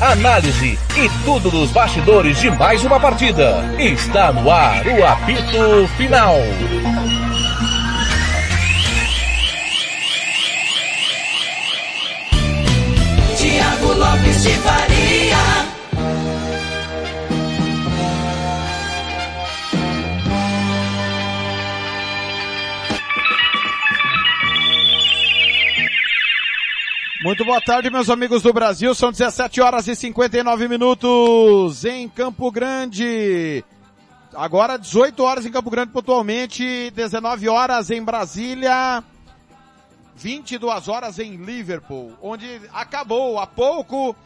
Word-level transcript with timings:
análise 0.00 0.78
e 0.96 1.08
tudo 1.24 1.50
dos 1.50 1.70
bastidores 1.70 2.38
de 2.40 2.50
mais 2.50 2.82
uma 2.84 2.98
partida. 2.98 3.62
Está 3.78 4.32
no 4.32 4.50
ar 4.50 4.86
o 4.86 5.06
apito 5.06 5.88
final. 5.96 6.36
Tiago 13.36 13.92
Lopes 13.92 14.42
de 14.42 14.52
Faria. 14.54 15.09
Muito 27.22 27.44
boa 27.44 27.60
tarde, 27.60 27.90
meus 27.90 28.08
amigos 28.08 28.40
do 28.40 28.50
Brasil. 28.50 28.94
São 28.94 29.12
17 29.12 29.60
horas 29.60 29.86
e 29.86 29.94
59 29.94 30.66
minutos 30.68 31.84
em 31.84 32.08
Campo 32.08 32.50
Grande. 32.50 33.62
Agora 34.34 34.78
18 34.78 35.22
horas 35.22 35.44
em 35.44 35.52
Campo 35.52 35.68
Grande 35.68 35.92
pontualmente, 35.92 36.90
19 36.92 37.46
horas 37.46 37.90
em 37.90 38.02
Brasília, 38.02 39.04
22 40.16 40.88
horas 40.88 41.18
em 41.18 41.36
Liverpool, 41.36 42.16
onde 42.22 42.58
acabou 42.72 43.38
há 43.38 43.46
pouco 43.46 44.16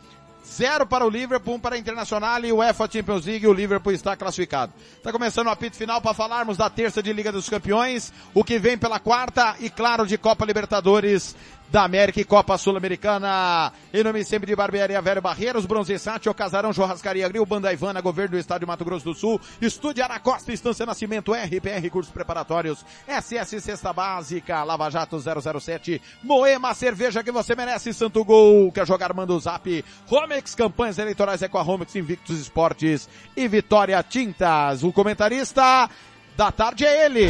Zero 0.46 0.86
para 0.86 1.06
o 1.06 1.08
Liverpool, 1.08 1.54
um 1.54 1.58
para 1.58 1.74
a 1.74 1.78
Internacional 1.78 2.44
e 2.44 2.52
o 2.52 2.56
UEFA 2.56 2.88
Champions 2.92 3.24
League, 3.24 3.46
o 3.46 3.52
Liverpool 3.52 3.92
está 3.92 4.14
classificado. 4.14 4.72
Está 4.96 5.10
começando 5.10 5.46
o 5.46 5.50
apito 5.50 5.76
final 5.76 6.02
para 6.02 6.12
falarmos 6.12 6.58
da 6.58 6.68
terça 6.68 7.02
de 7.02 7.12
Liga 7.14 7.32
dos 7.32 7.48
Campeões, 7.48 8.12
o 8.34 8.44
que 8.44 8.58
vem 8.58 8.76
pela 8.76 9.00
quarta 9.00 9.56
e 9.58 9.70
claro 9.70 10.06
de 10.06 10.18
Copa 10.18 10.44
Libertadores 10.44 11.34
da 11.74 11.82
América 11.82 12.20
e 12.20 12.24
Copa 12.24 12.56
Sul-Americana. 12.56 13.72
Em 13.92 14.04
nome 14.04 14.24
sempre 14.24 14.46
de 14.46 14.54
Barbearia 14.54 15.02
Velho 15.02 15.20
Barreiros, 15.20 15.66
Bronze 15.66 15.98
Sátio, 15.98 16.32
Casarão, 16.32 16.72
Churrascaria 16.72 17.28
Grill, 17.28 17.44
Banda 17.44 17.72
Ivana, 17.72 18.00
Governo 18.00 18.36
do 18.36 18.38
Estado 18.38 18.60
de 18.60 18.66
Mato 18.66 18.84
Grosso 18.84 19.06
do 19.06 19.12
Sul, 19.12 19.40
Estúdio 19.60 20.04
Aracosta, 20.04 20.52
Estância 20.52 20.86
Nascimento, 20.86 21.32
RPR, 21.32 21.90
Cursos 21.90 22.12
Preparatórios, 22.12 22.86
SS 23.08 23.60
Cesta 23.60 23.92
Básica, 23.92 24.62
Lava 24.62 24.88
Jato 24.88 25.18
007, 25.18 26.00
Moema 26.22 26.72
Cerveja 26.74 27.24
que 27.24 27.32
você 27.32 27.56
merece, 27.56 27.92
Santo 27.92 28.24
Gol, 28.24 28.70
quer 28.70 28.86
jogar, 28.86 29.12
manda 29.12 29.32
o 29.32 29.40
zap, 29.40 29.84
Romex, 30.06 30.54
campanhas 30.54 30.98
eleitorais 30.98 31.42
é 31.42 31.48
com 31.48 31.58
a 31.58 31.62
Romex, 31.62 31.96
Invictus 31.96 32.38
Esportes 32.38 33.08
e 33.36 33.48
Vitória 33.48 34.00
Tintas. 34.00 34.84
O 34.84 34.92
comentarista 34.92 35.90
da 36.36 36.52
tarde 36.52 36.86
é 36.86 37.06
ele, 37.06 37.26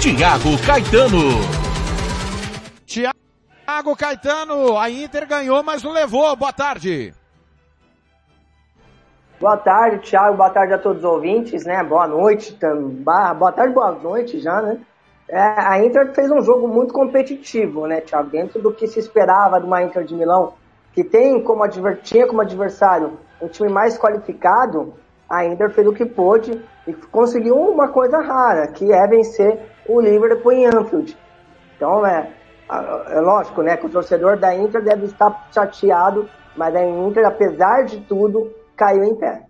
Tiago 0.00 0.56
Caetano. 0.64 1.20
Tiago 2.86 3.23
Thiago 3.64 3.96
Caetano, 3.96 4.76
a 4.76 4.90
Inter 4.90 5.26
ganhou, 5.26 5.62
mas 5.62 5.82
não 5.82 5.90
levou. 5.90 6.36
Boa 6.36 6.52
tarde. 6.52 7.14
Boa 9.40 9.56
tarde, 9.56 9.98
Thiago. 10.10 10.36
Boa 10.36 10.50
tarde 10.50 10.74
a 10.74 10.78
todos 10.78 10.98
os 10.98 11.04
ouvintes, 11.04 11.64
né? 11.64 11.82
Boa 11.82 12.06
noite. 12.06 12.58
Boa 13.02 13.52
tarde, 13.52 13.72
boa 13.72 13.92
noite 13.92 14.38
já, 14.38 14.60
né? 14.60 14.78
É, 15.26 15.40
a 15.40 15.82
Inter 15.82 16.12
fez 16.14 16.30
um 16.30 16.42
jogo 16.42 16.68
muito 16.68 16.92
competitivo, 16.92 17.86
né, 17.86 18.02
Thiago? 18.02 18.28
Dentro 18.28 18.60
do 18.60 18.70
que 18.70 18.86
se 18.86 19.00
esperava 19.00 19.58
de 19.58 19.66
uma 19.66 19.82
Inter 19.82 20.04
de 20.04 20.14
Milão, 20.14 20.52
que 20.92 21.02
tem 21.02 21.42
como 21.42 21.66
tinha 22.02 22.26
como 22.26 22.42
adversário 22.42 23.18
um 23.40 23.48
time 23.48 23.70
mais 23.70 23.98
qualificado, 23.98 24.92
a 25.28 25.46
Inter 25.46 25.70
fez 25.70 25.86
o 25.86 25.92
que 25.94 26.04
pôde 26.04 26.62
e 26.86 26.92
conseguiu 26.92 27.58
uma 27.58 27.88
coisa 27.88 28.20
rara, 28.20 28.66
que 28.66 28.92
é 28.92 29.06
vencer 29.06 29.58
o 29.88 29.98
Liverpool 30.02 30.52
em 30.52 30.66
Anfield. 30.66 31.16
Então, 31.74 32.06
é, 32.06 32.28
é 32.68 33.20
lógico, 33.20 33.62
né, 33.62 33.76
que 33.76 33.86
o 33.86 33.90
torcedor 33.90 34.38
da 34.38 34.54
Inter 34.54 34.82
deve 34.82 35.06
estar 35.06 35.48
chateado, 35.52 36.28
mas 36.56 36.74
a 36.74 36.84
Inter, 36.84 37.26
apesar 37.26 37.84
de 37.84 38.00
tudo, 38.02 38.54
caiu 38.76 39.04
em 39.04 39.14
pé. 39.14 39.46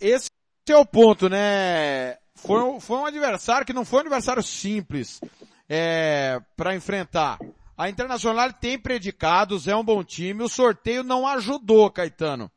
Esse 0.00 0.30
é 0.68 0.76
o 0.76 0.86
ponto, 0.86 1.28
né? 1.28 2.16
Foi, 2.34 2.80
foi 2.80 2.96
um 2.96 3.06
adversário 3.06 3.66
que 3.66 3.72
não 3.72 3.84
foi 3.84 3.98
um 3.98 4.02
adversário 4.02 4.42
simples 4.42 5.20
é, 5.68 6.40
para 6.56 6.74
enfrentar. 6.74 7.38
A 7.76 7.88
Internacional 7.88 8.52
tem 8.52 8.78
predicados, 8.78 9.68
é 9.68 9.76
um 9.76 9.84
bom 9.84 10.02
time, 10.02 10.42
o 10.42 10.48
sorteio 10.48 11.02
não 11.02 11.26
ajudou, 11.26 11.90
Caetano. 11.90 12.50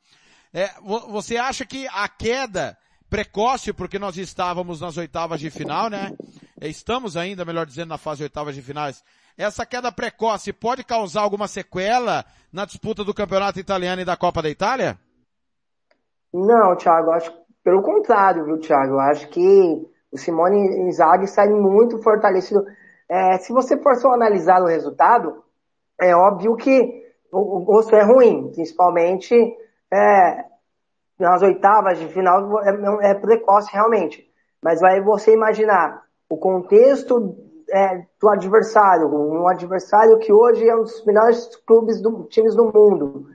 É, 0.54 0.70
você 0.82 1.38
acha 1.38 1.66
que 1.66 1.88
a 1.88 2.08
queda 2.08 2.78
precoce, 3.10 3.72
porque 3.72 4.00
nós 4.00 4.18
estávamos 4.18 4.82
nas 4.82 4.98
oitavas 4.98 5.40
de 5.40 5.50
final, 5.50 5.90
né? 5.90 6.12
Estamos 6.62 7.18
ainda, 7.18 7.44
melhor 7.44 7.66
dizendo, 7.66 7.90
na 7.90 7.98
fase 7.98 8.20
de 8.20 8.24
oitavas 8.24 8.56
de 8.56 8.62
finais. 8.62 9.04
Essa 9.38 9.66
queda 9.66 9.92
precoce 9.92 10.54
pode 10.54 10.84
causar 10.84 11.22
alguma 11.22 11.48
sequela 11.48 12.24
na 12.52 12.66
disputa 12.66 13.04
do 13.04 13.14
campeonato 13.14 13.60
italiano 13.60 14.02
e 14.02 14.06
da 14.06 14.16
Copa 14.16 14.42
da 14.42 14.50
Itália? 14.50 14.98
Não, 16.34 16.76
Thiago, 16.78 17.12
acho 17.12 17.34
pelo 17.66 17.82
contrário, 17.82 18.46
viu, 18.46 18.60
Thiago? 18.60 19.00
Acho 19.00 19.28
que 19.30 19.88
o 20.12 20.18
Simone 20.18 20.88
Inzaghi 20.88 21.28
sai 21.28 21.50
muito 21.50 21.98
fortalecido. 22.04 22.64
É, 23.10 23.38
se 23.40 23.52
você 23.52 23.76
for 23.82 23.96
só 23.96 24.14
analisar 24.14 24.62
o 24.62 24.68
resultado, 24.68 25.44
é 26.00 26.16
óbvio 26.16 26.56
que 26.56 27.04
o, 27.32 27.62
gosto 27.62 27.96
é 27.96 28.04
ruim, 28.04 28.52
principalmente 28.54 29.36
é, 29.92 30.46
nas 31.20 31.42
oitavas 31.42 32.00
de 32.00 32.08
final 32.08 32.62
é, 32.62 33.10
é 33.10 33.14
precoce 33.16 33.74
realmente. 33.74 34.24
Mas 34.62 34.80
vai 34.80 35.02
você 35.02 35.34
imaginar 35.34 36.05
o 36.30 36.38
contexto 36.38 37.36
é, 37.70 38.04
do 38.20 38.30
adversário, 38.30 39.08
um 39.08 39.48
adversário 39.48 40.18
que 40.20 40.32
hoje 40.32 40.68
é 40.68 40.76
um 40.76 40.84
dos 40.84 41.04
melhores 41.06 41.56
clubes 41.66 42.02
do, 42.02 42.24
times 42.24 42.56
do 42.56 42.66
mundo, 42.66 43.28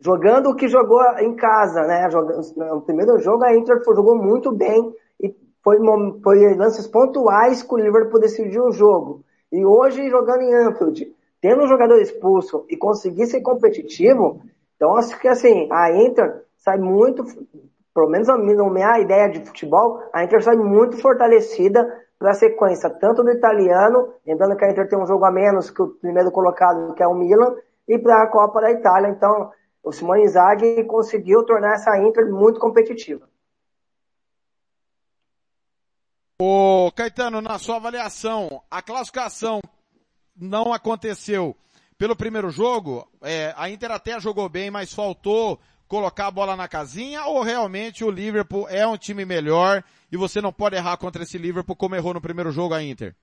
jogando 0.00 0.50
o 0.50 0.56
que 0.56 0.68
jogou 0.68 1.02
em 1.18 1.34
casa, 1.34 1.82
né? 1.82 2.10
Jogando, 2.10 2.40
no 2.56 2.82
primeiro 2.82 3.18
jogo 3.18 3.44
a 3.44 3.54
Inter 3.56 3.80
jogou 3.84 4.16
muito 4.16 4.52
bem 4.52 4.92
e 5.20 5.34
foi, 5.62 5.78
foi 6.22 6.54
lances 6.56 6.86
pontuais 6.86 7.62
que 7.62 7.74
o 7.74 7.78
Liverpool 7.78 8.20
decidiu 8.20 8.64
o 8.66 8.72
jogo. 8.72 9.24
E 9.50 9.64
hoje 9.64 10.08
jogando 10.08 10.42
em 10.42 10.54
Anfield, 10.54 11.14
tendo 11.40 11.62
um 11.62 11.68
jogador 11.68 12.00
expulso 12.00 12.64
e 12.68 12.76
conseguir 12.76 13.26
ser 13.26 13.40
competitivo, 13.42 14.40
então 14.76 14.96
acho 14.96 15.18
que 15.20 15.28
assim, 15.28 15.68
a 15.70 15.92
Inter 15.92 16.42
sai 16.56 16.78
muito, 16.78 17.24
pelo 17.94 18.08
menos 18.08 18.28
a 18.28 18.38
minha 18.38 18.98
ideia 18.98 19.28
de 19.28 19.44
futebol, 19.44 20.00
a 20.12 20.24
Inter 20.24 20.42
sai 20.42 20.56
muito 20.56 20.96
fortalecida 20.96 21.86
para 22.22 22.30
a 22.30 22.34
sequência, 22.34 22.88
tanto 22.88 23.24
do 23.24 23.32
italiano, 23.32 24.14
lembrando 24.24 24.56
que 24.56 24.64
a 24.64 24.70
Inter 24.70 24.88
tem 24.88 24.96
um 24.96 25.06
jogo 25.06 25.24
a 25.24 25.32
menos 25.32 25.70
que 25.70 25.82
o 25.82 25.88
primeiro 25.88 26.30
colocado, 26.30 26.94
que 26.94 27.02
é 27.02 27.06
o 27.06 27.14
Milan, 27.14 27.56
e 27.88 27.98
para 27.98 28.22
a 28.22 28.28
Copa 28.28 28.60
da 28.60 28.70
Itália. 28.70 29.08
Então, 29.08 29.50
o 29.82 29.90
Simone 29.90 30.22
Inzaghi 30.22 30.84
conseguiu 30.84 31.44
tornar 31.44 31.74
essa 31.74 31.98
Inter 31.98 32.32
muito 32.32 32.60
competitiva. 32.60 33.28
Ô 36.40 36.92
Caetano, 36.94 37.40
na 37.40 37.58
sua 37.58 37.76
avaliação, 37.76 38.62
a 38.70 38.80
classificação 38.80 39.60
não 40.36 40.72
aconteceu 40.72 41.56
pelo 41.98 42.14
primeiro 42.14 42.50
jogo, 42.50 43.04
é, 43.20 43.52
a 43.56 43.68
Inter 43.68 43.90
até 43.90 44.20
jogou 44.20 44.48
bem, 44.48 44.70
mas 44.70 44.94
faltou 44.94 45.58
colocar 45.92 46.28
a 46.28 46.30
bola 46.30 46.56
na 46.56 46.66
casinha 46.66 47.26
ou 47.26 47.42
realmente 47.42 48.02
o 48.02 48.10
Liverpool 48.10 48.66
é 48.70 48.86
um 48.86 48.96
time 48.96 49.26
melhor 49.26 49.84
e 50.10 50.16
você 50.16 50.40
não 50.40 50.50
pode 50.50 50.74
errar 50.74 50.96
contra 50.96 51.22
esse 51.22 51.36
Liverpool 51.36 51.76
como 51.76 51.94
errou 51.94 52.14
no 52.14 52.20
primeiro 52.20 52.50
jogo 52.50 52.72
a 52.72 52.82
Inter? 52.82 53.14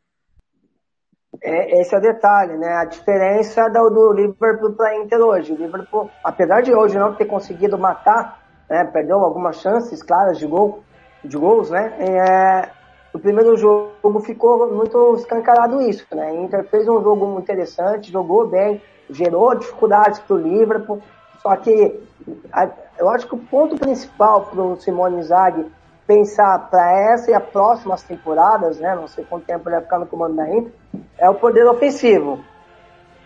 É, 1.42 1.82
esse 1.82 1.96
é 1.96 1.98
o 1.98 2.02
detalhe, 2.02 2.56
né? 2.58 2.72
A 2.76 2.86
diferença 2.86 3.68
do, 3.70 3.90
do 3.90 4.14
Liverpool 4.14 4.74
para 4.74 4.90
a 4.90 4.98
Inter 5.00 5.20
hoje. 5.20 5.52
O 5.52 5.56
Liverpool, 5.56 6.12
apesar 6.24 6.62
de 6.62 6.72
hoje 6.72 6.96
não 6.96 7.16
ter 7.16 7.26
conseguido 7.26 7.76
matar, 7.76 8.40
né, 8.70 8.84
perdeu 8.86 9.18
algumas 9.18 9.60
chances 9.60 10.04
claras 10.04 10.38
de 10.38 10.46
gol, 10.46 10.84
de 11.26 11.38
gols, 11.40 11.72
né? 11.72 11.92
É, 11.98 12.70
primeiro 13.18 13.58
jogo 13.58 14.20
ficou 14.20 14.72
muito 14.72 15.16
escancarado 15.16 15.82
isso, 15.82 16.06
né? 16.12 16.28
A 16.28 16.36
Inter 16.36 16.64
fez 16.66 16.88
um 16.88 17.02
jogo 17.02 17.40
interessante, 17.40 18.12
jogou 18.12 18.48
bem, 18.48 18.80
gerou 19.10 19.56
dificuldades 19.56 20.20
para 20.20 20.36
o 20.36 20.40
Liverpool, 20.40 21.02
só 21.42 21.56
que 21.56 22.00
eu 22.98 23.10
acho 23.10 23.28
que 23.28 23.36
o 23.36 23.40
ponto 23.40 23.78
principal 23.78 24.46
para 24.46 24.62
o 24.62 24.76
Simone 24.80 25.24
Zaghi 25.24 25.66
pensar 26.06 26.70
para 26.72 26.92
essa 27.14 27.30
e 27.30 27.34
as 27.34 27.44
próximas 27.44 28.02
temporadas, 28.02 28.80
né, 28.80 28.96
não 28.96 29.08
sei 29.08 29.24
quanto 29.24 29.46
tempo 29.46 29.70
ele 29.70 29.76
vai 29.76 29.84
ficar 29.84 30.00
no 30.00 30.08
comando 30.08 30.36
da 30.36 30.50
Inter, 30.50 30.74
é 31.18 31.30
o 31.30 31.36
poder 31.36 31.68
ofensivo. 31.68 32.44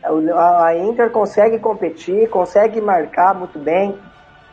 É 0.03 0.09
a 0.33 0.75
Inter 0.77 1.09
consegue 1.09 1.59
competir, 1.59 2.29
consegue 2.29 2.81
marcar 2.81 3.33
muito 3.33 3.57
bem, 3.57 3.97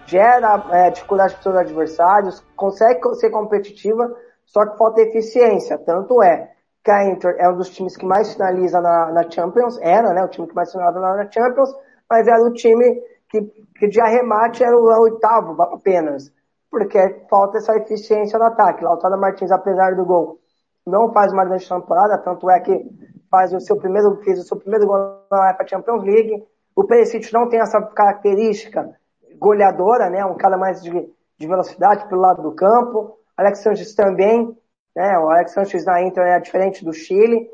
gera 0.06 0.62
é, 0.70 0.90
dificuldade 0.90 1.32
para 1.32 1.38
os 1.38 1.42
seus 1.42 1.56
adversários, 1.56 2.40
consegue 2.54 3.00
ser 3.16 3.30
competitiva, 3.30 4.16
só 4.46 4.64
que 4.64 4.78
falta 4.78 5.00
eficiência. 5.00 5.76
Tanto 5.78 6.22
é 6.22 6.52
que 6.84 6.90
a 6.90 7.04
Inter 7.04 7.34
é 7.36 7.48
um 7.48 7.56
dos 7.56 7.68
times 7.70 7.96
que 7.96 8.06
mais 8.06 8.32
finaliza 8.32 8.80
na, 8.80 9.10
na 9.10 9.28
Champions, 9.28 9.76
era, 9.82 10.14
né, 10.14 10.22
o 10.22 10.28
time 10.28 10.46
que 10.46 10.54
mais 10.54 10.70
finaliza 10.70 11.00
na 11.00 11.28
Champions, 11.28 11.74
mas 12.08 12.28
era 12.28 12.42
o 12.42 12.52
time 12.52 13.02
que, 13.30 13.42
que 13.76 13.88
de 13.88 14.00
arremate 14.00 14.62
era 14.62 14.76
o 14.76 15.02
oitavo 15.02 15.60
apenas, 15.62 16.32
porque 16.70 17.24
falta 17.30 17.58
essa 17.58 17.76
eficiência 17.76 18.38
no 18.38 18.46
ataque. 18.46 18.84
Lautaro 18.84 19.18
Martins, 19.18 19.50
apesar 19.50 19.94
do 19.94 20.04
gol, 20.04 20.38
não 20.86 21.12
faz 21.12 21.32
uma 21.32 21.44
grande 21.44 21.68
temporada, 21.68 22.18
tanto 22.18 22.50
é 22.50 22.60
que 22.60 22.84
faz 23.30 23.52
o 23.54 23.60
seu 23.60 23.76
primeiro, 23.76 24.16
fez 24.22 24.40
o 24.40 24.42
seu 24.42 24.56
primeiro 24.56 24.86
gol 24.86 24.98
na 25.30 25.40
UEFA 25.40 25.66
Champions 25.66 26.02
League. 26.02 26.44
O 26.74 26.84
Perisic 26.84 27.32
não 27.32 27.48
tem 27.48 27.60
essa 27.60 27.80
característica 27.80 28.90
goleadora, 29.38 30.10
né? 30.10 30.24
Um 30.24 30.36
cara 30.36 30.56
mais 30.56 30.82
de, 30.82 30.90
de 31.38 31.46
velocidade 31.46 32.08
pelo 32.08 32.20
lado 32.20 32.42
do 32.42 32.52
campo. 32.52 33.16
Alex 33.36 33.60
Sanches 33.60 33.94
também, 33.94 34.56
né? 34.94 35.18
O 35.18 35.30
Alex 35.30 35.52
Sanches 35.52 35.84
na 35.84 36.02
Inter 36.02 36.24
é 36.24 36.40
diferente 36.40 36.84
do 36.84 36.92
Chile. 36.92 37.48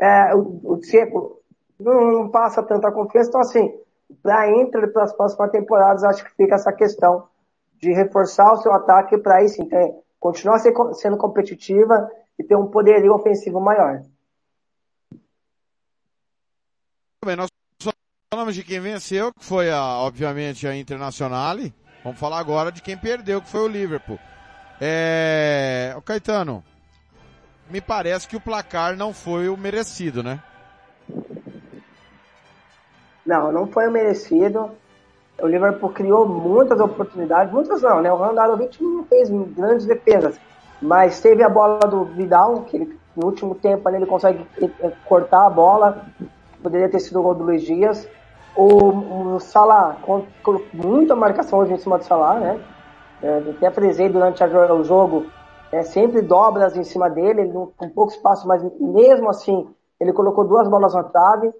É, 0.00 0.34
o, 0.34 0.60
o 0.64 0.82
Seco 0.82 1.40
não, 1.78 2.00
não, 2.12 2.28
passa 2.30 2.62
tanta 2.62 2.90
confiança. 2.90 3.28
Então, 3.28 3.40
assim, 3.40 3.72
para 4.22 4.50
Inter, 4.50 4.92
para 4.92 5.04
as 5.04 5.12
próximas 5.12 5.50
temporadas, 5.50 6.04
acho 6.04 6.24
que 6.24 6.34
fica 6.36 6.54
essa 6.54 6.72
questão 6.72 7.28
de 7.80 7.92
reforçar 7.92 8.52
o 8.52 8.56
seu 8.58 8.72
ataque 8.72 9.18
para 9.18 9.46
sim, 9.48 9.68
ter, 9.68 9.94
continuar 10.18 10.58
sendo 10.58 11.16
competitiva 11.16 12.10
e 12.38 12.44
ter 12.44 12.56
um 12.56 12.66
poderio 12.66 13.14
ofensivo 13.14 13.60
maior. 13.60 14.02
Bem, 17.24 17.36
nós 17.36 17.48
falamos 18.32 18.54
de 18.54 18.62
quem 18.62 18.80
venceu, 18.80 19.32
que 19.32 19.44
foi, 19.44 19.70
a, 19.70 19.82
obviamente, 19.98 20.66
a 20.66 20.76
Internazionale. 20.76 21.74
Vamos 22.02 22.18
falar 22.18 22.38
agora 22.38 22.70
de 22.70 22.80
quem 22.80 22.96
perdeu, 22.96 23.42
que 23.42 23.48
foi 23.48 23.60
o 23.60 23.68
Liverpool. 23.68 24.18
É... 24.80 25.92
O 25.96 26.02
Caetano, 26.02 26.64
me 27.68 27.80
parece 27.80 28.28
que 28.28 28.36
o 28.36 28.40
placar 28.40 28.96
não 28.96 29.12
foi 29.12 29.48
o 29.48 29.56
merecido, 29.56 30.22
né? 30.22 30.42
Não, 33.28 33.52
não 33.52 33.66
foi 33.66 33.90
merecido. 33.90 34.70
O 35.38 35.46
Liverpool 35.46 35.90
criou 35.90 36.26
muitas 36.26 36.80
oportunidades, 36.80 37.52
muitas 37.52 37.82
não, 37.82 38.00
né? 38.00 38.10
O 38.10 38.16
Randarovic 38.16 38.82
não 38.82 39.04
fez 39.04 39.28
grandes 39.28 39.84
defesas, 39.84 40.40
mas 40.80 41.20
teve 41.20 41.42
a 41.42 41.48
bola 41.48 41.80
do 41.80 42.04
Vidal, 42.06 42.62
que 42.62 42.78
ele, 42.78 42.98
no 43.14 43.26
último 43.26 43.54
tempo 43.54 43.86
ele 43.90 44.06
consegue 44.06 44.46
cortar 45.04 45.44
a 45.44 45.50
bola, 45.50 46.06
poderia 46.62 46.88
ter 46.88 47.00
sido 47.00 47.20
o 47.20 47.22
gol 47.22 47.34
do 47.34 47.44
Luiz 47.44 47.62
Dias. 47.62 48.08
O, 48.56 49.34
o 49.34 49.40
Salah, 49.40 49.98
com 50.02 50.24
muita 50.72 51.14
marcação 51.14 51.58
hoje 51.58 51.74
em 51.74 51.78
cima 51.78 51.98
do 51.98 52.04
Salah, 52.04 52.40
né? 52.40 52.58
É, 53.22 53.42
até 53.50 53.70
frisei 53.70 54.08
durante 54.08 54.42
a, 54.42 54.46
o 54.72 54.82
jogo, 54.82 55.26
é, 55.70 55.82
sempre 55.82 56.22
dobras 56.22 56.78
em 56.78 56.82
cima 56.82 57.10
dele, 57.10 57.42
ele, 57.42 57.52
com 57.52 57.90
pouco 57.90 58.10
espaço, 58.10 58.48
mas 58.48 58.62
mesmo 58.80 59.28
assim 59.28 59.68
ele 60.00 60.14
colocou 60.14 60.44
duas 60.44 60.66
bolas 60.66 60.94
na 60.94 61.04
trave. 61.04 61.52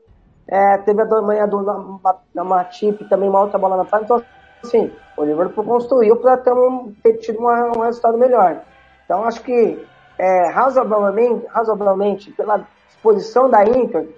É, 0.49 0.79
teve 0.79 1.03
a 1.03 1.23
manhã 1.23 1.47
do 1.47 2.01
Matip 2.45 3.05
também 3.09 3.29
uma 3.29 3.43
outra 3.43 3.59
bola 3.59 3.77
na 3.77 3.85
trave. 3.85 4.07
Então, 4.07 4.23
assim, 4.65 4.91
o 5.17 5.25
Liverpool 5.25 5.65
construiu 5.65 6.17
para 6.17 6.39
ter, 6.39 6.53
um, 6.53 6.95
ter 7.03 7.19
tido 7.19 7.39
uma, 7.39 7.77
um 7.77 7.81
resultado 7.81 8.17
melhor. 8.17 8.63
Então, 9.05 9.25
acho 9.25 9.43
que 9.43 9.87
é, 10.19 10.49
razoavelmente, 10.49 11.47
razoavelmente, 11.49 12.33
pela 12.33 12.67
disposição 12.87 13.51
da 13.51 13.63
Inter, 13.65 14.09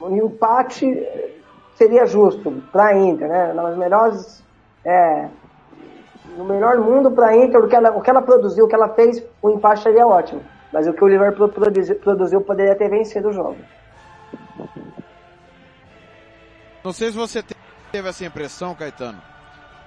o 0.00 0.10
empate 0.10 1.06
seria 1.76 2.06
justo 2.06 2.62
para 2.72 2.86
a 2.86 2.96
Inter, 2.96 3.28
né? 3.28 3.52
Nas 3.52 3.76
melhores, 3.76 4.42
é, 4.84 5.28
no 6.36 6.44
melhor 6.44 6.78
mundo 6.78 7.10
para 7.10 7.28
a 7.28 7.36
Inter, 7.36 7.62
o 7.62 7.68
que, 7.68 7.76
ela, 7.76 7.90
o 7.90 8.00
que 8.00 8.10
ela 8.10 8.22
produziu, 8.22 8.64
o 8.64 8.68
que 8.68 8.74
ela 8.74 8.88
fez, 8.88 9.22
o 9.42 9.50
empate 9.50 9.82
seria 9.82 10.06
ótimo. 10.06 10.42
Mas 10.72 10.86
o 10.86 10.94
que 10.94 11.04
o 11.04 11.08
Liverpool 11.08 11.48
produziu, 11.48 11.96
produziu 11.96 12.40
poderia 12.40 12.74
ter 12.74 12.88
vencido 12.88 13.28
o 13.28 13.32
jogo. 13.32 13.58
Não 16.84 16.92
sei 16.92 17.10
se 17.10 17.16
você 17.16 17.42
teve 17.90 18.08
essa 18.08 18.24
impressão, 18.24 18.74
Caetano. 18.74 19.22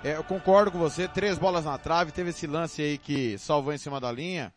É, 0.03 0.17
eu 0.17 0.23
concordo 0.23 0.71
com 0.71 0.77
você, 0.77 1.07
três 1.07 1.37
bolas 1.37 1.65
na 1.65 1.77
trave, 1.77 2.11
teve 2.11 2.29
esse 2.29 2.45
lance 2.45 2.81
aí 2.81 2.97
que 2.97 3.37
salvou 3.37 3.73
em 3.73 3.77
cima 3.77 3.99
da 3.99 4.11
linha. 4.11 4.53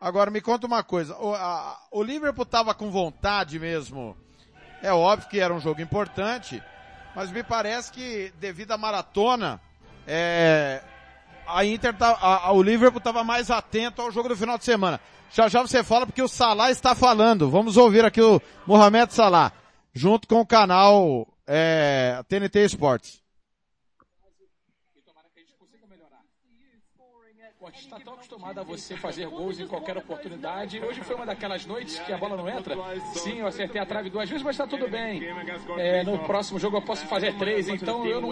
Agora 0.00 0.30
me 0.30 0.40
conta 0.40 0.66
uma 0.66 0.82
coisa, 0.82 1.16
o, 1.16 1.34
a, 1.34 1.78
o 1.90 2.02
Liverpool 2.02 2.44
tava 2.44 2.74
com 2.74 2.90
vontade 2.90 3.58
mesmo 3.58 4.16
é 4.84 4.92
óbvio 4.92 5.30
que 5.30 5.40
era 5.40 5.52
um 5.52 5.58
jogo 5.58 5.80
importante, 5.80 6.62
mas 7.16 7.32
me 7.32 7.42
parece 7.42 7.90
que 7.90 8.30
devido 8.38 8.72
à 8.72 8.76
maratona, 8.76 9.58
é, 10.06 10.82
a 11.46 11.64
Inter 11.64 11.94
tá, 11.94 12.10
a, 12.20 12.48
a, 12.48 12.52
o 12.52 12.62
Liverpool 12.62 12.98
estava 12.98 13.24
mais 13.24 13.50
atento 13.50 14.02
ao 14.02 14.12
jogo 14.12 14.28
do 14.28 14.36
final 14.36 14.58
de 14.58 14.64
semana. 14.64 15.00
Já 15.32 15.48
já 15.48 15.62
você 15.62 15.82
fala 15.82 16.04
porque 16.04 16.20
o 16.20 16.28
Salah 16.28 16.70
está 16.70 16.94
falando. 16.94 17.50
Vamos 17.50 17.78
ouvir 17.78 18.04
aqui 18.04 18.20
o 18.20 18.42
Mohamed 18.66 19.14
Salah, 19.14 19.52
junto 19.94 20.28
com 20.28 20.40
o 20.40 20.46
canal 20.46 21.26
é, 21.46 22.22
TNT 22.24 22.68
a 27.66 27.70
gente 27.70 27.84
está 27.84 28.00
tão 28.00 28.13
acostumado 28.34 28.60
a 28.60 28.62
você 28.64 28.96
fazer 28.96 29.28
gols 29.28 29.60
em 29.60 29.66
qualquer 29.66 29.96
oportunidade. 29.96 30.80
Hoje 30.80 31.00
foi 31.02 31.14
uma 31.14 31.24
daquelas 31.24 31.64
noites 31.64 31.98
que 32.00 32.12
a 32.12 32.18
bola 32.18 32.36
não 32.36 32.48
entra. 32.48 32.76
Sim, 33.14 33.38
eu 33.38 33.46
acertei 33.46 33.80
a 33.80 33.86
trave 33.86 34.10
duas 34.10 34.28
vezes, 34.28 34.42
mas 34.42 34.54
está 34.54 34.66
tudo 34.66 34.88
bem. 34.88 35.22
É, 35.78 36.02
no 36.02 36.18
próximo 36.18 36.58
jogo 36.58 36.76
eu 36.76 36.82
posso 36.82 37.06
fazer 37.06 37.34
três, 37.36 37.68
então 37.68 38.04
eu 38.04 38.20
não 38.20 38.30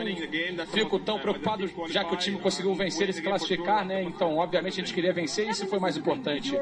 fico 0.66 0.98
tão 0.98 1.18
preocupado, 1.20 1.68
já 1.88 2.04
que 2.04 2.14
o 2.14 2.16
time 2.16 2.38
conseguiu 2.38 2.74
vencer 2.74 3.08
e 3.08 3.12
se 3.12 3.22
classificar, 3.22 3.84
né? 3.84 4.02
Então, 4.02 4.36
obviamente, 4.38 4.80
a 4.80 4.84
gente 4.84 4.94
queria 4.94 5.12
vencer 5.12 5.46
e 5.46 5.50
isso 5.50 5.66
foi 5.66 5.78
mais 5.78 5.96
importante. 5.96 6.52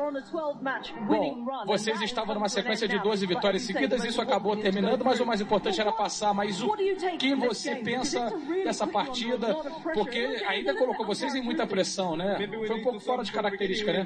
Bom, 1.07 1.47
vocês 1.67 2.01
estavam 2.03 2.35
numa 2.35 2.49
sequência 2.49 2.87
de 2.87 2.99
12 2.99 3.27
vitórias 3.27 3.63
seguidas, 3.63 4.05
isso 4.05 4.21
acabou 4.21 4.55
terminando, 4.57 5.03
mas 5.05 5.19
o 5.19 5.27
mais 5.27 5.41
importante 5.41 5.81
era 5.81 5.93
passar. 5.93 6.35
Mas 6.35 6.61
o 6.63 6.77
que 7.19 7.35
você 7.35 7.77
pensa 7.77 8.31
dessa 8.65 8.87
partida? 8.87 9.55
Porque 9.95 10.43
ainda 10.47 10.75
colocou 10.75 11.07
vocês 11.07 11.35
em 11.35 11.43
muita 11.43 11.67
pressão, 11.67 12.17
né? 12.17 12.37
foi 12.67 12.77
um 12.77 12.83
pouco 12.83 13.01
fora 13.01 13.23
de 13.23 13.30
característica, 13.33 13.93
né? 13.93 14.05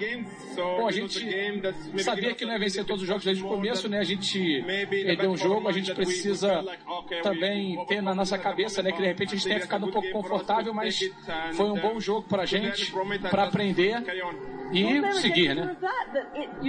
Bom, 0.56 0.86
a 0.86 0.92
gente 0.92 1.20
sabia 2.02 2.34
que 2.34 2.44
não 2.44 2.52
ia 2.52 2.58
vencer 2.58 2.84
todos 2.84 3.02
os 3.02 3.08
jogos 3.08 3.24
desde 3.24 3.42
o 3.42 3.48
começo, 3.48 3.88
né? 3.88 3.98
A 3.98 4.04
gente 4.04 4.62
perdeu 4.88 5.30
um 5.30 5.36
jogo, 5.36 5.68
a 5.68 5.72
gente 5.72 5.92
precisa 5.94 6.64
também 7.22 7.84
ter 7.86 8.02
na 8.02 8.14
nossa 8.14 8.38
cabeça, 8.38 8.82
né? 8.82 8.92
Que 8.92 8.98
de 8.98 9.06
repente 9.06 9.34
a 9.34 9.36
gente 9.36 9.46
tenha 9.46 9.60
ficado 9.60 9.86
um 9.86 9.90
pouco 9.90 10.10
confortável, 10.10 10.72
mas 10.74 11.00
foi 11.54 11.66
um 11.66 11.80
bom 11.80 12.00
jogo 12.00 12.26
pra 12.28 12.44
gente, 12.44 12.92
para 13.30 13.44
aprender 13.44 14.02
e 14.72 15.12
seguir, 15.14 15.54
né? 15.54 15.76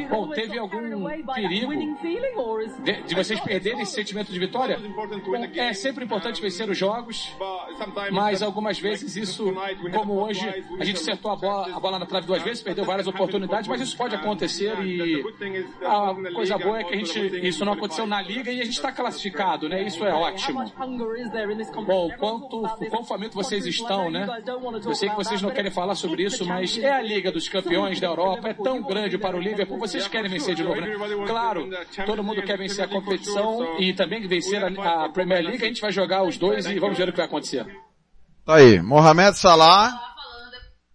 Bom, 0.09 0.29
teve 0.29 0.57
algum 0.57 1.05
perigo 1.33 1.73
de, 2.83 3.03
de 3.03 3.15
vocês 3.15 3.39
perderem 3.39 3.81
esse 3.81 3.93
sentimento 3.93 4.31
de 4.31 4.39
vitória? 4.39 4.79
É 5.55 5.73
sempre 5.73 6.05
importante 6.05 6.41
vencer 6.41 6.69
os 6.69 6.77
jogos, 6.77 7.35
mas 8.11 8.41
algumas 8.41 8.79
vezes 8.79 9.15
isso, 9.15 9.53
como 9.93 10.13
hoje, 10.13 10.47
a 10.79 10.83
gente 10.83 10.97
acertou 10.97 11.31
a 11.31 11.35
bola, 11.35 11.75
a 11.75 11.79
bola 11.79 11.99
na 11.99 12.05
trave 12.05 12.27
duas 12.27 12.41
vezes, 12.45 12.63
perdeu 12.63 12.85
várias 12.85 13.07
oportunidades, 13.07 13.67
mas 13.67 13.81
isso 13.81 13.97
pode 13.97 14.15
acontecer 14.15 14.79
e 14.81 15.21
a 15.83 16.33
coisa 16.33 16.57
boa 16.57 16.79
é 16.79 16.83
que 16.83 16.93
a 16.93 16.97
gente, 16.97 17.47
isso 17.47 17.65
não 17.65 17.73
aconteceu 17.73 18.07
na 18.07 18.21
liga 18.21 18.51
e 18.51 18.61
a 18.61 18.63
gente 18.63 18.75
está 18.75 18.91
classificado, 18.91 19.67
né? 19.67 19.83
Isso 19.83 20.05
é 20.05 20.13
ótimo. 20.13 20.63
Bom, 21.85 22.09
quanto, 22.17 22.61
quão 22.89 23.03
faminto 23.03 23.35
vocês 23.35 23.65
estão, 23.65 24.09
né? 24.09 24.27
Eu 24.85 24.95
sei 24.95 25.09
que 25.09 25.15
vocês 25.15 25.41
não 25.41 25.51
querem 25.51 25.71
falar 25.71 25.95
sobre 25.95 26.23
isso, 26.23 26.45
mas 26.45 26.77
é 26.77 26.91
a 26.91 27.01
Liga 27.01 27.31
dos 27.31 27.49
Campeões 27.49 27.65
campeões 27.65 27.99
da 27.99 28.07
Europa, 28.07 28.49
é 28.49 28.53
tão 28.53 28.81
grande 28.81 29.17
para 29.17 29.35
o 29.35 29.39
Liverpool, 29.39 29.79
vocês 29.79 30.07
querem 30.07 30.29
vencer 30.29 30.55
de 30.55 30.63
novo, 30.63 30.79
né? 30.79 30.95
Claro, 31.27 31.69
todo 32.05 32.23
mundo 32.23 32.41
quer 32.43 32.57
vencer 32.57 32.85
a 32.85 32.87
competição 32.87 33.79
e 33.79 33.93
também 33.93 34.25
vencer 34.27 34.63
a, 34.63 35.05
a 35.05 35.09
Premier 35.09 35.43
League, 35.43 35.63
a 35.63 35.67
gente 35.67 35.81
vai 35.81 35.91
jogar 35.91 36.23
os 36.23 36.37
dois 36.37 36.65
e 36.65 36.79
vamos 36.79 36.97
ver 36.97 37.09
o 37.09 37.11
que 37.11 37.17
vai 37.17 37.25
acontecer. 37.25 37.65
Tá 38.45 38.55
aí, 38.55 38.81
Mohamed 38.81 39.37
Salah, 39.37 39.99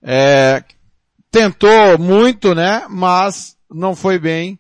é, 0.03 0.63
tentou 1.31 1.99
muito, 1.99 2.55
né, 2.55 2.85
mas 2.89 3.57
não 3.71 3.95
foi 3.95 4.19
bem. 4.19 4.59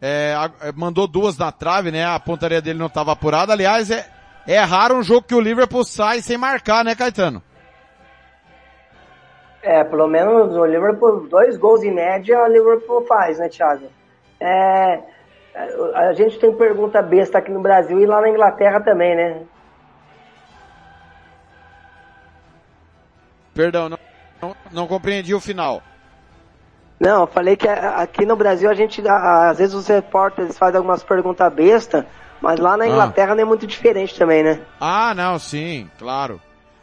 É, 0.00 0.34
mandou 0.76 1.08
duas 1.08 1.36
na 1.36 1.50
trave, 1.50 1.90
né, 1.90 2.04
a 2.04 2.20
pontaria 2.20 2.62
dele 2.62 2.78
não 2.78 2.86
estava 2.86 3.12
apurada. 3.12 3.52
Aliás, 3.52 3.90
é, 3.90 4.08
é 4.46 4.60
raro 4.60 4.96
um 4.96 5.02
jogo 5.02 5.26
que 5.26 5.34
o 5.34 5.40
Liverpool 5.40 5.84
sai 5.84 6.22
sem 6.22 6.38
marcar, 6.38 6.84
né, 6.84 6.94
Caetano? 6.94 7.42
É, 9.60 9.82
pelo 9.82 10.06
menos 10.06 10.54
o 10.54 10.64
Liverpool, 10.64 11.28
dois 11.28 11.56
gols 11.56 11.82
em 11.82 11.92
média, 11.92 12.40
o 12.44 12.46
Liverpool 12.46 13.04
faz, 13.06 13.38
né, 13.38 13.48
Thiago? 13.48 13.88
É, 14.40 15.00
a 15.94 16.12
gente 16.12 16.38
tem 16.38 16.54
pergunta 16.54 17.02
besta 17.02 17.38
aqui 17.38 17.50
no 17.50 17.60
Brasil 17.60 17.98
e 17.98 18.06
lá 18.06 18.20
na 18.20 18.28
Inglaterra 18.28 18.80
também, 18.80 19.16
né? 19.16 19.42
Perdão, 23.52 23.88
não, 23.88 23.98
não, 24.40 24.56
não 24.70 24.86
compreendi 24.86 25.34
o 25.34 25.40
final. 25.40 25.82
Não, 27.00 27.22
eu 27.22 27.26
falei 27.26 27.56
que 27.56 27.68
aqui 27.68 28.26
no 28.26 28.36
Brasil 28.36 28.68
a 28.68 28.74
gente, 28.74 29.02
às 29.06 29.58
vezes 29.58 29.74
os 29.74 29.86
repórteres 29.86 30.58
fazem 30.58 30.78
algumas 30.78 31.02
perguntas 31.04 31.52
besta, 31.52 32.06
mas 32.40 32.58
lá 32.58 32.76
na 32.76 32.84
ah. 32.84 32.88
Inglaterra 32.88 33.32
ah. 33.32 33.34
não 33.34 33.42
é 33.42 33.44
muito 33.44 33.66
diferente 33.66 34.18
também, 34.18 34.42
né? 34.42 34.60
Ah, 34.80 35.14
não, 35.14 35.38
sim, 35.38 35.88
claro. 35.98 36.40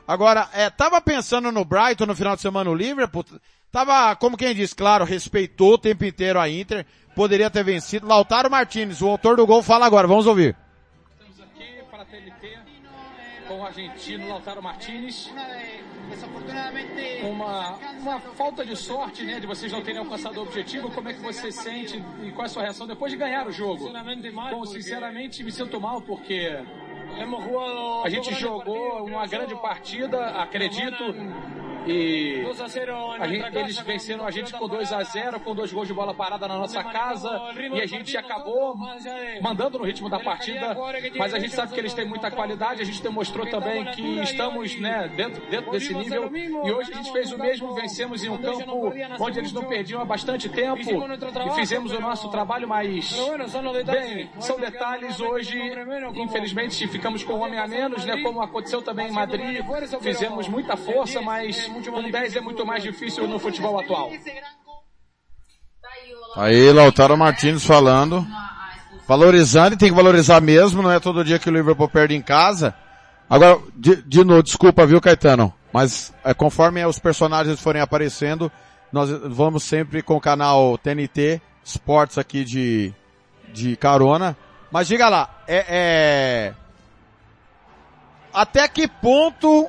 Agora, 0.08 0.48
é, 0.54 0.70
tava 0.70 1.02
pensando 1.02 1.52
no 1.52 1.66
Brighton 1.66 2.06
no 2.06 2.16
final 2.16 2.36
de 2.36 2.42
semana, 2.42 2.70
o 2.70 2.76
Liverpool, 2.76 3.26
Tava, 3.76 4.16
como 4.16 4.38
quem 4.38 4.56
diz, 4.56 4.74
claro, 4.74 5.04
respeitou 5.04 5.74
o 5.74 5.78
tempo 5.78 6.06
inteiro 6.06 6.40
a 6.40 6.48
Inter, 6.48 6.86
poderia 7.14 7.50
ter 7.50 7.62
vencido. 7.62 8.08
Lautaro 8.08 8.50
Martinez, 8.50 9.02
o 9.02 9.10
autor 9.10 9.36
do 9.36 9.46
gol, 9.46 9.62
fala 9.62 9.86
agora, 9.86 10.08
vamos 10.08 10.26
ouvir. 10.26 10.56
Estamos 11.12 11.42
aqui 11.42 11.84
para 11.92 12.04
a 12.04 12.06
TNT 12.06 12.58
com 13.50 13.60
o 13.60 13.66
argentino 13.66 14.30
Lautaro 14.30 14.64
Martinez. 14.64 15.30
Uma, 17.24 17.78
uma 18.00 18.20
falta 18.20 18.66
de 18.66 18.76
sorte, 18.76 19.24
né, 19.24 19.40
de 19.40 19.48
vocês 19.48 19.72
não 19.72 19.82
terem 19.82 20.00
alcançado 20.00 20.38
o 20.40 20.44
objetivo. 20.44 20.92
Como 20.92 21.10
é 21.10 21.14
que 21.14 21.20
você 21.22 21.52
sente 21.52 22.04
e 22.24 22.32
qual 22.32 22.44
é 22.44 22.46
a 22.46 22.50
sua 22.50 22.64
reação 22.64 22.86
depois 22.88 23.12
de 23.12 23.18
ganhar 23.18 23.48
o 23.48 23.52
jogo? 23.52 23.86
Bom, 24.52 24.66
sinceramente 24.66 25.44
me 25.44 25.52
sinto 25.52 25.80
mal 25.80 26.02
porque 26.02 26.58
a 28.04 28.10
gente 28.10 28.34
jogou 28.36 29.06
uma 29.06 29.26
grande 29.28 29.56
partida, 29.56 30.28
acredito. 30.42 31.04
E 31.88 32.44
a 33.20 33.28
gente, 33.28 33.58
eles 33.58 33.80
venceram 33.80 34.26
a 34.26 34.32
gente 34.32 34.52
com 34.54 34.68
2 34.68 34.92
a 34.92 35.04
0 35.04 35.40
com 35.40 35.54
dois 35.54 35.72
gols 35.72 35.88
de 35.88 35.94
bola 35.94 36.14
parada 36.14 36.48
na 36.48 36.58
nossa 36.58 36.84
casa. 36.84 37.30
E 37.74 37.82
a 37.82 37.86
gente 37.86 38.18
acabou 38.18 38.76
mandando 39.42 39.78
no 39.78 39.86
ritmo 39.86 40.10
da 40.10 40.20
partida. 40.20 40.76
Mas 41.16 41.34
a 41.34 41.40
gente 41.40 41.54
sabe 41.54 41.74
que 41.74 41.80
eles 41.80 41.94
têm 41.94 42.06
muita 42.06 42.32
qualidade. 42.32 42.82
A 42.82 42.86
gente 42.86 43.02
demonstrou 43.02 43.46
também 43.48 43.86
que 43.86 44.20
estamos 44.22 44.80
né, 44.80 45.08
dentro, 45.16 45.46
dentro 45.46 45.72
desse 45.72 45.94
nível. 45.94 46.32
E 46.36 46.72
hoje 46.72 46.92
a 46.92 46.98
gente 46.98 47.12
fez 47.12 47.32
o 47.32 47.38
mesmo. 47.38 47.74
Vencemos 47.76 48.24
em 48.24 48.30
um 48.30 48.38
campo 48.38 48.92
onde 49.20 49.40
eles 49.40 49.54
não 49.54 49.66
perdiam 49.66 50.02
há 50.02 50.06
bastante 50.06 50.50
tempo. 50.50 50.82
E 50.82 51.56
fizemos 51.56 51.92
o 51.92 52.02
nosso 52.02 52.30
trabalho, 52.30 52.68
mas. 52.68 53.14
Bem, 53.86 54.30
são 54.40 54.60
detalhes. 54.60 55.20
Hoje, 55.20 55.60
infelizmente, 56.16 56.88
ficamos 56.88 57.05
com 57.24 57.34
um 57.34 57.42
homem 57.42 57.60
a 57.60 57.68
menos, 57.68 58.04
né? 58.06 58.22
Como 58.22 58.42
aconteceu 58.42 58.82
também 58.82 59.08
em 59.08 59.12
Madrid. 59.12 59.62
Fizemos 60.02 60.48
muita 60.48 60.76
força, 60.76 61.22
mas 61.22 61.70
um 61.70 62.12
10 62.12 62.36
é 62.36 62.42
muito 62.42 62.66
mais 62.66 62.84
difícil 62.84 63.28
no 63.28 63.40
futebol 63.40 63.80
atual. 63.80 64.12
Aí, 66.36 66.72
Lautaro 66.72 67.18
Martins 67.18 67.66
falando. 67.66 68.26
Valorizando, 69.08 69.76
e 69.76 69.78
tem 69.78 69.90
que 69.90 69.96
valorizar 69.96 70.42
mesmo, 70.42 70.82
não 70.82 70.92
é 70.92 71.00
todo 71.00 71.24
dia 71.24 71.38
que 71.38 71.48
o 71.48 71.54
Liverpool 71.54 71.88
perde 71.88 72.16
em 72.16 72.22
casa. 72.22 72.74
Agora, 73.30 73.60
de, 73.76 74.02
de 74.02 74.24
novo, 74.24 74.42
desculpa, 74.42 74.86
viu, 74.86 75.00
Caetano? 75.00 75.54
Mas 75.72 76.14
é, 76.24 76.34
conforme 76.34 76.84
os 76.86 76.98
personagens 76.98 77.60
forem 77.60 77.82
aparecendo, 77.82 78.52
nós 78.92 79.10
vamos 79.10 79.64
sempre 79.64 80.02
com 80.02 80.16
o 80.16 80.22
canal 80.22 80.78
TNT 80.78 81.42
Sports 81.64 82.18
aqui 82.18 82.44
de, 82.44 82.94
de 83.54 83.76
carona. 83.76 84.36
Mas 84.72 84.88
diga 84.88 85.08
lá, 85.10 85.44
é, 85.48 85.66
é... 85.68 86.54
até 88.36 88.68
que 88.68 88.88
ponto 88.88 89.68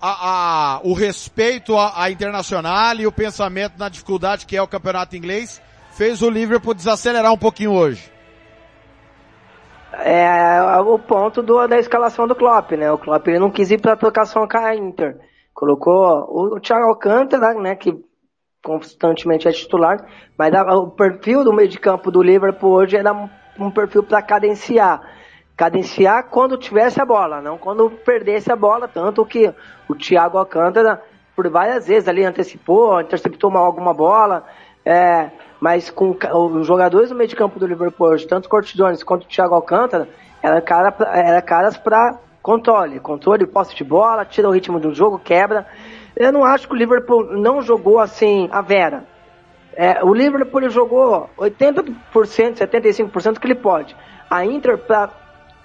a, 0.00 0.76
a, 0.76 0.80
o 0.82 0.92
respeito 0.92 1.76
à, 1.76 2.10
Internacional 2.10 2.96
e 2.96 3.06
o 3.06 3.12
pensamento 3.12 3.78
na 3.78 3.88
dificuldade 3.88 4.46
que 4.46 4.56
é 4.56 4.62
o 4.62 4.68
campeonato 4.68 5.16
inglês 5.16 5.62
fez 5.92 6.22
o 6.22 6.30
Liverpool 6.30 6.74
desacelerar 6.74 7.32
um 7.32 7.38
pouquinho 7.38 7.72
hoje. 7.72 8.12
É 9.92 10.60
o 10.80 10.98
ponto 10.98 11.42
do, 11.42 11.66
da 11.66 11.78
escalação 11.78 12.28
do 12.28 12.34
Klopp, 12.34 12.72
né? 12.72 12.92
O 12.92 12.98
Klopp 12.98 13.26
ele 13.26 13.38
não 13.38 13.50
quis 13.50 13.70
ir 13.70 13.80
para 13.80 13.96
trocação 13.96 14.46
com 14.46 14.58
a 14.58 14.76
Inter. 14.76 15.16
Colocou 15.52 16.26
o, 16.28 16.56
o 16.56 16.60
Thiago 16.60 16.84
Alcântara, 16.84 17.54
né? 17.54 17.74
Que 17.74 17.98
constantemente 18.62 19.48
é 19.48 19.52
titular, 19.52 20.04
mas 20.36 20.54
a, 20.54 20.62
o 20.76 20.90
perfil 20.90 21.42
do 21.42 21.52
meio 21.52 21.68
de 21.68 21.78
campo 21.78 22.10
do 22.10 22.22
Liverpool 22.22 22.70
hoje 22.70 22.96
era 22.96 23.12
um, 23.12 23.28
um 23.58 23.70
perfil 23.70 24.02
para 24.02 24.22
cadenciar 24.22 25.00
cadenciar 25.58 26.28
quando 26.30 26.56
tivesse 26.56 27.02
a 27.02 27.04
bola, 27.04 27.42
não 27.42 27.58
quando 27.58 27.90
perdesse 27.90 28.50
a 28.50 28.54
bola, 28.54 28.86
tanto 28.86 29.26
que 29.26 29.52
o 29.88 29.94
Thiago 29.96 30.38
Alcântara 30.38 31.02
por 31.34 31.48
várias 31.50 31.88
vezes 31.88 32.08
ali 32.08 32.24
antecipou, 32.24 33.00
interceptou 33.00 33.50
uma, 33.50 33.58
alguma 33.58 33.92
bola, 33.92 34.44
é, 34.86 35.28
mas 35.60 35.90
com 35.90 36.16
os 36.32 36.64
jogadores 36.64 37.08
do 37.08 37.16
meio 37.16 37.28
de 37.28 37.34
campo 37.34 37.58
do 37.58 37.66
Liverpool, 37.66 38.16
tanto 38.28 38.46
o 38.46 38.48
Curtis 38.48 38.74
Jones 38.74 39.02
quanto 39.02 39.24
o 39.24 39.26
Thiago 39.26 39.56
Alcântara, 39.56 40.08
eram 40.40 40.60
cara, 40.60 40.94
era 41.12 41.42
caras 41.42 41.76
para 41.76 42.16
controle, 42.40 43.00
controle, 43.00 43.44
posse 43.44 43.74
de 43.74 43.82
bola, 43.82 44.24
tira 44.24 44.48
o 44.48 44.52
ritmo 44.52 44.78
do 44.78 44.94
jogo, 44.94 45.18
quebra. 45.18 45.66
Eu 46.14 46.32
não 46.32 46.44
acho 46.44 46.68
que 46.68 46.74
o 46.74 46.76
Liverpool 46.76 47.36
não 47.36 47.62
jogou 47.62 47.98
assim 47.98 48.48
a 48.52 48.60
vera. 48.60 49.02
É, 49.74 50.04
o 50.04 50.14
Liverpool 50.14 50.70
jogou 50.70 51.28
80%, 51.36 51.94
75% 52.12 53.38
que 53.40 53.46
ele 53.46 53.56
pode. 53.56 53.96
A 54.30 54.44
Inter, 54.44 54.78
para 54.78 55.10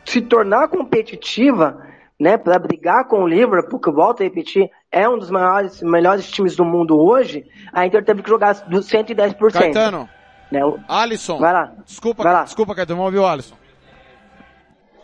se 0.06 0.22
tornar 0.22 0.68
competitiva, 0.68 1.86
né, 2.20 2.38
para 2.38 2.60
brigar 2.60 3.08
com 3.08 3.24
o 3.24 3.28
Liverpool, 3.28 3.80
que 3.80 3.92
volto 3.92 4.22
a 4.22 4.24
repetir, 4.24 4.70
é 4.92 5.08
um 5.08 5.18
dos 5.18 5.30
maiores, 5.30 5.82
melhores 5.82 6.30
times 6.30 6.56
do 6.56 6.64
mundo 6.64 7.00
hoje, 7.00 7.46
a 7.72 7.86
Inter 7.86 8.04
teve 8.04 8.22
que 8.22 8.30
jogar 8.30 8.54
do 8.54 8.80
110%. 8.80 9.52
Caetano. 9.52 10.10
Né, 10.52 10.64
o... 10.64 10.80
Alisson. 10.88 11.40
Vai 11.40 11.54
lá. 11.54 11.74
Desculpa, 11.86 12.24
Vai 12.24 12.34
lá. 12.34 12.44
desculpa, 12.44 12.76
Caetano, 12.76 12.98
vamos 12.98 13.14
ouvir 13.14 13.26
o 13.26 13.28
Alisson. 13.28 13.56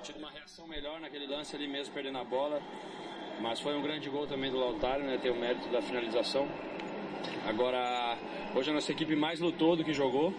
Tive 0.03 0.19
uma 0.19 0.29
reação 0.31 0.67
melhor 0.67 0.99
naquele 0.99 1.27
lance 1.27 1.55
ali 1.55 1.67
mesmo, 1.67 1.93
perdendo 1.93 2.19
a 2.19 2.23
bola. 2.23 2.59
Mas 3.41 3.59
foi 3.59 3.75
um 3.75 3.81
grande 3.81 4.09
gol 4.09 4.27
também 4.27 4.51
do 4.51 4.59
Lautaro, 4.59 5.01
né? 5.03 5.17
Tem 5.21 5.31
o 5.31 5.39
mérito 5.39 5.69
da 5.69 5.81
finalização. 5.81 6.47
Agora, 7.47 8.17
hoje 8.53 8.69
a 8.69 8.73
nossa 8.73 8.91
equipe 8.91 9.15
mais 9.15 9.39
lutou 9.39 9.75
do 9.75 9.83
que 9.83 9.93
jogou 9.93 10.33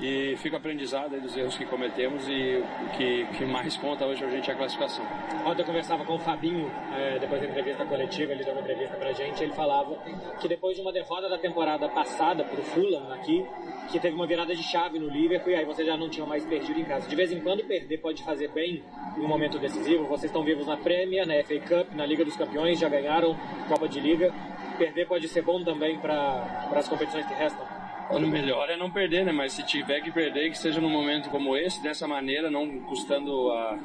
e 0.00 0.36
fica 0.36 0.56
aprendizado 0.56 1.18
dos 1.20 1.36
erros 1.36 1.56
que 1.56 1.64
cometemos 1.64 2.28
e 2.28 2.62
o 2.84 2.96
que, 2.96 3.26
que 3.36 3.44
mais 3.46 3.76
conta 3.76 4.04
hoje 4.04 4.24
a 4.24 4.28
gente 4.28 4.50
é 4.50 4.52
a 4.52 4.56
classificação. 4.56 5.04
Ontem 5.44 5.62
eu 5.62 5.66
conversava 5.66 6.04
com 6.04 6.16
o 6.16 6.18
Fabinho, 6.18 6.70
é, 6.94 7.18
depois 7.18 7.40
da 7.40 7.48
entrevista 7.48 7.84
coletiva, 7.86 8.32
ele 8.32 8.44
deu 8.44 8.52
uma 8.52 8.60
entrevista 8.60 8.96
pra 8.96 9.12
gente, 9.12 9.42
ele 9.42 9.52
falava 9.52 9.96
que 10.40 10.48
depois 10.48 10.76
de 10.76 10.82
uma 10.82 10.92
derrota 10.92 11.28
da 11.28 11.38
temporada 11.38 11.88
passada 11.88 12.44
pro 12.44 12.62
Fulham 12.62 13.12
aqui, 13.12 13.44
que 13.90 13.98
teve 13.98 14.14
uma 14.14 14.26
virada 14.26 14.54
de 14.54 14.62
chave 14.62 14.98
no 14.98 15.08
Liverpool 15.08 15.52
e 15.52 15.56
aí 15.56 15.64
você 15.64 15.84
já 15.84 15.96
não 15.96 16.10
tinha 16.10 16.26
mais 16.26 16.44
perdido 16.44 16.78
em 16.78 16.84
casa. 16.84 17.08
De 17.08 17.16
vez 17.16 17.32
em 17.32 17.40
quando 17.40 17.64
perder 17.64 17.98
pode 17.98 18.22
fazer 18.22 18.48
bem 18.48 18.82
em 19.16 19.20
um 19.20 19.28
momento 19.28 19.58
decisivo, 19.58 20.04
vocês 20.04 20.24
estão 20.24 20.44
vivos 20.44 20.66
na 20.66 20.76
Premier, 20.76 21.26
na 21.26 21.42
FA 21.42 21.58
Cup, 21.60 21.94
na 21.94 22.04
Liga 22.04 22.24
dos 22.24 22.36
Campeões, 22.36 22.78
já 22.78 22.88
ganharam 22.88 23.36
Copa 23.68 23.88
de 23.88 23.98
Liga, 24.00 24.32
perder 24.76 25.06
pode 25.06 25.26
ser 25.28 25.42
bom 25.42 25.62
também 25.64 25.98
para 25.98 26.70
as 26.74 26.88
competições 26.88 27.26
que 27.26 27.34
restam. 27.34 27.75
O 28.10 28.20
melhor 28.20 28.70
é 28.70 28.76
não 28.76 28.90
perder, 28.90 29.24
né? 29.24 29.32
Mas 29.32 29.52
se 29.52 29.64
tiver 29.64 30.00
que 30.00 30.12
perder, 30.12 30.50
que 30.50 30.58
seja 30.58 30.80
num 30.80 30.88
momento 30.88 31.28
como 31.28 31.56
esse, 31.56 31.82
dessa 31.82 32.06
maneira, 32.06 32.50
não 32.50 32.80
custando 32.82 33.50
a, 33.50 33.78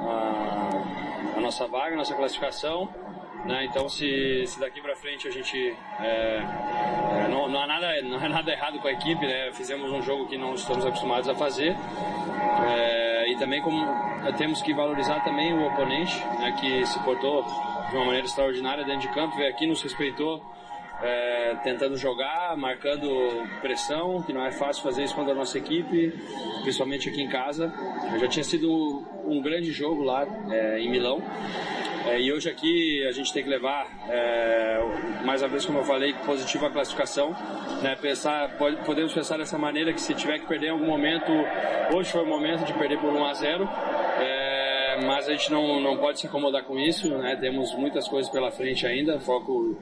a, 0.00 1.36
a 1.36 1.40
nossa 1.40 1.66
vaga, 1.66 1.94
a 1.94 1.96
nossa 1.96 2.14
classificação. 2.14 2.88
Né? 3.44 3.66
Então, 3.66 3.88
se, 3.88 4.44
se 4.46 4.58
daqui 4.58 4.80
para 4.80 4.96
frente 4.96 5.28
a 5.28 5.30
gente 5.30 5.76
é, 6.00 6.40
é, 7.24 7.28
não, 7.28 7.48
não, 7.48 7.60
há 7.60 7.66
nada, 7.66 8.02
não 8.02 8.16
há 8.16 8.28
nada 8.28 8.50
errado 8.50 8.78
com 8.78 8.88
a 8.88 8.92
equipe, 8.92 9.26
né? 9.26 9.52
Fizemos 9.52 9.90
um 9.92 10.00
jogo 10.00 10.26
que 10.26 10.38
não 10.38 10.54
estamos 10.54 10.86
acostumados 10.86 11.28
a 11.28 11.34
fazer. 11.34 11.76
É, 12.66 13.30
e 13.30 13.36
também 13.36 13.60
como 13.60 13.84
temos 14.38 14.62
que 14.62 14.72
valorizar 14.72 15.20
também 15.24 15.52
o 15.52 15.66
oponente, 15.66 16.16
né? 16.38 16.56
Que 16.58 16.86
se 16.86 16.98
portou 17.00 17.44
de 17.90 17.96
uma 17.96 18.06
maneira 18.06 18.26
extraordinária 18.26 18.84
dentro 18.84 19.02
de 19.02 19.08
campo, 19.08 19.36
veio 19.36 19.50
aqui, 19.50 19.66
nos 19.66 19.82
respeitou, 19.82 20.42
é, 21.02 21.56
tentando 21.62 21.96
jogar, 21.96 22.56
marcando 22.56 23.08
pressão, 23.60 24.22
que 24.22 24.32
não 24.32 24.44
é 24.44 24.50
fácil 24.52 24.82
fazer 24.82 25.04
isso 25.04 25.14
contra 25.14 25.32
a 25.32 25.36
nossa 25.36 25.58
equipe, 25.58 26.12
principalmente 26.62 27.08
aqui 27.08 27.22
em 27.22 27.28
casa. 27.28 27.72
Já 28.18 28.28
tinha 28.28 28.44
sido 28.44 29.04
um 29.26 29.40
grande 29.42 29.72
jogo 29.72 30.02
lá 30.02 30.26
é, 30.50 30.80
em 30.80 30.90
Milão. 30.90 31.22
É, 32.06 32.20
e 32.20 32.30
hoje 32.30 32.50
aqui 32.50 33.02
a 33.06 33.12
gente 33.12 33.32
tem 33.32 33.42
que 33.42 33.48
levar, 33.48 33.88
é, 34.10 34.78
mais 35.24 35.40
uma 35.40 35.48
vez 35.48 35.64
como 35.64 35.78
eu 35.78 35.84
falei, 35.84 36.12
positivo 36.26 36.66
a 36.66 36.70
classificação. 36.70 37.34
Né, 37.82 37.96
pensar, 37.96 38.56
pode, 38.58 38.76
podemos 38.84 39.12
pensar 39.12 39.38
dessa 39.38 39.56
maneira 39.56 39.92
que 39.92 40.00
se 40.00 40.14
tiver 40.14 40.38
que 40.38 40.46
perder 40.46 40.66
em 40.66 40.70
algum 40.70 40.86
momento, 40.86 41.32
hoje 41.94 42.12
foi 42.12 42.22
o 42.22 42.26
momento 42.26 42.64
de 42.64 42.74
perder 42.74 42.98
por 42.98 43.10
1 43.10 43.24
a 43.24 43.34
0 43.34 43.68
é, 44.20 45.00
mas 45.04 45.28
a 45.28 45.32
gente 45.32 45.50
não, 45.50 45.80
não 45.80 45.96
pode 45.96 46.20
se 46.20 46.26
acomodar 46.26 46.64
com 46.64 46.78
isso, 46.78 47.08
né? 47.18 47.36
temos 47.36 47.74
muitas 47.74 48.06
coisas 48.06 48.30
pela 48.30 48.50
frente 48.50 48.86
ainda, 48.86 49.18
foco 49.20 49.76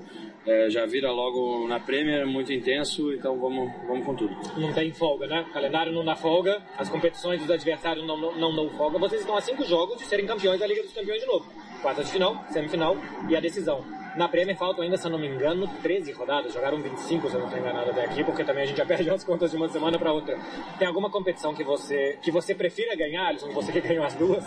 é, 0.46 0.68
já 0.70 0.84
vira 0.86 1.10
logo 1.10 1.66
na 1.68 1.78
Premier, 1.78 2.26
muito 2.26 2.52
intenso, 2.52 3.12
então 3.12 3.38
vamos, 3.38 3.70
vamos 3.86 4.04
com 4.04 4.14
tudo. 4.14 4.36
Não 4.56 4.72
tem 4.72 4.92
folga, 4.92 5.26
né? 5.26 5.46
O 5.48 5.52
calendário 5.52 5.92
não 5.92 6.04
dá 6.04 6.16
folga, 6.16 6.60
as 6.76 6.88
competições 6.88 7.40
dos 7.40 7.50
adversários 7.50 8.06
não, 8.06 8.16
não, 8.16 8.52
não 8.52 8.70
folga. 8.70 8.98
Vocês 8.98 9.20
estão 9.20 9.36
a 9.36 9.40
cinco 9.40 9.64
jogos 9.64 9.98
de 9.98 10.04
serem 10.04 10.26
campeões 10.26 10.58
da 10.58 10.66
Liga 10.66 10.82
dos 10.82 10.92
Campeões 10.92 11.20
de 11.20 11.26
novo. 11.26 11.46
Quartas 11.80 12.06
de 12.06 12.12
final, 12.12 12.44
semifinal 12.50 12.96
e 13.28 13.36
a 13.36 13.40
decisão. 13.40 13.84
Na 14.16 14.28
Premier 14.28 14.56
faltam 14.56 14.84
ainda, 14.84 14.96
se 14.96 15.06
eu 15.06 15.10
não 15.10 15.18
me 15.18 15.26
engano, 15.26 15.66
13 15.82 16.12
rodadas. 16.12 16.52
Jogaram 16.52 16.78
25, 16.78 17.28
se 17.28 17.34
eu 17.34 17.40
não 17.40 17.46
estou 17.46 17.60
enganado 17.60 17.90
até 17.90 18.04
aqui, 18.04 18.22
porque 18.22 18.44
também 18.44 18.64
a 18.64 18.66
gente 18.66 18.76
já 18.76 18.84
perde 18.86 19.08
as 19.08 19.24
contas 19.24 19.50
de 19.50 19.56
uma 19.56 19.68
semana 19.68 19.98
para 19.98 20.12
outra. 20.12 20.38
Tem 20.78 20.86
alguma 20.86 21.10
competição 21.10 21.54
que 21.54 21.64
você, 21.64 22.18
que 22.20 22.30
você 22.30 22.54
prefira 22.54 22.94
ganhar, 22.94 23.28
Alisson? 23.28 23.50
Você 23.52 23.72
que 23.72 23.80
ganhou 23.80 24.04
as 24.04 24.14
duas? 24.14 24.44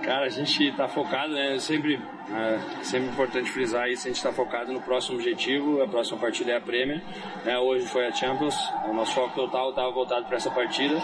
Cara, 0.00 0.26
a 0.26 0.28
gente 0.28 0.68
está 0.68 0.88
focado, 0.88 1.32
né? 1.32 1.58
Sempre, 1.58 2.00
é 2.30 2.82
sempre 2.82 3.10
importante 3.10 3.50
frisar 3.50 3.88
isso. 3.88 4.06
A 4.06 4.08
gente 4.08 4.16
está 4.16 4.32
focado 4.32 4.72
no 4.72 4.80
próximo 4.80 5.16
objetivo. 5.16 5.82
A 5.82 5.88
próxima 5.88 6.18
partida 6.18 6.52
é 6.52 6.56
a 6.56 6.60
Premier. 6.60 7.02
Né? 7.44 7.58
Hoje 7.58 7.86
foi 7.86 8.06
a 8.06 8.12
Champions. 8.12 8.56
O 8.88 8.92
nosso 8.94 9.14
foco 9.14 9.34
total 9.34 9.70
estava 9.70 9.90
voltado 9.90 10.26
para 10.26 10.36
essa 10.36 10.50
partida. 10.50 10.96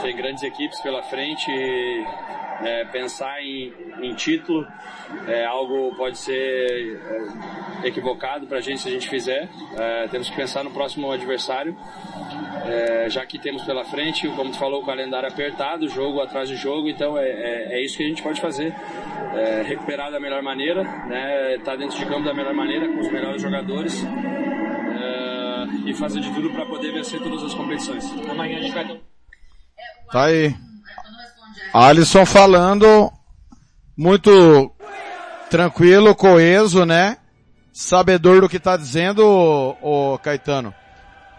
Tem 0.00 0.16
grandes 0.16 0.42
equipes 0.42 0.80
pela 0.80 1.02
frente. 1.02 1.50
E, 1.50 2.06
É, 2.64 2.84
pensar 2.84 3.42
em, 3.42 3.72
em 4.00 4.14
título 4.14 4.66
é 5.26 5.44
algo 5.44 5.94
pode 5.96 6.18
ser 6.18 7.00
é, 7.82 7.88
equivocado 7.88 8.46
para 8.46 8.58
a 8.58 8.60
gente 8.60 8.80
se 8.80 8.88
a 8.88 8.90
gente 8.90 9.08
fizer. 9.08 9.48
É, 9.76 10.08
temos 10.08 10.28
que 10.30 10.36
pensar 10.36 10.62
no 10.62 10.70
próximo 10.70 11.10
adversário, 11.10 11.76
é, 12.66 13.10
já 13.10 13.24
que 13.26 13.38
temos 13.38 13.62
pela 13.62 13.84
frente, 13.84 14.28
como 14.28 14.50
tu 14.50 14.58
falou, 14.58 14.82
o 14.82 14.86
calendário 14.86 15.28
apertado, 15.28 15.88
jogo 15.88 16.20
atrás 16.20 16.48
de 16.48 16.56
jogo, 16.56 16.88
então 16.88 17.18
é, 17.18 17.28
é, 17.28 17.68
é 17.74 17.84
isso 17.84 17.96
que 17.96 18.04
a 18.04 18.08
gente 18.08 18.22
pode 18.22 18.40
fazer. 18.40 18.74
É, 19.34 19.62
recuperar 19.62 20.12
da 20.12 20.20
melhor 20.20 20.42
maneira, 20.42 20.82
né, 20.82 21.54
estar 21.54 21.72
tá 21.72 21.76
dentro 21.76 21.98
de 21.98 22.04
campo 22.04 22.22
da 22.22 22.34
melhor 22.34 22.52
maneira, 22.52 22.86
com 22.86 23.00
os 23.00 23.10
melhores 23.10 23.40
jogadores 23.40 24.04
e 25.86 25.94
fazer 25.94 26.20
de 26.20 26.32
tudo 26.32 26.50
para 26.50 26.66
poder 26.66 26.92
vencer 26.92 27.20
todas 27.20 27.42
as 27.42 27.54
competições. 27.54 28.10
Amanhã 28.28 28.58
a 28.58 28.62
gente 28.62 28.72
vai. 28.72 29.00
Tá 30.10 30.24
aí. 30.24 30.54
Alisson 31.72 32.26
falando 32.26 33.10
muito 33.96 34.70
tranquilo, 35.48 36.14
coeso, 36.14 36.84
né? 36.84 37.16
Sabedor 37.72 38.42
do 38.42 38.48
que 38.48 38.60
tá 38.60 38.76
dizendo, 38.76 39.26
o, 39.80 40.18
Caetano. 40.18 40.74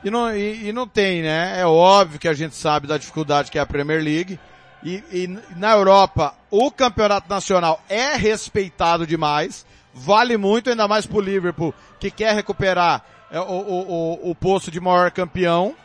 E 0.04 0.10
não, 0.10 0.36
e, 0.36 0.70
e, 0.70 0.74
não 0.74 0.88
tem, 0.88 1.22
né? 1.22 1.60
É 1.60 1.66
óbvio 1.68 2.20
que 2.20 2.28
a 2.28 2.34
gente 2.34 2.56
sabe 2.56 2.88
da 2.88 2.98
dificuldade 2.98 3.52
que 3.52 3.60
é 3.60 3.62
a 3.62 3.66
Premier 3.66 4.04
League. 4.04 4.40
E, 4.84 5.04
e 5.12 5.40
na 5.56 5.74
Europa, 5.74 6.34
o 6.50 6.72
campeonato 6.72 7.30
nacional 7.30 7.80
é 7.88 8.16
respeitado 8.16 9.06
demais. 9.06 9.66
Vale 9.94 10.36
muito, 10.36 10.72
ainda 10.72 10.88
mais 10.88 11.06
pro 11.06 11.22
Liverpool, 11.22 11.76
que 12.00 12.10
quer 12.10 12.34
recuperar 12.34 13.06
é, 13.30 13.40
o, 13.40 13.44
o, 13.44 14.24
o, 14.24 14.32
o 14.32 14.36
posto 14.36 14.72
de 14.72 14.80
maior 14.80 15.12
campeão. 15.12 15.76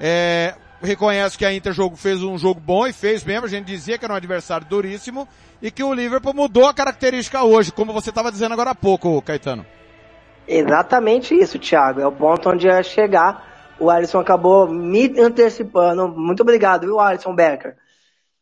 É, 0.00 0.54
reconhece 0.82 1.36
que 1.36 1.44
a 1.44 1.52
Inter 1.52 1.72
jogo 1.72 1.96
fez 1.96 2.22
um 2.22 2.38
jogo 2.38 2.60
bom 2.60 2.86
e 2.86 2.92
fez 2.92 3.24
mesmo, 3.24 3.46
a 3.46 3.48
gente 3.48 3.66
dizia 3.66 3.98
que 3.98 4.04
era 4.04 4.14
um 4.14 4.16
adversário 4.16 4.66
duríssimo 4.66 5.28
e 5.60 5.70
que 5.70 5.82
o 5.82 5.92
Liverpool 5.92 6.34
mudou 6.34 6.66
a 6.66 6.74
característica 6.74 7.42
hoje, 7.42 7.72
como 7.72 7.92
você 7.92 8.10
estava 8.10 8.32
dizendo 8.32 8.52
agora 8.52 8.70
há 8.70 8.74
pouco, 8.74 9.20
Caetano. 9.22 9.64
Exatamente 10.48 11.34
isso, 11.34 11.58
Thiago. 11.58 12.00
É 12.00 12.06
o 12.06 12.12
ponto 12.12 12.50
onde 12.50 12.66
ia 12.66 12.82
chegar. 12.82 13.76
O 13.78 13.88
Alisson 13.88 14.18
acabou 14.18 14.66
me 14.68 15.18
antecipando. 15.20 16.08
Muito 16.08 16.42
obrigado, 16.42 16.82
viu, 16.82 16.98
Alisson 16.98 17.34
Becker? 17.34 17.76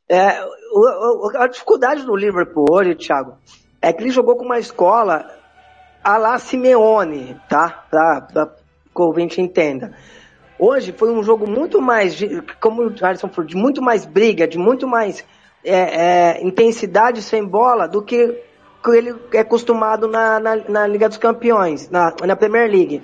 É, 0.09 0.43
o, 0.73 1.27
o, 1.27 1.37
a 1.37 1.47
dificuldade 1.47 2.03
do 2.05 2.17
Liverpool 2.17 2.67
hoje, 2.71 2.95
Thiago, 2.95 3.37
é 3.83 3.93
que 3.93 4.03
ele 4.03 4.11
jogou 4.11 4.37
com 4.37 4.45
uma 4.45 4.59
escola 4.59 5.31
a 6.03 6.17
la 6.17 6.39
Simeone, 6.39 7.39
tá? 7.49 7.85
Pra, 7.91 8.23
pra 8.23 8.47
que 8.47 9.03
o 9.03 9.07
ouvinte 9.07 9.41
entenda. 9.41 9.95
Hoje 10.59 10.93
foi 10.93 11.11
um 11.13 11.23
jogo 11.23 11.49
muito 11.49 11.81
mais, 11.81 12.19
como 12.61 12.83
o 12.83 12.95
Alisson 13.01 13.29
falou, 13.29 13.47
de 13.47 13.57
muito 13.57 13.81
mais 13.81 14.05
briga, 14.05 14.47
de 14.47 14.59
muito 14.59 14.89
mais 14.89 15.25
é, 15.65 16.37
é, 16.37 16.45
intensidade 16.45 17.23
sem 17.23 17.45
bola 17.45 17.87
do 17.87 18.03
que, 18.03 18.43
ele 18.89 19.15
é 19.33 19.41
acostumado 19.41 20.09
na, 20.09 20.41
na, 20.41 20.57
na, 20.57 20.87
Liga 20.87 21.09
dos 21.09 21.19
Campeões, 21.19 21.91
na, 21.91 22.13
na 22.25 22.35
Premier 22.35 22.69
League. 22.69 23.03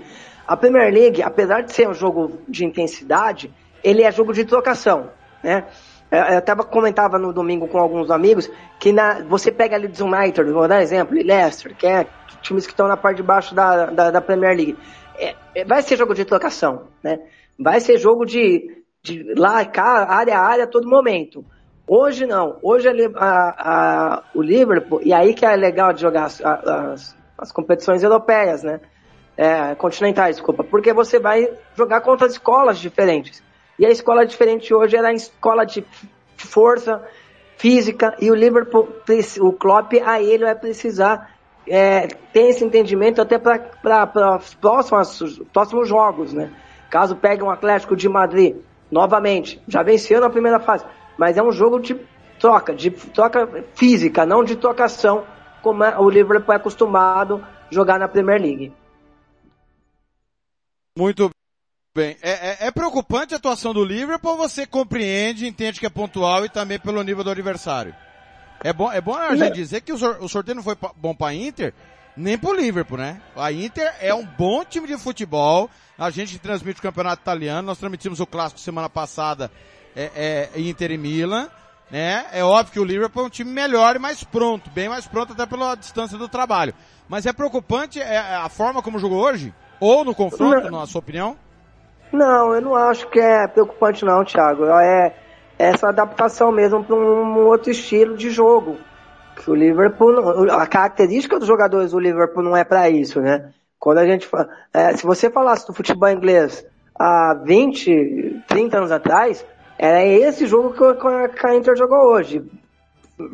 A 0.48 0.56
Premier 0.56 0.92
League, 0.92 1.22
apesar 1.22 1.60
de 1.60 1.72
ser 1.72 1.88
um 1.88 1.94
jogo 1.94 2.38
de 2.48 2.64
intensidade, 2.64 3.52
ele 3.84 4.02
é 4.02 4.10
jogo 4.10 4.32
de 4.32 4.44
trocação, 4.44 5.10
né? 5.42 5.64
Eu 6.10 6.38
até 6.38 6.54
comentava 6.54 7.18
no 7.18 7.32
domingo 7.32 7.66
com 7.66 7.78
alguns 7.78 8.10
amigos 8.10 8.50
que 8.78 8.92
na, 8.92 9.22
você 9.24 9.50
pega 9.50 9.76
ali 9.76 9.88
do 9.88 10.04
United, 10.04 10.50
vou 10.50 10.68
dar 10.68 10.80
exemplo, 10.80 11.16
Leicester, 11.16 11.74
que 11.74 11.86
é 11.86 12.06
times 12.40 12.66
que 12.66 12.72
estão 12.72 12.86
na 12.86 12.96
parte 12.96 13.16
de 13.16 13.22
baixo 13.22 13.54
da, 13.54 13.86
da, 13.86 14.10
da 14.10 14.20
Premier 14.20 14.56
League. 14.56 14.78
É, 15.18 15.34
é 15.54 15.64
vai 15.64 15.82
ser 15.82 15.96
jogo 15.96 16.14
de 16.14 16.24
trocação, 16.24 16.84
né? 17.02 17.18
Vai 17.58 17.80
ser 17.80 17.98
jogo 17.98 18.24
de, 18.24 18.82
de 19.02 19.34
lá, 19.34 19.64
cá, 19.64 20.06
área 20.08 20.38
a 20.38 20.42
área 20.42 20.64
a 20.64 20.68
todo 20.68 20.88
momento. 20.88 21.44
Hoje 21.86 22.26
não. 22.26 22.58
Hoje 22.62 22.88
a, 22.88 23.22
a, 23.22 24.22
o 24.34 24.42
Liverpool, 24.42 25.00
e 25.02 25.12
aí 25.12 25.34
que 25.34 25.44
é 25.44 25.54
legal 25.54 25.92
de 25.92 26.00
jogar 26.00 26.24
as, 26.24 26.40
as, 26.42 27.16
as 27.36 27.52
competições 27.52 28.02
europeias, 28.02 28.62
né? 28.62 28.80
É, 29.36 29.74
continentais, 29.74 30.36
desculpa. 30.36 30.64
Porque 30.64 30.92
você 30.92 31.18
vai 31.18 31.48
jogar 31.76 32.00
contra 32.00 32.26
escolas 32.26 32.78
diferentes. 32.78 33.42
E 33.78 33.84
a 33.84 33.90
escola 33.90 34.24
diferente 34.24 34.72
hoje 34.72 34.96
era 34.96 35.08
a 35.08 35.12
escola 35.12 35.64
de 35.64 35.84
força 36.36 37.02
física 37.56 38.16
e 38.20 38.30
o 38.30 38.34
Liverpool, 38.34 38.88
o 39.40 39.52
Klopp, 39.52 39.92
a 40.04 40.20
ele 40.20 40.44
vai 40.44 40.54
precisar 40.54 41.34
é, 41.66 42.06
ter 42.32 42.48
esse 42.48 42.64
entendimento 42.64 43.20
até 43.20 43.38
para 43.38 44.36
os 44.36 44.54
próximos, 44.54 45.42
próximos 45.52 45.88
jogos, 45.88 46.32
né? 46.32 46.50
Caso 46.94 47.16
pegue 47.16 47.42
um 47.42 47.50
Atlético 47.50 47.96
de 47.96 48.08
Madrid, 48.08 48.54
novamente, 48.88 49.60
já 49.66 49.82
venceu 49.82 50.20
na 50.20 50.30
primeira 50.30 50.60
fase, 50.60 50.84
mas 51.18 51.36
é 51.36 51.42
um 51.42 51.50
jogo 51.50 51.80
de 51.80 51.96
troca, 52.38 52.72
de 52.72 52.88
troca 52.88 53.48
física, 53.74 54.24
não 54.24 54.44
de 54.44 54.54
trocação, 54.54 55.26
como 55.60 55.82
é, 55.82 55.98
o 55.98 56.08
Liverpool 56.08 56.54
é 56.54 56.56
acostumado 56.56 57.44
a 57.44 57.74
jogar 57.74 57.98
na 57.98 58.06
Premier 58.06 58.40
League. 58.40 58.72
Muito 60.96 61.30
bem. 61.96 62.16
É, 62.22 62.30
é, 62.30 62.66
é, 62.68 62.70
preocupante 62.70 63.34
a 63.34 63.38
atuação 63.38 63.74
do 63.74 63.84
Liverpool 63.84 64.30
ou 64.30 64.36
você 64.36 64.64
compreende, 64.64 65.48
entende 65.48 65.80
que 65.80 65.86
é 65.86 65.90
pontual 65.90 66.44
e 66.44 66.48
também 66.48 66.78
pelo 66.78 67.02
nível 67.02 67.24
do 67.24 67.30
adversário? 67.30 67.92
É 68.62 68.72
bom, 68.72 68.92
é 68.92 69.00
bom 69.00 69.16
a 69.16 69.34
gente 69.34 69.54
dizer 69.54 69.80
que 69.80 69.92
o 69.92 70.28
sorteio 70.28 70.54
não 70.54 70.62
foi 70.62 70.76
bom 70.94 71.12
para 71.12 71.32
a 71.32 71.34
Inter, 71.34 71.74
nem 72.16 72.38
pro 72.38 72.54
Liverpool, 72.54 72.98
né? 72.98 73.20
A 73.34 73.50
Inter 73.50 73.92
é 73.98 74.14
um 74.14 74.24
bom 74.24 74.64
time 74.64 74.86
de 74.86 74.96
futebol. 74.96 75.68
A 75.98 76.10
gente 76.10 76.38
transmite 76.38 76.80
o 76.80 76.82
campeonato 76.82 77.22
italiano. 77.22 77.66
Nós 77.66 77.78
transmitimos 77.78 78.20
o 78.20 78.26
clássico 78.26 78.60
semana 78.60 78.88
passada, 78.88 79.50
é, 79.94 80.50
é, 80.54 80.60
Inter 80.60 80.90
e 80.90 80.98
Milan. 80.98 81.48
Né? 81.90 82.26
É 82.32 82.42
óbvio 82.42 82.72
que 82.72 82.80
o 82.80 82.84
Liverpool 82.84 83.24
é 83.24 83.26
um 83.26 83.30
time 83.30 83.50
melhor 83.50 83.94
e 83.94 83.98
mais 83.98 84.24
pronto, 84.24 84.70
bem 84.70 84.88
mais 84.88 85.06
pronto 85.06 85.32
até 85.32 85.46
pela 85.46 85.74
distância 85.74 86.18
do 86.18 86.28
trabalho. 86.28 86.74
Mas 87.08 87.26
é 87.26 87.32
preocupante 87.32 88.00
é, 88.00 88.14
é 88.14 88.36
a 88.36 88.48
forma 88.48 88.82
como 88.82 88.98
jogou 88.98 89.22
hoje? 89.22 89.54
Ou 89.78 90.04
no 90.04 90.14
confronto, 90.14 90.70
não. 90.70 90.80
na 90.80 90.86
sua 90.86 91.00
opinião? 91.00 91.36
Não, 92.12 92.54
eu 92.54 92.60
não 92.60 92.74
acho 92.74 93.08
que 93.10 93.20
é 93.20 93.46
preocupante 93.46 94.04
não, 94.04 94.24
Thiago. 94.24 94.64
É 94.64 95.14
essa 95.58 95.88
adaptação 95.88 96.50
mesmo 96.50 96.82
para 96.82 96.96
um 96.96 97.46
outro 97.46 97.70
estilo 97.70 98.16
de 98.16 98.30
jogo 98.30 98.78
que 99.36 99.50
o 99.50 99.54
Liverpool, 99.54 100.50
a 100.50 100.66
característica 100.66 101.38
dos 101.38 101.48
jogadores 101.48 101.90
do 101.90 101.98
Liverpool 101.98 102.42
não 102.42 102.56
é 102.56 102.64
para 102.64 102.88
isso, 102.88 103.20
né? 103.20 103.52
Quando 103.84 103.98
a 103.98 104.06
gente, 104.06 104.26
é, 104.72 104.96
se 104.96 105.04
você 105.04 105.28
falasse 105.28 105.66
do 105.66 105.74
futebol 105.74 106.08
inglês 106.08 106.64
há 106.98 107.34
20, 107.34 108.42
30 108.48 108.78
anos 108.78 108.90
atrás, 108.90 109.44
era 109.78 110.02
esse 110.02 110.46
jogo 110.46 110.72
que 110.72 111.46
a 111.46 111.54
Inter 111.54 111.76
jogou 111.76 111.98
hoje. 111.98 112.42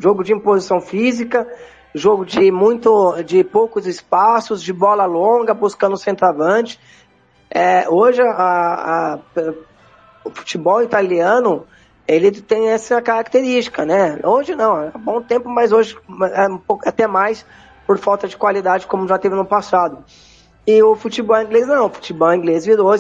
Jogo 0.01 0.25
de 0.25 0.33
imposição 0.33 0.81
física, 0.81 1.47
jogo 1.95 2.25
de 2.27 2.51
muito, 2.51 3.23
de 3.23 3.45
poucos 3.45 3.87
espaços, 3.87 4.61
de 4.61 4.73
bola 4.73 5.05
longa, 5.05 5.55
buscando 5.55 5.93
o 5.93 5.97
centroavante. 5.97 6.81
É, 7.49 7.89
hoje 7.89 8.21
a, 8.21 8.27
a, 9.15 9.19
o 10.25 10.31
futebol 10.31 10.83
italiano 10.83 11.65
ele 12.09 12.33
tem 12.33 12.71
essa 12.71 13.01
característica, 13.01 13.85
né? 13.85 14.19
Hoje 14.25 14.57
não, 14.57 14.83
é 14.83 14.91
bom 14.99 15.23
tempo, 15.23 15.49
mas 15.49 15.71
hoje 15.71 15.97
é 16.35 16.49
um 16.49 16.59
pouco, 16.59 16.89
até 16.89 17.07
mais 17.07 17.47
por 17.87 17.99
falta 17.99 18.27
de 18.27 18.37
qualidade, 18.37 18.89
como 18.89 19.07
já 19.07 19.17
teve 19.17 19.37
no 19.37 19.47
passado. 19.47 20.05
E 20.71 20.81
o 20.85 20.95
futebol 20.95 21.41
inglês 21.43 21.67
não, 21.67 21.87
o 21.87 21.91
futebol 21.91 22.33
inglês 22.33 22.65
virou 22.65 22.95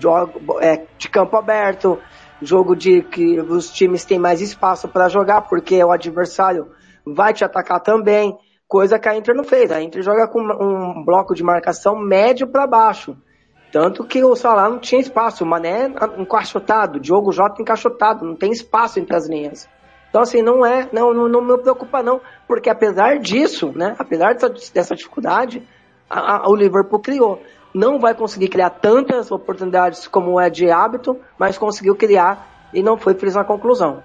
jogo 0.00 0.58
é, 0.60 0.86
de 0.98 1.08
campo 1.08 1.36
aberto, 1.36 1.96
jogo 2.40 2.74
de 2.74 3.00
que 3.02 3.38
os 3.38 3.70
times 3.70 4.04
têm 4.04 4.18
mais 4.18 4.40
espaço 4.40 4.88
para 4.88 5.08
jogar, 5.08 5.42
porque 5.42 5.84
o 5.84 5.92
adversário 5.92 6.66
vai 7.06 7.32
te 7.32 7.44
atacar 7.44 7.78
também, 7.78 8.36
coisa 8.66 8.98
que 8.98 9.08
a 9.08 9.16
Inter 9.16 9.36
não 9.36 9.44
fez. 9.44 9.70
A 9.70 9.80
Inter 9.80 10.02
joga 10.02 10.26
com 10.26 10.40
um 10.40 11.04
bloco 11.04 11.32
de 11.32 11.44
marcação 11.44 11.96
médio 11.96 12.48
para 12.48 12.66
baixo. 12.66 13.16
Tanto 13.70 14.04
que 14.04 14.24
o 14.24 14.34
Salah 14.34 14.68
não 14.68 14.80
tinha 14.80 15.00
espaço, 15.00 15.44
o 15.44 15.46
Mané 15.46 15.92
encaixotado, 16.18 16.98
o 16.98 17.00
Diogo 17.00 17.30
Jota 17.30 17.62
encaixotado, 17.62 18.26
não 18.26 18.34
tem 18.34 18.50
espaço 18.50 18.98
entre 18.98 19.14
as 19.14 19.28
linhas. 19.28 19.68
Então 20.10 20.22
assim, 20.22 20.42
não 20.42 20.66
é, 20.66 20.88
não, 20.92 21.14
não, 21.14 21.28
não 21.28 21.40
me 21.40 21.56
preocupa 21.58 22.02
não, 22.02 22.20
porque 22.48 22.68
apesar 22.68 23.20
disso, 23.20 23.70
né, 23.76 23.94
apesar 23.96 24.34
dessa, 24.34 24.48
dessa 24.74 24.96
dificuldade, 24.96 25.62
a, 26.12 26.36
a, 26.36 26.48
o 26.48 26.54
Liverpool 26.54 27.00
criou. 27.00 27.42
Não 27.74 27.98
vai 27.98 28.14
conseguir 28.14 28.48
criar 28.48 28.70
tantas 28.70 29.30
oportunidades 29.30 30.06
como 30.06 30.38
é 30.38 30.50
de 30.50 30.70
hábito, 30.70 31.18
mas 31.38 31.56
conseguiu 31.56 31.96
criar 31.96 32.68
e 32.72 32.82
não 32.82 32.98
foi 32.98 33.14
feliz 33.14 33.34
na 33.34 33.44
conclusão. 33.44 34.04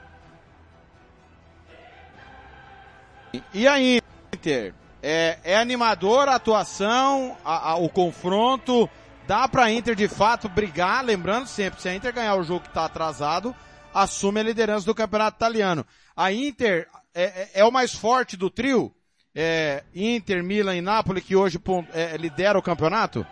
E 3.54 3.68
aí, 3.68 4.00
Inter? 4.34 4.74
É, 5.04 5.38
é 5.44 5.58
animador 5.58 6.28
a 6.28 6.36
atuação, 6.36 7.36
a, 7.44 7.72
a, 7.72 7.76
o 7.76 7.88
confronto, 7.90 8.90
Dá 9.28 9.46
pra 9.46 9.70
Inter 9.70 9.94
de 9.94 10.08
fato 10.08 10.48
brigar, 10.48 11.04
lembrando 11.04 11.48
sempre, 11.48 11.82
se 11.82 11.90
a 11.90 11.94
Inter 11.94 12.14
ganhar 12.14 12.36
o 12.36 12.44
jogo 12.44 12.62
que 12.62 12.74
tá 12.74 12.86
atrasado, 12.86 13.54
assume 13.94 14.40
a 14.40 14.44
liderança 14.44 14.86
do 14.86 14.96
campeonato 14.96 15.36
italiano. 15.36 15.86
A 16.16 16.32
Inter 16.32 16.88
é, 17.14 17.24
é, 17.24 17.50
é 17.56 17.66
o 17.66 17.72
mais 17.72 17.94
forte 17.94 18.38
do 18.38 18.50
trio? 18.50 18.96
É, 19.40 19.84
Inter, 19.94 20.44
Milan 20.44 20.76
e 20.76 20.82
Napoli 20.82 21.22
que 21.22 21.36
hoje 21.36 21.62
é, 21.94 22.18
lidera 22.18 22.58
o 22.58 22.62
campeonato? 22.62 23.24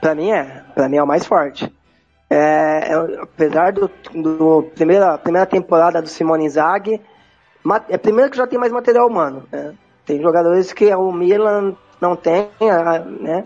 Pra 0.00 0.14
mim 0.14 0.30
é, 0.30 0.64
pra 0.74 0.88
mim 0.88 0.96
é 0.96 1.02
o 1.02 1.06
mais 1.06 1.26
forte. 1.26 1.70
É, 2.30 2.90
é, 2.90 3.20
apesar 3.20 3.70
do, 3.70 3.90
do 4.14 4.70
primeira, 4.74 5.18
primeira 5.18 5.44
temporada 5.44 6.00
do 6.00 6.08
Simone 6.08 6.46
Inzaghi, 6.46 7.02
É 7.90 7.98
primeiro 7.98 8.30
que 8.30 8.38
já 8.38 8.46
tem 8.46 8.58
mais 8.58 8.72
material 8.72 9.06
humano. 9.06 9.46
Né? 9.52 9.74
Tem 10.06 10.22
jogadores 10.22 10.72
que 10.72 10.86
o 10.94 11.12
Milan 11.12 11.76
não 12.00 12.16
tem, 12.16 12.48
né? 13.20 13.44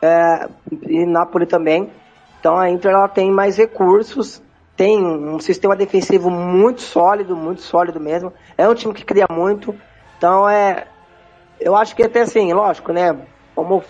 É, 0.00 0.48
e 0.82 1.04
Napoli 1.04 1.46
também. 1.46 1.90
Então 2.38 2.56
a 2.56 2.70
Inter 2.70 2.92
ela 2.92 3.08
tem 3.08 3.28
mais 3.32 3.56
recursos, 3.56 4.40
tem 4.76 5.04
um 5.04 5.40
sistema 5.40 5.74
defensivo 5.74 6.30
muito 6.30 6.80
sólido, 6.80 7.36
muito 7.36 7.62
sólido 7.62 7.98
mesmo. 7.98 8.32
É 8.56 8.68
um 8.68 8.74
time 8.74 8.94
que 8.94 9.04
cria 9.04 9.26
muito. 9.28 9.74
Então 10.16 10.48
é, 10.48 10.86
eu 11.60 11.76
acho 11.76 11.94
que 11.94 12.02
até 12.02 12.22
assim, 12.22 12.52
lógico, 12.52 12.92
né? 12.92 13.16
Vamos 13.54 13.84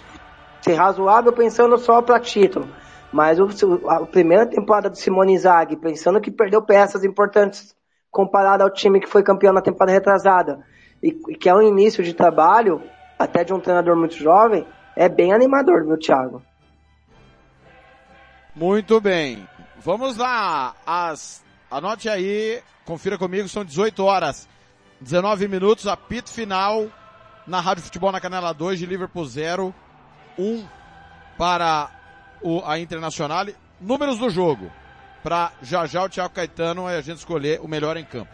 ser 0.62 0.74
razoável 0.74 1.32
pensando 1.32 1.76
só 1.78 2.02
para 2.02 2.20
título. 2.20 2.68
Mas 3.12 3.38
o, 3.40 3.48
a 3.88 4.06
primeira 4.06 4.46
temporada 4.46 4.90
do 4.90 4.96
Simone 4.98 5.32
Inzaghi, 5.32 5.76
pensando 5.76 6.20
que 6.20 6.30
perdeu 6.30 6.62
peças 6.62 7.04
importantes 7.04 7.74
comparado 8.10 8.62
ao 8.62 8.70
time 8.70 9.00
que 9.00 9.08
foi 9.08 9.22
campeão 9.22 9.52
na 9.52 9.60
temporada 9.60 9.92
retrasada, 9.92 10.64
e, 11.02 11.08
e 11.28 11.34
que 11.34 11.48
é 11.48 11.54
um 11.54 11.62
início 11.62 12.02
de 12.02 12.14
trabalho, 12.14 12.82
até 13.18 13.44
de 13.44 13.52
um 13.52 13.60
treinador 13.60 13.96
muito 13.96 14.14
jovem, 14.14 14.66
é 14.96 15.08
bem 15.08 15.32
animador, 15.32 15.84
meu 15.84 15.98
Thiago. 15.98 16.42
Muito 18.54 19.00
bem. 19.00 19.46
Vamos 19.78 20.16
lá. 20.16 20.74
As, 20.84 21.44
anote 21.70 22.08
aí, 22.08 22.60
confira 22.84 23.16
comigo, 23.16 23.48
são 23.48 23.64
18 23.64 24.04
horas, 24.04 24.48
19 25.00 25.46
minutos, 25.46 25.86
apito 25.86 26.30
final 26.30 26.88
na 27.48 27.60
Rádio 27.60 27.82
Futebol 27.82 28.12
na 28.12 28.20
Canela 28.20 28.52
2 28.52 28.78
de 28.78 28.86
Liverpool 28.86 29.24
0, 29.24 29.74
1 30.38 30.68
para 31.36 31.90
o, 32.42 32.62
a 32.64 32.78
Internacional. 32.78 33.46
Números 33.80 34.18
do 34.18 34.28
jogo. 34.28 34.70
Para 35.22 35.52
já 35.62 35.86
já 35.86 36.04
o 36.04 36.08
Thiago 36.08 36.34
Caetano 36.34 36.88
e 36.88 36.94
a 36.94 37.00
gente 37.00 37.18
escolher 37.18 37.60
o 37.60 37.66
melhor 37.66 37.96
em 37.96 38.04
campo. 38.04 38.30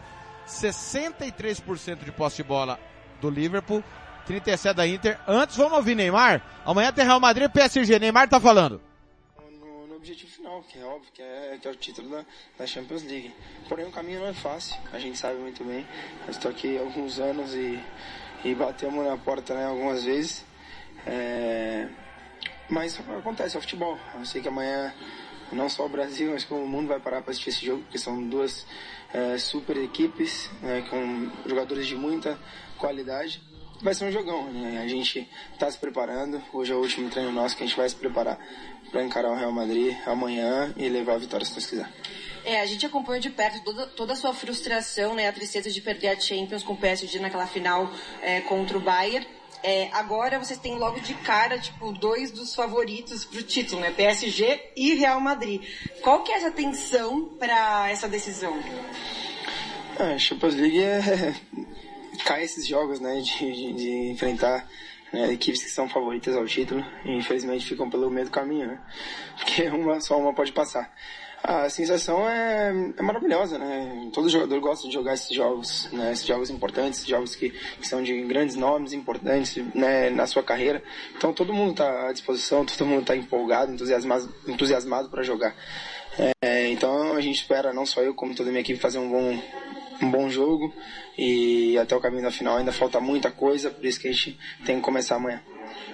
63% 0.47 2.03
de 2.03 2.11
posse 2.11 2.37
de 2.37 2.43
bola 2.43 2.79
do 3.19 3.29
Liverpool, 3.29 3.83
37 4.27 4.75
da 4.75 4.85
Inter. 4.85 5.19
Antes, 5.27 5.55
vamos 5.55 5.73
ouvir 5.73 5.95
Neymar. 5.95 6.41
Amanhã 6.65 6.91
tem 6.91 7.05
Real 7.05 7.19
Madrid 7.19 7.49
PSG. 7.49 7.97
Neymar 7.97 8.29
tá 8.29 8.39
falando. 8.39 8.81
No, 9.59 9.95
objetivo 9.95 10.29
final, 10.29 10.61
que 10.63 10.77
é 10.77 10.85
óbvio, 10.85 11.11
que 11.11 11.21
é, 11.21 11.57
que 11.59 11.67
é 11.67 11.71
o 11.71 11.75
título 11.75 12.09
da, 12.09 12.25
da, 12.59 12.67
Champions 12.67 13.03
League. 13.03 13.33
Porém, 13.67 13.87
o 13.87 13.91
caminho 13.91 14.19
não 14.19 14.27
é 14.27 14.33
fácil, 14.33 14.75
a 14.93 14.99
gente 14.99 15.17
sabe 15.17 15.39
muito 15.39 15.63
bem. 15.63 15.87
Eu 16.25 16.31
estou 16.31 16.51
aqui 16.51 16.77
há 16.77 16.81
alguns 16.81 17.17
anos 17.19 17.55
e, 17.55 17.81
e 18.43 18.53
batemos 18.53 19.05
na 19.05 19.17
porta 19.17 19.53
né, 19.53 19.65
algumas 19.65 20.03
vezes. 20.03 20.45
É... 21.05 21.87
Mas 22.69 22.99
acontece, 22.99 23.57
é 23.57 23.61
futebol. 23.61 23.97
Eu 24.17 24.25
sei 24.25 24.41
que 24.41 24.47
amanhã 24.47 24.93
não 25.51 25.69
só 25.69 25.85
o 25.85 25.89
Brasil, 25.89 26.31
mas 26.31 26.43
como 26.43 26.63
o 26.63 26.67
mundo 26.67 26.87
vai 26.87 26.99
parar 26.99 27.21
para 27.21 27.31
assistir 27.31 27.49
esse 27.49 27.65
jogo, 27.65 27.83
porque 27.83 27.97
são 27.97 28.27
duas 28.27 28.65
é, 29.13 29.37
super 29.37 29.77
equipes, 29.77 30.49
né, 30.61 30.83
com 30.89 31.31
jogadores 31.47 31.85
de 31.85 31.95
muita 31.95 32.39
qualidade 32.77 33.41
vai 33.81 33.93
ser 33.93 34.05
um 34.05 34.11
jogão, 34.11 34.51
né? 34.51 34.81
A 34.81 34.87
gente 34.87 35.29
está 35.53 35.69
se 35.69 35.77
preparando. 35.77 36.41
Hoje 36.53 36.71
é 36.71 36.75
o 36.75 36.79
último 36.79 37.09
treino 37.09 37.31
nosso 37.31 37.55
que 37.55 37.63
a 37.63 37.67
gente 37.67 37.75
vai 37.75 37.87
se 37.87 37.95
preparar 37.95 38.39
para 38.91 39.03
encarar 39.03 39.31
o 39.31 39.35
Real 39.35 39.51
Madrid 39.51 39.95
amanhã 40.05 40.73
e 40.77 40.87
levar 40.89 41.13
a 41.13 41.17
vitória 41.17 41.45
se 41.45 41.53
Deus 41.53 41.65
quiser. 41.67 41.89
É, 42.45 42.61
a 42.61 42.65
gente 42.67 42.85
acompanha 42.85 43.19
de 43.19 43.31
perto 43.31 43.63
toda, 43.63 43.87
toda 43.87 44.13
a 44.13 44.15
sua 44.15 44.33
frustração, 44.33 45.15
né? 45.15 45.27
A 45.27 45.33
tristeza 45.33 45.71
de 45.71 45.81
perder 45.81 46.09
a 46.09 46.19
Champions 46.19 46.63
com 46.63 46.73
o 46.73 46.77
PSG 46.77 47.17
naquela 47.19 47.47
final 47.47 47.91
é, 48.21 48.39
contra 48.41 48.77
o 48.77 48.81
Bayern. 48.81 49.27
É, 49.63 49.89
agora 49.93 50.37
vocês 50.37 50.59
têm 50.59 50.77
logo 50.77 50.99
de 50.99 51.15
cara, 51.15 51.57
tipo, 51.57 51.91
dois 51.91 52.29
dos 52.29 52.53
favoritos 52.53 53.25
pro 53.25 53.41
título, 53.41 53.81
né? 53.81 53.89
PSG 53.89 54.61
e 54.75 54.93
Real 54.93 55.19
Madrid. 55.19 55.63
Qual 56.01 56.21
que 56.23 56.31
é 56.31 56.35
essa 56.35 56.51
tensão 56.51 57.25
para 57.39 57.89
essa 57.89 58.07
decisão? 58.07 58.55
A 59.97 60.15
Champions 60.19 60.53
League 60.53 60.83
é, 60.83 61.33
cai 62.25 62.43
esses 62.43 62.67
jogos, 62.67 62.99
né, 62.99 63.21
de, 63.21 63.51
de, 63.51 63.73
de 63.73 64.11
enfrentar 64.11 64.69
né, 65.11 65.33
equipes 65.33 65.63
que 65.63 65.69
são 65.69 65.89
favoritas 65.89 66.35
ao 66.35 66.45
título 66.45 66.85
e 67.03 67.13
infelizmente 67.13 67.65
ficam 67.65 67.89
pelo 67.89 68.11
meio 68.11 68.25
do 68.25 68.31
caminho, 68.31 68.67
né, 68.67 68.79
porque 69.39 69.63
uma, 69.69 69.99
só 69.99 70.19
uma 70.19 70.33
pode 70.33 70.51
passar. 70.51 70.93
A 71.47 71.69
sensação 71.69 72.27
é, 72.27 72.73
é 72.97 73.01
maravilhosa, 73.03 73.59
né? 73.59 74.09
Todo 74.11 74.27
jogador 74.27 74.59
gosta 74.59 74.87
de 74.87 74.93
jogar 74.95 75.13
esses 75.13 75.29
jogos, 75.29 75.87
né? 75.91 76.11
Esses 76.11 76.25
jogos 76.25 76.49
importantes, 76.49 77.05
jogos 77.05 77.35
que, 77.35 77.51
que 77.51 77.87
são 77.87 78.01
de 78.01 78.19
grandes 78.23 78.55
nomes 78.55 78.93
importantes, 78.93 79.63
né? 79.75 80.09
Na 80.09 80.25
sua 80.25 80.41
carreira. 80.41 80.81
Então 81.15 81.31
todo 81.33 81.53
mundo 81.53 81.71
está 81.71 82.09
à 82.09 82.11
disposição, 82.11 82.65
todo 82.65 82.87
mundo 82.87 83.01
está 83.01 83.15
empolgado, 83.15 83.71
entusiasmado, 83.71 84.33
entusiasmado 84.47 85.07
para 85.07 85.21
jogar. 85.21 85.55
É, 86.41 86.67
então 86.69 87.13
a 87.13 87.21
gente 87.21 87.35
espera, 87.35 87.71
não 87.71 87.85
só 87.85 88.01
eu, 88.01 88.15
como 88.15 88.33
toda 88.33 88.49
a 88.49 88.51
minha 88.51 88.61
equipe, 88.61 88.79
fazer 88.79 88.97
um 88.97 89.07
bom, 89.07 89.39
um 90.01 90.09
bom 90.09 90.27
jogo 90.27 90.73
e 91.15 91.77
até 91.77 91.95
o 91.95 92.01
caminho 92.01 92.23
da 92.23 92.31
final 92.31 92.57
ainda 92.57 92.71
falta 92.71 92.99
muita 92.99 93.29
coisa, 93.29 93.69
por 93.69 93.85
isso 93.85 93.99
que 93.99 94.07
a 94.07 94.11
gente 94.11 94.35
tem 94.65 94.77
que 94.77 94.81
começar 94.81 95.17
amanhã. 95.17 95.43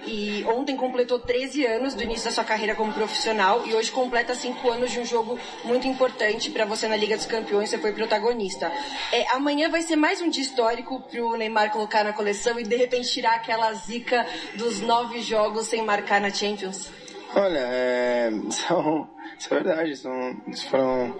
E 0.05 0.43
ontem 0.45 0.75
completou 0.75 1.19
13 1.19 1.65
anos 1.65 1.93
do 1.93 2.01
início 2.01 2.25
da 2.25 2.31
sua 2.31 2.43
carreira 2.43 2.75
como 2.75 2.91
profissional 2.91 3.67
e 3.67 3.73
hoje 3.73 3.91
completa 3.91 4.33
5 4.33 4.69
anos 4.69 4.91
de 4.91 4.99
um 4.99 5.05
jogo 5.05 5.37
muito 5.63 5.87
importante 5.87 6.49
para 6.49 6.65
você 6.65 6.87
na 6.87 6.95
Liga 6.95 7.15
dos 7.15 7.25
Campeões, 7.25 7.69
você 7.69 7.77
foi 7.77 7.91
protagonista. 7.91 8.71
É, 9.11 9.27
amanhã 9.31 9.69
vai 9.69 9.81
ser 9.81 9.95
mais 9.95 10.21
um 10.21 10.29
dia 10.29 10.41
histórico 10.41 11.01
para 11.01 11.23
o 11.23 11.35
Neymar 11.35 11.71
colocar 11.71 12.03
na 12.03 12.13
coleção 12.13 12.59
e 12.59 12.63
de 12.63 12.75
repente 12.75 13.11
tirar 13.11 13.35
aquela 13.35 13.71
zica 13.73 14.25
dos 14.55 14.81
nove 14.81 15.21
jogos 15.21 15.67
sem 15.67 15.83
marcar 15.83 16.19
na 16.19 16.31
Champions? 16.31 16.89
Olha, 17.35 17.59
é, 17.59 18.31
são, 18.49 19.07
isso 19.37 19.53
é 19.53 19.59
verdade, 19.61 19.95
são, 19.95 20.41
foram 20.69 21.15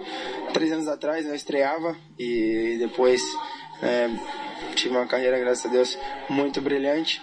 três 0.52 0.72
anos 0.72 0.88
atrás 0.88 1.24
eu 1.24 1.34
estreava 1.34 1.96
e 2.18 2.76
depois 2.78 3.22
é, 3.82 4.08
tive 4.74 4.96
uma 4.96 5.06
carreira, 5.06 5.38
graças 5.38 5.66
a 5.66 5.68
Deus, 5.68 5.98
muito 6.28 6.60
brilhante. 6.60 7.22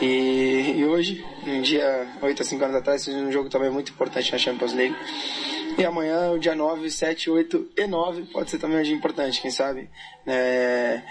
E, 0.00 0.74
e 0.76 0.84
hoje, 0.84 1.24
um 1.46 1.60
dia 1.60 2.06
8 2.22 2.42
a 2.42 2.44
5 2.44 2.64
anos 2.64 2.76
atrás, 2.76 3.04
fiz 3.04 3.14
um 3.14 3.32
jogo 3.32 3.48
também 3.48 3.70
muito 3.70 3.90
importante 3.90 4.30
na 4.30 4.38
Champions 4.38 4.72
League. 4.72 4.94
E 5.76 5.84
amanhã, 5.84 6.30
o 6.32 6.38
dia 6.38 6.54
9, 6.54 6.90
7, 6.90 7.30
8 7.30 7.70
e 7.76 7.86
9, 7.86 8.22
pode 8.32 8.50
ser 8.50 8.58
também 8.58 8.78
um 8.78 8.82
dia 8.82 8.94
importante, 8.94 9.40
quem 9.40 9.50
sabe? 9.50 9.88
É, 10.26 11.02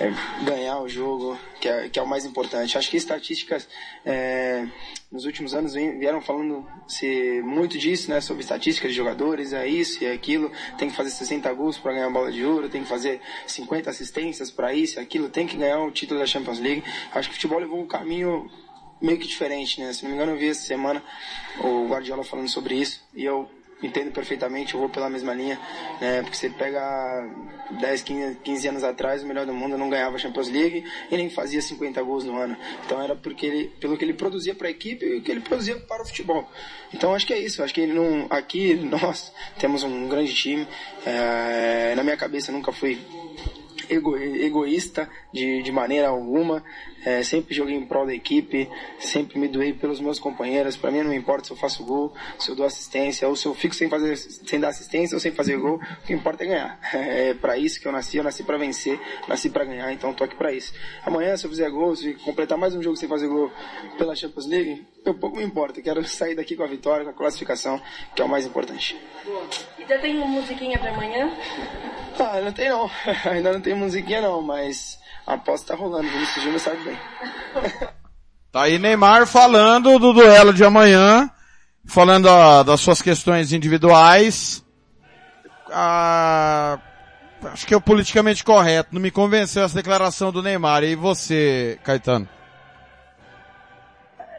é, 0.00 0.12
ganhar 0.44 0.80
o 0.80 0.88
jogo, 0.88 1.38
que 1.60 1.68
é, 1.68 1.88
que 1.88 1.98
é 1.98 2.02
o 2.02 2.06
mais 2.06 2.24
importante. 2.24 2.76
Acho 2.76 2.90
que 2.90 2.96
estatísticas 2.96 3.68
é, 4.04 4.66
nos 5.10 5.24
últimos 5.24 5.54
anos 5.54 5.74
vieram 5.74 6.20
falando 6.20 6.66
-se 6.86 7.40
muito 7.42 7.78
disso, 7.78 8.10
né? 8.10 8.20
Sobre 8.20 8.42
estatísticas 8.42 8.90
de 8.90 8.96
jogadores, 8.96 9.52
é 9.52 9.66
isso 9.66 10.02
e 10.02 10.06
é 10.06 10.12
aquilo. 10.12 10.50
Tem 10.78 10.88
que 10.88 10.96
fazer 10.96 11.10
60 11.10 11.52
gols 11.52 11.78
para 11.78 11.92
ganhar 11.92 12.06
a 12.06 12.10
bola 12.10 12.32
de 12.32 12.44
ouro, 12.44 12.68
tem 12.68 12.82
que 12.82 12.88
fazer 12.88 13.20
50 13.46 13.90
assistências 13.90 14.50
para 14.50 14.72
isso 14.74 14.98
e 14.98 15.02
aquilo, 15.02 15.28
tem 15.28 15.46
que 15.46 15.56
ganhar 15.56 15.80
o 15.80 15.90
título 15.90 16.20
da 16.20 16.26
Champions 16.26 16.60
League. 16.60 16.82
Acho 17.12 17.28
que 17.28 17.32
o 17.32 17.36
futebol 17.36 17.58
levou 17.58 17.80
um 17.80 17.86
caminho 17.86 18.50
meio 19.00 19.18
que 19.18 19.26
diferente, 19.26 19.80
né? 19.80 19.92
Se 19.92 20.02
não 20.02 20.10
me 20.10 20.16
engano, 20.16 20.32
eu 20.32 20.38
vi 20.38 20.48
essa 20.48 20.62
semana 20.62 21.02
o 21.60 21.86
Guardiola 21.88 22.24
falando 22.24 22.48
sobre 22.48 22.74
isso 22.74 23.02
e 23.14 23.24
eu 23.24 23.48
entendo 23.82 24.12
perfeitamente, 24.12 24.74
eu 24.74 24.80
vou 24.80 24.88
pela 24.88 25.10
mesma 25.10 25.34
linha, 25.34 25.58
né? 26.00 26.22
Porque 26.22 26.36
você 26.36 26.48
pega 26.50 27.28
10, 27.80 28.02
15, 28.02 28.38
15 28.42 28.68
anos 28.68 28.84
atrás, 28.84 29.22
o 29.22 29.26
melhor 29.26 29.46
do 29.46 29.52
mundo 29.52 29.76
não 29.76 29.90
ganhava 29.90 30.16
a 30.16 30.18
Champions 30.18 30.48
League 30.48 30.84
e 31.10 31.16
nem 31.16 31.28
fazia 31.30 31.60
50 31.60 32.02
gols 32.02 32.24
no 32.24 32.36
ano. 32.38 32.56
Então 32.84 33.02
era 33.02 33.14
porque 33.14 33.46
ele, 33.46 33.68
pelo 33.80 33.96
que 33.96 34.04
ele 34.04 34.14
produzia 34.14 34.54
para 34.54 34.68
a 34.68 34.70
equipe 34.70 35.04
e 35.04 35.18
o 35.18 35.22
que 35.22 35.30
ele 35.30 35.40
produzia 35.40 35.76
para 35.76 36.02
o 36.02 36.06
futebol. 36.06 36.48
Então 36.92 37.14
acho 37.14 37.26
que 37.26 37.32
é 37.32 37.38
isso, 37.38 37.62
acho 37.62 37.74
que 37.74 37.80
ele 37.80 37.92
não, 37.92 38.26
aqui 38.30 38.74
nós 38.84 39.32
temos 39.58 39.82
um 39.82 40.08
grande 40.08 40.34
time. 40.34 40.66
É, 41.04 41.94
na 41.94 42.02
minha 42.02 42.16
cabeça 42.16 42.50
nunca 42.50 42.72
fui 42.72 42.98
ego, 43.90 44.16
egoísta 44.16 45.08
de, 45.32 45.62
de 45.62 45.72
maneira 45.72 46.08
alguma. 46.08 46.62
É, 47.04 47.22
sempre 47.22 47.54
joguei 47.54 47.74
em 47.74 47.84
prol 47.84 48.06
da 48.06 48.14
equipe, 48.14 48.68
sempre 48.98 49.38
me 49.38 49.46
doei 49.46 49.74
pelos 49.74 50.00
meus 50.00 50.18
companheiros. 50.18 50.76
Para 50.76 50.90
mim 50.90 51.02
não 51.02 51.12
importa 51.12 51.44
se 51.44 51.52
eu 51.52 51.56
faço 51.56 51.84
gol, 51.84 52.14
se 52.38 52.50
eu 52.50 52.56
dou 52.56 52.64
assistência, 52.64 53.28
ou 53.28 53.36
se 53.36 53.44
eu 53.46 53.54
fico 53.54 53.74
sem 53.74 53.90
fazer, 53.90 54.16
sem 54.16 54.58
dar 54.58 54.68
assistência 54.68 55.14
ou 55.14 55.20
sem 55.20 55.30
fazer 55.30 55.58
gol. 55.58 55.76
O 55.76 56.06
que 56.06 56.14
importa 56.14 56.44
é 56.44 56.46
ganhar. 56.46 56.80
É 57.14 57.34
para 57.34 57.56
isso 57.58 57.80
que 57.80 57.86
eu 57.86 57.92
nasci. 57.92 58.16
Eu 58.16 58.24
nasci 58.24 58.42
para 58.42 58.56
vencer, 58.56 58.98
nasci 59.28 59.50
para 59.50 59.64
ganhar. 59.64 59.92
Então 59.92 60.12
tô 60.14 60.24
aqui 60.24 60.34
para 60.34 60.52
isso. 60.52 60.72
Amanhã 61.04 61.36
se 61.36 61.44
eu 61.46 61.50
fizer 61.50 61.68
gol, 61.70 61.94
se 61.94 62.14
completar 62.14 62.56
mais 62.56 62.74
um 62.74 62.82
jogo 62.82 62.96
sem 62.96 63.08
fazer 63.08 63.28
gol 63.28 63.50
pela 63.98 64.16
Champions 64.16 64.46
League, 64.46 64.86
eu 65.04 65.14
pouco 65.14 65.36
me 65.36 65.44
importa. 65.44 65.82
quero 65.82 66.04
sair 66.08 66.34
daqui 66.34 66.56
com 66.56 66.62
a 66.62 66.66
vitória, 66.66 67.04
com 67.04 67.10
a 67.10 67.14
classificação, 67.14 67.80
que 68.14 68.22
é 68.22 68.24
o 68.24 68.28
mais 68.28 68.46
importante. 68.46 68.96
Boa. 69.24 69.46
E 69.78 69.86
já 69.86 69.98
tem 69.98 70.16
uma 70.16 70.26
musiquinha 70.26 70.78
para 70.78 70.90
amanhã? 70.90 71.30
Ah, 72.18 72.40
não 72.40 72.52
tem 72.52 72.68
não. 72.68 72.90
Ainda 73.30 73.52
não 73.52 73.60
tem 73.60 73.74
musiquinha 73.74 74.20
não, 74.20 74.42
mas 74.42 74.98
a 75.26 75.34
aposta 75.34 75.74
tá 75.74 75.80
rolando. 75.80 76.08
Vinícius 76.08 76.44
Júnior 76.44 76.60
sabe 76.60 76.84
bem. 76.84 76.98
Tá 78.54 78.62
aí 78.62 78.78
Neymar 78.78 79.26
falando 79.26 79.98
do 79.98 80.12
duelo 80.12 80.54
de 80.54 80.62
amanhã, 80.62 81.28
falando 81.84 82.26
ó, 82.26 82.62
das 82.62 82.78
suas 82.78 83.02
questões 83.02 83.52
individuais. 83.52 84.64
Ah, 85.72 86.78
acho 87.52 87.66
que 87.66 87.74
é 87.74 87.76
o 87.76 87.80
politicamente 87.80 88.44
correto. 88.44 88.90
Não 88.92 89.02
me 89.02 89.10
convenceu 89.10 89.64
essa 89.64 89.74
declaração 89.74 90.30
do 90.30 90.40
Neymar. 90.40 90.84
E 90.84 90.94
você, 90.94 91.80
Caetano? 91.82 92.28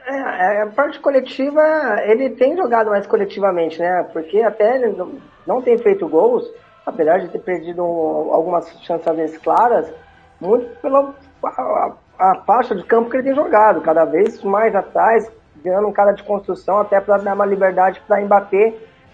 É, 0.08 0.62
a 0.62 0.68
parte 0.68 1.00
coletiva, 1.00 1.62
ele 2.06 2.30
tem 2.30 2.56
jogado 2.56 2.92
mais 2.92 3.06
coletivamente, 3.06 3.80
né? 3.80 4.08
Porque 4.14 4.40
até 4.42 4.76
ele 4.76 4.96
não 5.46 5.62
tem 5.62 5.78
feito 5.78 6.08
gols, 6.08 6.46
apesar 6.86 7.20
de 7.20 7.30
ter 7.30 7.40
perdido 7.40 7.82
algumas 7.82 8.70
chances 8.82 9.38
claras, 9.40 9.92
muito 10.40 10.80
pela 10.82 11.14
a, 11.44 11.92
a, 12.20 12.36
faixa 12.46 12.76
de 12.76 12.84
campo 12.84 13.10
que 13.10 13.18
ele 13.18 13.24
tem 13.24 13.36
jogado, 13.36 13.82
cada 13.82 14.06
vez 14.06 14.42
mais 14.44 14.76
atrás, 14.76 15.32
ganhando 15.64 15.88
um 15.88 15.94
cara 15.94 16.12
de 16.12 16.24
construção 16.24 16.80
até 16.80 17.00
para 17.02 17.18
dar 17.18 17.34
uma 17.34 17.46
liberdade 17.46 18.02
para 18.08 18.22
Mbappé 18.22 18.74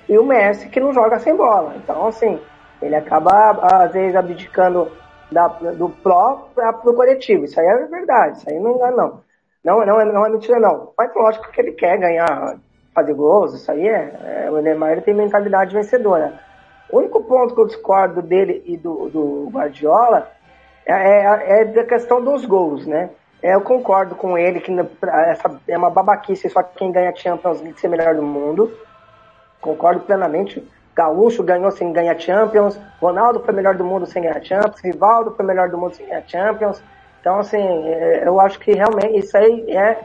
e 0.10 0.18
o 0.18 0.26
Messi 0.26 0.70
que 0.70 0.80
não 0.80 0.94
joga 0.94 1.20
sem 1.20 1.36
bola. 1.36 1.76
Então, 1.78 2.08
assim, 2.08 2.40
ele 2.82 2.96
acaba 2.96 3.52
às 3.62 3.94
vezes 3.94 4.16
abdicando 4.16 4.92
da, 5.32 5.48
do 5.48 5.90
pró 5.90 6.50
para 6.54 6.72
o 6.72 6.94
coletivo. 6.94 7.46
Isso 7.46 7.60
aí 7.60 7.68
é 7.68 7.86
verdade, 7.86 8.38
isso 8.38 8.50
aí 8.50 8.60
não 8.60 8.86
é 8.86 8.92
não. 8.92 9.22
Não, 9.64 9.86
não, 9.86 10.02
é, 10.02 10.06
não 10.06 10.26
é 10.26 10.30
mentira 10.30 10.60
não. 10.60 10.92
Mas 10.98 11.14
lógico 11.16 11.52
que 11.52 11.62
ele 11.62 11.72
quer 11.74 11.98
ganhar, 11.98 12.58
fazer 12.94 13.14
gols, 13.14 13.54
isso 13.54 13.72
aí 13.72 13.88
é, 13.88 14.46
é 14.46 14.52
o 14.52 14.60
Neymar 14.60 14.94
ele 14.94 15.02
tem 15.02 15.14
mentalidade 15.14 15.74
vencedora. 15.74 16.51
O 16.92 16.98
único 16.98 17.24
ponto 17.24 17.56
que 17.56 17.62
eu 17.62 17.68
discordo 17.68 18.22
dele 18.22 18.62
e 18.66 18.76
do, 18.76 19.10
do 19.10 19.50
Guardiola 19.52 20.30
é, 20.86 20.94
é, 20.94 21.62
é, 21.62 21.66
da 21.66 21.84
questão 21.84 22.22
dos 22.22 22.46
gols, 22.46 22.86
né? 22.86 23.10
É, 23.42 23.56
eu 23.56 23.62
concordo 23.62 24.14
com 24.14 24.38
ele 24.38 24.60
que 24.60 24.72
essa 25.28 25.60
é 25.68 25.78
uma 25.78 25.90
babaquice 25.90 26.50
só 26.50 26.62
quem 26.62 26.92
ganha 26.92 27.16
Champions 27.16 27.62
League 27.62 27.80
ser 27.80 27.88
melhor 27.88 28.14
do 28.16 28.22
mundo. 28.22 28.72
Concordo 29.60 30.02
plenamente. 30.02 30.64
Gaúcho 30.94 31.42
ganhou 31.42 31.72
sem 31.72 31.94
ganhar 31.94 32.20
Champions, 32.20 32.78
Ronaldo 33.00 33.40
foi 33.40 33.54
melhor 33.54 33.76
do 33.76 33.84
mundo 33.84 34.06
sem 34.06 34.22
ganhar 34.22 34.44
Champions, 34.44 34.82
Rivaldo 34.82 35.32
foi 35.32 35.46
melhor 35.46 35.70
do 35.70 35.78
mundo 35.78 35.96
sem 35.96 36.06
ganhar 36.06 36.24
Champions. 36.28 36.84
Então, 37.22 37.40
assim, 37.40 37.88
é, 37.88 38.24
eu 38.26 38.40
acho 38.40 38.60
que 38.60 38.74
realmente 38.74 39.18
isso 39.18 39.36
aí 39.38 39.72
é, 39.72 39.98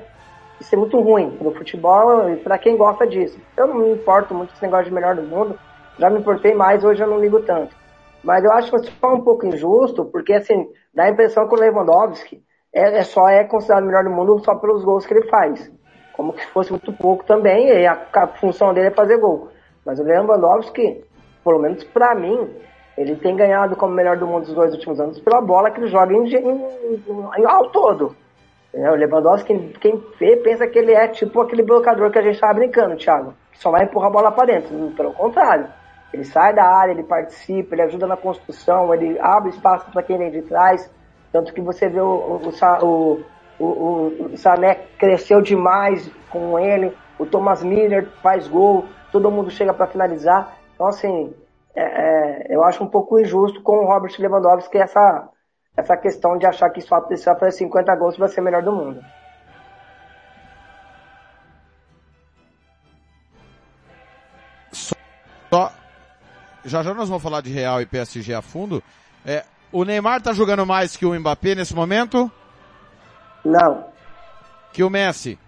isso 0.61 0.75
é 0.75 0.79
muito 0.79 1.01
ruim 1.01 1.37
no 1.41 1.51
futebol 1.53 2.31
e 2.31 2.37
para 2.37 2.57
quem 2.59 2.77
gosta 2.77 3.07
disso. 3.07 3.39
Eu 3.57 3.67
não 3.67 3.75
me 3.75 3.93
importo 3.93 4.33
muito 4.33 4.51
com 4.51 4.55
esse 4.55 4.63
negócio 4.63 4.87
de 4.87 4.95
melhor 4.95 5.17
do 5.17 5.23
mundo, 5.23 5.59
já 5.99 6.11
me 6.11 6.19
importei 6.19 6.55
mais, 6.55 6.85
hoje 6.85 7.03
eu 7.03 7.09
não 7.09 7.21
ligo 7.21 7.41
tanto. 7.41 7.75
Mas 8.23 8.45
eu 8.45 8.53
acho 8.53 8.71
que 8.71 8.91
foi 8.91 9.15
um 9.15 9.21
pouco 9.21 9.47
injusto, 9.47 10.05
porque 10.05 10.33
assim, 10.33 10.69
dá 10.93 11.05
a 11.05 11.11
impressão 11.11 11.47
que 11.49 11.55
o 11.55 11.59
Lewandowski 11.59 12.43
é, 12.75 12.99
é 12.99 13.03
só 13.03 13.29
é 13.29 13.45
considerado 13.45 13.85
o 13.85 13.87
melhor 13.87 14.05
do 14.05 14.11
mundo 14.11 14.45
só 14.45 14.55
pelos 14.57 14.85
gols 14.85 15.07
que 15.07 15.15
ele 15.15 15.29
faz. 15.29 15.71
Como 16.13 16.33
que 16.33 16.45
fosse 16.47 16.71
muito 16.71 16.93
pouco 16.93 17.25
também, 17.25 17.69
e 17.69 17.87
a, 17.87 17.99
a 18.13 18.27
função 18.27 18.75
dele 18.75 18.89
é 18.89 18.91
fazer 18.91 19.19
gol. 19.19 19.49
Mas 19.85 20.01
o 20.01 20.03
Lewandowski, 20.03 21.05
pelo 21.45 21.61
menos 21.61 21.85
para 21.85 22.15
mim, 22.15 22.51
ele 22.99 23.15
tem 23.17 23.37
ganhado 23.37 23.77
como 23.77 23.95
melhor 23.95 24.17
do 24.17 24.27
mundo 24.27 24.47
dos 24.47 24.55
dois 24.55 24.73
últimos 24.73 24.99
anos 24.99 25.21
pela 25.21 25.41
bola 25.41 25.71
que 25.71 25.79
ele 25.79 25.89
joga 25.89 26.13
em, 26.13 26.27
em, 26.27 27.03
em, 27.39 27.47
ao 27.47 27.71
todo. 27.71 28.17
O 28.73 28.95
Lewandowski, 28.95 29.55
quem 29.81 30.03
vê, 30.19 30.37
pensa 30.37 30.67
que 30.67 30.79
ele 30.79 30.93
é 30.93 31.07
tipo 31.09 31.41
aquele 31.41 31.63
blocador 31.63 32.11
que 32.11 32.19
a 32.19 32.23
gente 32.23 32.35
estava 32.35 32.55
brincando, 32.55 32.97
Thiago. 32.97 33.33
Que 33.53 33.59
só 33.59 33.71
vai 33.71 33.85
empurrar 33.85 34.09
a 34.09 34.13
bola 34.13 34.33
para 34.33 34.47
dentro. 34.47 34.93
Pelo 34.97 35.13
contrário. 35.15 35.67
Ele 36.17 36.25
sai 36.25 36.55
da 36.55 36.65
área, 36.65 36.93
ele 36.93 37.03
participa, 37.03 37.75
ele 37.75 37.83
ajuda 37.83 38.07
na 38.07 38.17
construção, 38.17 38.93
ele 38.95 39.19
abre 39.21 39.51
espaço 39.51 39.85
para 39.93 40.03
quem 40.03 40.17
vem 40.17 40.31
de 40.31 40.41
trás. 40.41 40.91
Tanto 41.31 41.53
que 41.53 41.61
você 41.61 41.91
vê 41.91 42.01
o, 42.01 42.41
o, 42.81 43.25
o, 43.61 43.67
o, 44.33 44.37
Sané 44.39 44.77
cresceu 44.99 45.43
demais 45.43 46.11
com 46.31 46.59
ele, 46.59 46.97
o 47.19 47.27
Thomas 47.27 47.63
Miller 47.63 48.09
faz 48.23 48.49
gol, 48.49 48.87
todo 49.13 49.31
mundo 49.31 49.51
chega 49.51 49.75
para 49.75 49.87
finalizar. 49.89 50.57
Então, 50.75 50.87
assim, 50.87 51.35
é, 51.75 51.83
é, 51.83 52.47
eu 52.49 52.65
acho 52.65 52.83
um 52.83 52.89
pouco 52.89 53.21
injusto 53.21 53.61
com 53.63 53.85
o 53.85 53.87
Robert 53.87 54.15
Lewandowski 54.19 54.79
essa, 54.79 55.29
essa 55.77 55.99
questão 55.99 56.39
de 56.39 56.47
achar 56.47 56.71
que 56.71 56.81
só 56.81 56.99
precisa 57.03 57.37
fazer 57.37 57.59
50 57.59 57.95
gols 57.97 58.17
vai 58.17 58.31
ser 58.31 58.41
melhor 58.41 58.63
do 58.63 58.73
mundo. 58.73 59.05
Só, 64.73 65.71
já 66.67 66.83
já 66.83 66.93
nós 66.93 67.09
vamos 67.09 67.23
falar 67.23 67.41
de 67.41 67.51
Real 67.51 67.81
e 67.81 67.87
PSG 67.87 68.35
a 68.35 68.43
fundo. 68.43 68.83
É, 69.25 69.45
o 69.73 69.85
Neymar 69.85 70.21
tá 70.21 70.33
jogando 70.33 70.67
mais 70.67 70.97
que 70.97 71.07
o 71.07 71.19
Mbappé 71.19 71.55
nesse 71.55 71.75
momento? 71.75 72.31
Não. 73.45 73.87
Que 74.73 74.83
o 74.83 74.91
Messi? 74.91 75.39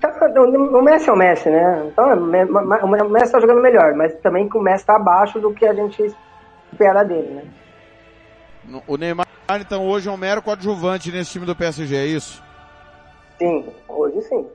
Tá, 0.00 0.12
o 0.34 0.82
Messi 0.82 1.08
é 1.08 1.12
o 1.12 1.16
Messi, 1.16 1.50
né? 1.50 1.86
Então, 1.86 2.12
o 2.12 3.08
Messi 3.10 3.32
tá 3.32 3.40
jogando 3.40 3.60
melhor, 3.60 3.94
mas 3.94 4.14
também 4.20 4.48
que 4.48 4.56
o 4.56 4.62
Messi 4.62 4.84
tá 4.84 4.96
abaixo 4.96 5.38
do 5.40 5.52
que 5.52 5.66
a 5.66 5.74
gente 5.74 6.14
espera 6.72 7.04
dele, 7.04 7.34
né? 7.34 8.80
O 8.86 8.96
Neymar, 8.96 9.26
então, 9.60 9.86
hoje 9.86 10.08
é 10.08 10.12
um 10.12 10.16
mero 10.16 10.42
coadjuvante 10.42 11.10
nesse 11.10 11.32
time 11.32 11.46
do 11.46 11.56
PSG, 11.56 11.96
é 11.96 12.06
isso? 12.06 12.42
Sim, 13.38 13.72
hoje 13.88 14.20
sim. 14.22 14.46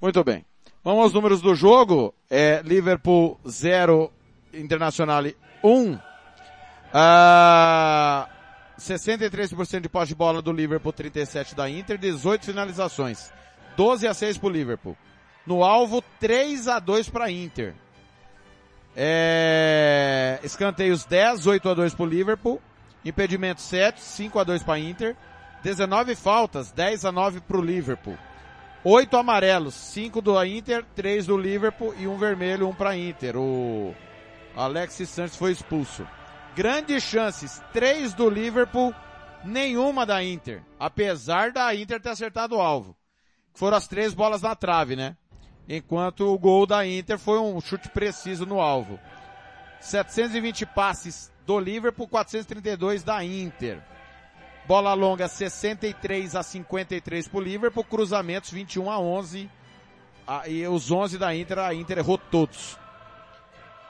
Muito 0.00 0.24
bem. 0.24 0.44
Vamos 0.84 1.04
aos 1.04 1.12
números 1.12 1.40
do 1.40 1.54
jogo. 1.54 2.12
É 2.28 2.60
Liverpool 2.64 3.38
0, 3.48 4.10
Internacional 4.52 5.22
1. 5.62 5.98
Ah, 6.92 8.28
63% 8.76 9.80
de 9.80 9.88
posse 9.88 10.08
de 10.08 10.14
bola 10.16 10.42
do 10.42 10.50
Liverpool, 10.50 10.92
37 10.92 11.54
da 11.54 11.70
Inter, 11.70 11.96
18 11.96 12.44
finalizações. 12.44 13.32
12 13.76 14.08
a 14.08 14.12
6 14.12 14.38
para 14.38 14.46
o 14.48 14.50
Liverpool. 14.50 14.96
No 15.46 15.62
alvo, 15.62 16.02
3 16.18 16.66
a 16.66 16.80
2 16.80 17.08
para 17.08 17.30
Inter. 17.30 17.74
É... 18.96 20.40
Escanteios 20.42 21.04
10, 21.04 21.46
8 21.46 21.68
a 21.68 21.74
2 21.74 21.94
para 21.94 22.02
o 22.02 22.08
Liverpool. 22.08 22.60
Impedimento 23.04 23.60
7, 23.60 24.00
5 24.00 24.38
a 24.38 24.44
2 24.44 24.64
para 24.64 24.80
Inter. 24.80 25.16
19 25.62 26.16
faltas, 26.16 26.72
10 26.72 27.04
a 27.04 27.12
9 27.12 27.40
para 27.40 27.56
o 27.56 27.62
Liverpool. 27.62 28.18
Oito 28.84 29.16
amarelos, 29.16 29.74
cinco 29.74 30.20
do 30.20 30.44
Inter, 30.44 30.84
três 30.96 31.24
do 31.24 31.36
Liverpool 31.36 31.94
e 31.96 32.08
um 32.08 32.18
vermelho, 32.18 32.68
um 32.68 32.74
para 32.74 32.96
Inter. 32.96 33.36
O 33.36 33.94
Alexis 34.56 35.08
Santos 35.08 35.36
foi 35.36 35.52
expulso. 35.52 36.04
Grandes 36.56 37.04
chances, 37.04 37.62
três 37.72 38.12
do 38.12 38.28
Liverpool, 38.28 38.92
nenhuma 39.44 40.04
da 40.04 40.20
Inter. 40.24 40.64
Apesar 40.80 41.52
da 41.52 41.72
Inter 41.72 42.00
ter 42.00 42.08
acertado 42.08 42.56
o 42.56 42.60
alvo. 42.60 42.96
Foram 43.54 43.76
as 43.76 43.86
três 43.86 44.14
bolas 44.14 44.42
na 44.42 44.56
trave, 44.56 44.96
né? 44.96 45.16
Enquanto 45.68 46.26
o 46.26 46.36
gol 46.36 46.66
da 46.66 46.84
Inter 46.84 47.20
foi 47.20 47.38
um 47.38 47.60
chute 47.60 47.88
preciso 47.88 48.44
no 48.44 48.60
alvo. 48.60 48.98
720 49.78 50.66
passes 50.66 51.32
do 51.46 51.56
Liverpool, 51.56 52.08
432 52.08 53.04
da 53.04 53.22
Inter. 53.22 53.80
Bola 54.64 54.94
longa 54.94 55.26
63 55.26 56.36
a 56.36 56.42
53 56.42 57.28
para 57.28 57.38
o 57.38 57.42
Liverpool, 57.42 57.84
cruzamentos 57.84 58.50
21 58.50 58.90
a 58.90 58.98
11. 58.98 59.50
Ah, 60.26 60.42
e 60.46 60.66
os 60.66 60.90
11 60.90 61.18
da 61.18 61.34
Inter, 61.34 61.58
a 61.58 61.74
Inter 61.74 61.98
errou 61.98 62.16
todos. 62.16 62.78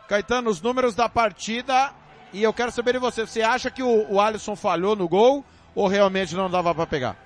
Caetano, 0.09 0.51
os 0.51 0.61
números 0.63 0.95
da 0.95 1.09
partida, 1.09 1.93
e 2.33 2.43
eu 2.43 2.53
quero 2.53 2.71
saber 2.71 2.93
de 2.95 2.99
você, 2.99 3.27
você 3.27 3.43
acha 3.43 3.71
que 3.71 3.83
o, 3.83 4.11
o 4.11 4.21
Alisson 4.21 4.57
falhou 4.57 4.97
no 4.97 5.09
gol 5.09 5.45
ou 5.75 5.87
realmente 5.87 6.35
não 6.35 6.51
dava 6.51 6.75
para 6.75 6.87
pegar? 6.87 7.17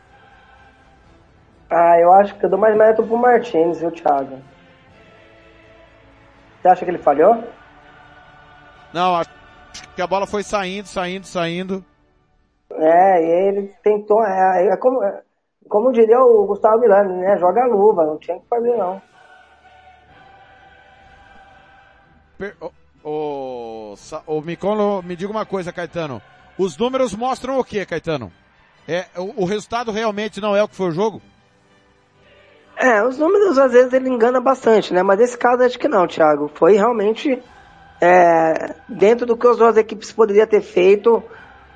Ah, 1.71 1.99
eu 1.99 2.13
acho 2.13 2.35
que 2.35 2.45
eu 2.45 2.51
dou 2.51 2.59
mais 2.59 2.77
mérito 2.77 3.03
pro 3.05 3.17
Martins, 3.17 3.79
viu, 3.79 3.91
Thiago? 3.91 4.41
Você 6.61 6.69
acha 6.69 6.85
que 6.85 6.91
ele 6.91 6.99
falhou? 6.99 7.45
Não, 8.93 9.17
acho 9.17 9.31
que 9.95 10.03
a 10.03 10.07
bola 10.07 10.27
foi 10.27 10.43
saindo, 10.43 10.87
saindo, 10.87 11.27
saindo. 11.27 11.85
É, 12.79 13.23
e 13.23 13.49
ele 13.49 13.75
tentou, 13.83 14.23
é, 14.25 14.69
é 14.69 14.77
como, 14.77 15.03
é, 15.03 15.23
como 15.69 15.93
diria 15.93 16.21
o 16.21 16.47
Gustavo 16.47 16.79
Milani, 16.79 17.15
né? 17.15 17.37
Joga 17.39 17.65
a 17.65 17.67
luva, 17.67 18.05
não 18.05 18.19
tinha 18.19 18.39
que 18.39 18.49
fazer 18.49 18.77
não. 18.77 19.01
Per, 22.39 22.55
o, 22.61 22.71
o, 23.05 23.95
o 24.27 24.41
Micolo, 24.43 25.03
me 25.03 25.17
diga 25.17 25.31
uma 25.31 25.47
coisa, 25.47 25.73
Caetano. 25.73 26.21
Os 26.59 26.77
números 26.77 27.15
mostram 27.15 27.59
o 27.59 27.65
que, 27.65 27.85
Caetano? 27.85 28.31
É, 28.89 29.07
o, 29.17 29.43
o, 29.43 29.45
resultado 29.45 29.91
realmente 29.91 30.41
não 30.41 30.55
é 30.55 30.63
o 30.63 30.69
que 30.69 30.77
foi 30.77 30.89
o 30.89 30.93
jogo? 30.93 31.21
É, 32.77 33.03
os 33.03 33.19
números 33.19 33.59
às 33.59 33.73
vezes 33.73 33.93
ele 33.93 34.09
engana 34.09 34.41
bastante, 34.41 34.93
né? 34.93 35.03
Mas 35.03 35.19
nesse 35.19 35.37
caso 35.37 35.63
acho 35.63 35.79
que 35.79 35.89
não, 35.89 36.07
Thiago. 36.07 36.51
Foi 36.55 36.75
realmente 36.75 37.43
é, 38.01 38.75
dentro 38.89 39.27
do 39.27 39.37
que 39.37 39.47
as 39.47 39.57
duas 39.57 39.77
equipes 39.77 40.13
poderiam 40.13 40.47
ter 40.47 40.61
feito 40.61 41.23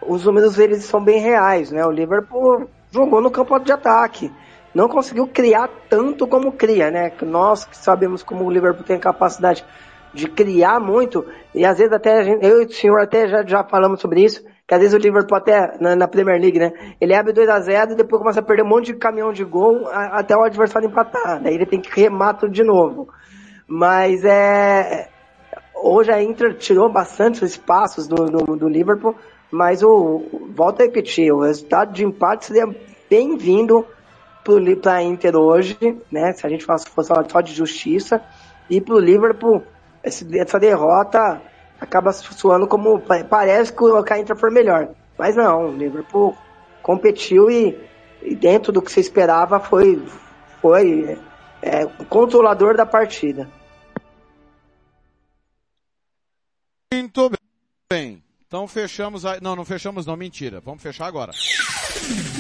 os 0.03 0.25
números 0.25 0.59
eles 0.59 0.85
são 0.85 1.03
bem 1.03 1.21
reais, 1.21 1.71
né? 1.71 1.85
O 1.85 1.91
Liverpool 1.91 2.69
jogou 2.91 3.21
no 3.21 3.31
campo 3.31 3.59
de 3.59 3.73
ataque, 3.73 4.33
não 4.75 4.89
conseguiu 4.89 5.27
criar 5.27 5.69
tanto 5.89 6.27
como 6.27 6.53
cria, 6.53 6.91
né? 6.91 7.13
Nós 7.23 7.65
que 7.65 7.77
sabemos 7.77 8.23
como 8.23 8.45
o 8.45 8.51
Liverpool 8.51 8.85
tem 8.85 8.99
capacidade 8.99 9.65
de 10.13 10.29
criar 10.29 10.81
muito, 10.81 11.25
e 11.55 11.65
às 11.65 11.79
vezes 11.79 11.93
até 11.93 12.25
gente, 12.25 12.45
eu 12.45 12.63
e 12.63 12.67
o 12.67 12.73
senhor 12.73 13.01
até 13.01 13.29
já, 13.29 13.45
já 13.47 13.63
falamos 13.63 14.01
sobre 14.01 14.25
isso, 14.25 14.43
que 14.67 14.75
às 14.75 14.81
vezes 14.81 14.95
o 14.95 14.99
Liverpool 14.99 15.37
até 15.37 15.77
na, 15.81 15.95
na 15.95 16.09
Premier 16.09 16.41
League, 16.41 16.59
né? 16.59 16.73
Ele 17.01 17.15
abre 17.15 17.33
2 17.33 17.49
a 17.49 17.61
0 17.61 17.93
e 17.93 17.95
depois 17.97 18.21
começa 18.21 18.41
a 18.41 18.43
perder 18.43 18.65
um 18.65 18.69
monte 18.69 18.87
de 18.87 18.95
caminhão 18.95 19.33
de 19.33 19.45
gol 19.45 19.87
a, 19.89 20.19
até 20.19 20.37
o 20.37 20.43
adversário 20.43 20.89
empatar, 20.89 21.41
daí 21.43 21.55
ele 21.55 21.67
tem 21.67 21.81
que 21.81 22.01
remar 22.01 22.35
tudo 22.35 22.53
de 22.53 22.65
novo. 22.65 23.09
Mas 23.69 24.25
é 24.25 25.09
hoje 25.83 26.13
a 26.13 26.23
Inter 26.23 26.55
tirou 26.57 26.91
bastante 26.91 27.45
os 27.45 27.53
espaços 27.53 28.07
do, 28.07 28.27
do, 28.27 28.57
do 28.57 28.69
Liverpool, 28.69 29.15
mas 29.51 29.83
o, 29.83 30.49
volto 30.55 30.81
a 30.81 30.85
repetir, 30.85 31.33
o 31.33 31.41
resultado 31.41 31.93
de 31.93 32.05
empate 32.05 32.47
seria 32.47 32.67
bem-vindo 33.09 33.85
para 34.81 34.95
a 34.95 35.03
Inter 35.03 35.37
hoje, 35.37 35.77
né? 36.11 36.33
Se 36.33 36.47
a 36.47 36.51
gente 36.51 36.65
fosse 36.65 36.89
falar 36.89 37.29
só 37.29 37.41
de 37.41 37.53
justiça. 37.53 38.23
E 38.69 38.81
para 38.81 38.95
o 38.95 39.01
Liverpool, 39.01 39.63
essa 40.03 40.59
derrota 40.59 41.43
acaba 41.81 42.13
suando 42.13 42.67
como 42.67 43.03
parece 43.29 43.73
que 43.73 43.83
o 43.83 43.99
Inter 43.99 44.37
foi 44.37 44.51
melhor. 44.51 44.91
Mas 45.19 45.37
não, 45.37 45.71
o 45.71 45.77
Liverpool 45.77 46.37
competiu 46.83 47.51
e, 47.51 47.79
e 48.23 48.35
dentro 48.35 48.73
do 48.73 48.81
que 48.81 48.91
se 48.91 49.01
esperava 49.01 49.61
foi, 49.61 50.03
foi 50.61 51.19
é, 51.61 51.87
controlador 52.09 52.77
da 52.77 52.87
partida. 52.87 53.49
Muito 56.93 57.31
bem. 57.91 58.23
Então 58.51 58.67
fechamos 58.67 59.25
a... 59.25 59.39
Não, 59.41 59.55
não 59.55 59.65
fechamos 59.65 60.05
não, 60.05 60.17
mentira. 60.17 60.61
Vamos 60.61 60.83
fechar 60.83 61.07
agora. 61.07 61.31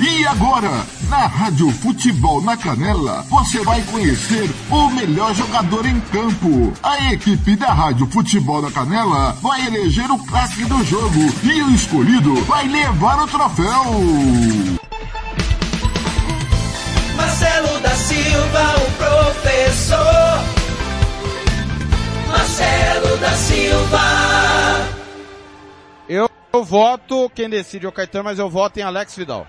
E 0.00 0.26
agora, 0.26 0.84
na 1.08 1.28
Rádio 1.28 1.70
Futebol 1.70 2.42
na 2.42 2.56
Canela, 2.56 3.22
você 3.30 3.62
vai 3.62 3.80
conhecer 3.82 4.50
o 4.68 4.90
melhor 4.90 5.32
jogador 5.36 5.86
em 5.86 6.00
campo. 6.00 6.72
A 6.82 7.12
equipe 7.12 7.54
da 7.54 7.72
Rádio 7.72 8.08
Futebol 8.08 8.60
na 8.60 8.72
Canela 8.72 9.34
vai 9.40 9.64
eleger 9.68 10.10
o 10.10 10.18
craque 10.24 10.64
do 10.64 10.82
jogo 10.82 11.20
e 11.44 11.62
o 11.62 11.70
escolhido 11.70 12.34
vai 12.42 12.66
levar 12.66 13.22
o 13.22 13.28
troféu. 13.28 13.84
Marcelo 17.14 17.78
da 17.78 17.94
Silva, 17.94 18.74
o 18.78 18.90
professor. 18.98 20.44
Marcelo 22.26 23.16
da 23.18 23.30
Silva. 23.30 24.99
Eu, 26.52 26.64
voto, 26.64 27.30
quem 27.30 27.48
decide 27.48 27.86
é 27.86 27.88
o 27.88 27.92
Caetano, 27.92 28.24
mas 28.24 28.38
eu 28.38 28.48
voto 28.48 28.78
em 28.78 28.82
Alex 28.82 29.16
Vidal. 29.16 29.46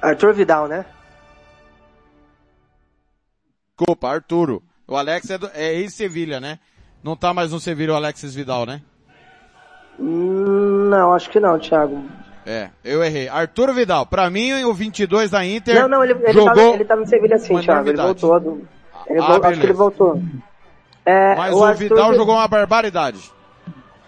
Arthur 0.00 0.32
Vidal, 0.34 0.68
né? 0.68 0.84
Desculpa, 3.76 4.08
Arturo. 4.08 4.62
O 4.86 4.96
Alex 4.96 5.28
é, 5.30 5.38
do, 5.38 5.50
é 5.52 5.74
ex-Sevilha, 5.74 6.38
né? 6.40 6.58
Não 7.02 7.16
tá 7.16 7.34
mais 7.34 7.52
no 7.52 7.60
Sevilha 7.60 7.92
o 7.92 7.96
Alexis 7.96 8.34
Vidal, 8.34 8.64
né? 8.66 8.80
Hum, 9.98 10.88
Não, 10.90 11.12
acho 11.14 11.28
que 11.30 11.40
não, 11.40 11.58
Thiago. 11.58 12.04
É, 12.44 12.70
eu 12.84 13.02
errei. 13.02 13.28
Arturo 13.28 13.74
Vidal, 13.74 14.06
pra 14.06 14.30
mim 14.30 14.52
o 14.64 14.72
22 14.72 15.30
da 15.30 15.44
Inter 15.44 15.74
Não, 15.74 15.88
não, 15.88 16.04
ele, 16.04 16.12
ele, 16.12 16.32
jogou... 16.32 16.54
tá, 16.54 16.62
ele 16.76 16.84
tá 16.84 16.94
no 16.94 17.06
Sevilha 17.06 17.38
sim, 17.38 17.58
Thiago. 17.60 17.88
Ele 17.88 17.96
voltou. 18.00 18.38
Do, 18.40 18.68
ele 19.08 19.18
Ah, 19.20 19.26
vol- 19.26 19.44
acho 19.44 19.60
que 19.60 19.66
ele 19.66 19.72
voltou. 19.72 20.22
É, 21.04 21.34
Mas 21.34 21.54
o, 21.54 21.64
Arthur 21.64 21.78
Vidal 21.78 22.10
Vi- 22.12 22.16
jogou 22.16 22.34
uma 22.36 22.46
barbaridade. 22.48 23.32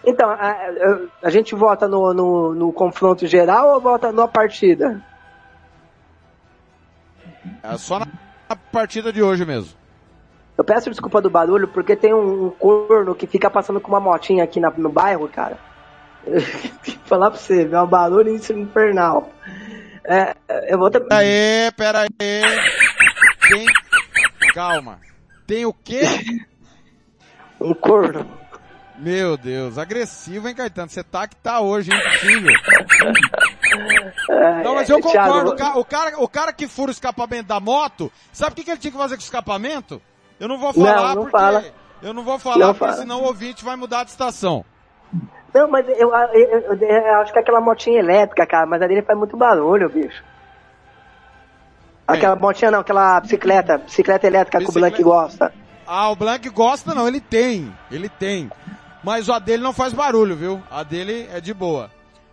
Então, 0.09 0.31
a, 0.31 0.35
a- 0.51 0.99
a 1.25 1.31
gente 1.31 1.55
vota 1.55 1.87
no, 1.87 2.15
no, 2.15 2.55
no 2.55 2.73
confronto 2.73 3.27
geral 3.27 3.75
ou 3.75 3.81
vota 3.81 4.11
na 4.11 4.27
partida? 4.27 5.03
É 7.63 7.77
só 7.77 7.99
na 7.99 8.07
na 8.49 8.57
partida 8.57 9.13
de 9.13 9.23
hoje 9.23 9.45
mesmo. 9.45 9.77
Eu 10.57 10.65
peço 10.65 10.89
desculpa 10.89 11.21
do 11.21 11.29
barulho, 11.29 11.69
porque 11.69 11.95
tem 11.95 12.15
um, 12.15 12.47
um 12.47 12.51
corno 12.51 13.15
que 13.15 13.27
fica 13.27 13.51
passando 13.51 13.79
com 13.79 13.89
uma 13.93 14.01
motinha 14.01 14.43
aqui 14.43 14.59
na- 14.59 14.71
no 14.75 14.89
bairro, 14.89 15.29
cara. 15.29 15.59
Falar 17.05 17.31
pra 17.31 17.39
você, 17.39 17.69
é 17.71 17.81
um 17.83 17.87
barulho 17.87 18.35
infernal. 18.35 19.31
É, 20.05 20.35
eu 20.69 20.79
vou. 20.79 20.91
Pera 20.91 21.05
aí, 21.11 21.71
pera 21.77 22.01
aí. 22.01 22.09
Tem... 22.19 23.67
Calma. 24.55 24.99
Tem 25.47 25.67
o 25.67 25.73
quê? 25.75 26.01
Um 27.61 27.75
corno. 27.75 28.25
Meu 28.99 29.37
Deus, 29.37 29.79
agressivo, 29.79 30.49
hein, 30.49 30.55
Caetano? 30.55 30.89
Você 30.89 31.05
tá 31.05 31.27
que 31.29 31.37
tá 31.37 31.61
hoje, 31.61 31.91
hein? 31.93 31.99
Impossível. 32.01 32.53
Não, 34.65 34.75
mas 34.75 34.89
eu 34.91 34.99
É, 34.99 35.01
Thiago, 35.03 35.29
concordo. 35.29 35.51
O 35.53 35.57
ca- 35.57 35.79
O 35.79 35.85
cara, 35.85 36.19
o 36.21 36.29
cara 36.29 36.53
que 36.53 36.67
fura 36.67 36.89
o 36.91 36.93
escapamento 36.93 37.47
da 37.49 37.61
moto, 37.61 38.11
sabe 38.33 38.53
o 38.53 38.55
que, 38.57 38.65
que 38.65 38.71
ele 38.71 38.79
tinha 38.81 38.91
que 38.91 38.99
fazer 38.99 39.15
com 39.15 39.21
o 39.21 39.25
escapamento? 39.25 40.03
Eu 40.41 40.49
não 40.49 40.59
vou 40.59 40.73
Não, 40.75 40.85
falar 40.85 41.15
não 41.15 41.23
porque... 41.23 41.31
fala. 41.31 41.65
Eu 42.03 42.13
não 42.15 42.23
vou 42.25 42.39
falar 42.39 42.59
Não 42.59 42.75
porque 42.75 42.85
fala. 42.93 42.97
senão 42.97 43.21
o 43.21 43.25
ouvinte 43.27 43.65
vai 43.65 43.77
mudar 43.77 44.05
de 44.05 44.11
estação. 44.11 44.65
Não, 45.55 45.69
mas 45.69 45.89
eu, 45.89 46.13
eu- 46.15 46.61
eu- 46.61 46.75
eu 46.77 47.21
acho 47.21 47.33
que 47.33 47.39
é 47.39 47.43
aquela 47.43 47.61
motinha 47.61 47.99
elétrica, 48.01 48.47
cara, 48.47 48.67
mas 48.67 48.83
a 48.83 48.87
dele 48.87 49.03
faz 49.03 49.19
muito 49.19 49.37
barulho, 49.37 49.89
bicho. 49.89 50.23
Aquela 52.07 52.37
motinha 52.37 52.71
não, 52.71 52.81
aquela 52.81 53.21
bicicleta, 53.21 53.79
bicicleta 53.79 54.27
elétrica 54.27 54.59
que 54.59 54.65
o 54.65 54.67
Bicicleta- 54.69 54.97
Blank 54.97 55.03
gosta. 55.05 55.53
Ah, 55.87 56.11
o 56.11 56.17
Blank 56.17 56.49
gosta 56.51 56.95
não, 56.95 57.07
ele 57.09 57.21
tem. 57.21 57.73
Ele 57.91 58.09
tem. 58.09 58.51
Mas 59.03 59.29
a 59.29 59.39
dele 59.39 59.63
não 59.63 59.73
faz 59.73 59.93
barulho, 59.93 60.37
viu? 60.37 60.63
A 60.71 60.83
dele 60.83 61.29
é 61.33 61.41
de 61.41 61.55
boa. 61.55 61.91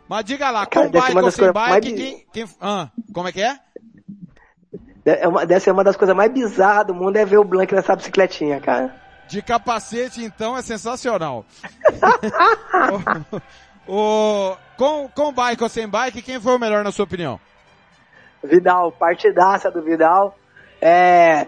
Mas 0.07 0.25
diga 0.25 0.49
lá, 0.51 0.65
Cara, 0.65 0.85
com 0.87 0.91
bike 0.91 1.17
ou 1.17 1.31
sem 1.31 1.51
bike, 1.51 1.69
mais- 1.89 1.99
quem, 1.99 2.25
quem... 2.31 2.45
Ah, 2.61 2.89
como 3.13 3.27
é 3.27 3.31
que 3.31 3.41
é? 3.41 3.57
É 5.05 5.27
uma, 5.27 5.45
deve 5.45 5.59
ser 5.59 5.71
uma 5.71 5.83
das 5.83 5.95
coisas 5.95 6.15
mais 6.15 6.31
bizarras 6.31 6.87
do 6.87 6.93
mundo 6.95 7.17
é 7.17 7.25
ver 7.25 7.37
o 7.37 7.43
Blank 7.43 7.73
nessa 7.73 7.95
bicicletinha, 7.95 8.59
cara. 8.59 8.93
De 9.27 9.41
capacete, 9.41 10.23
então, 10.23 10.57
é 10.57 10.61
sensacional. 10.61 11.45
o, 13.87 14.51
o- 14.51 14.57
com, 14.77 15.07
com 15.09 15.31
bike 15.31 15.63
ou 15.63 15.69
sem 15.69 15.87
bike, 15.87 16.21
quem 16.21 16.39
foi 16.39 16.55
o 16.55 16.59
melhor 16.59 16.83
na 16.83 16.91
sua 16.91 17.05
opinião? 17.05 17.39
Vidal, 18.43 18.91
partidaça 18.91 19.71
do 19.71 19.81
Vidal. 19.81 20.37
É, 20.81 21.47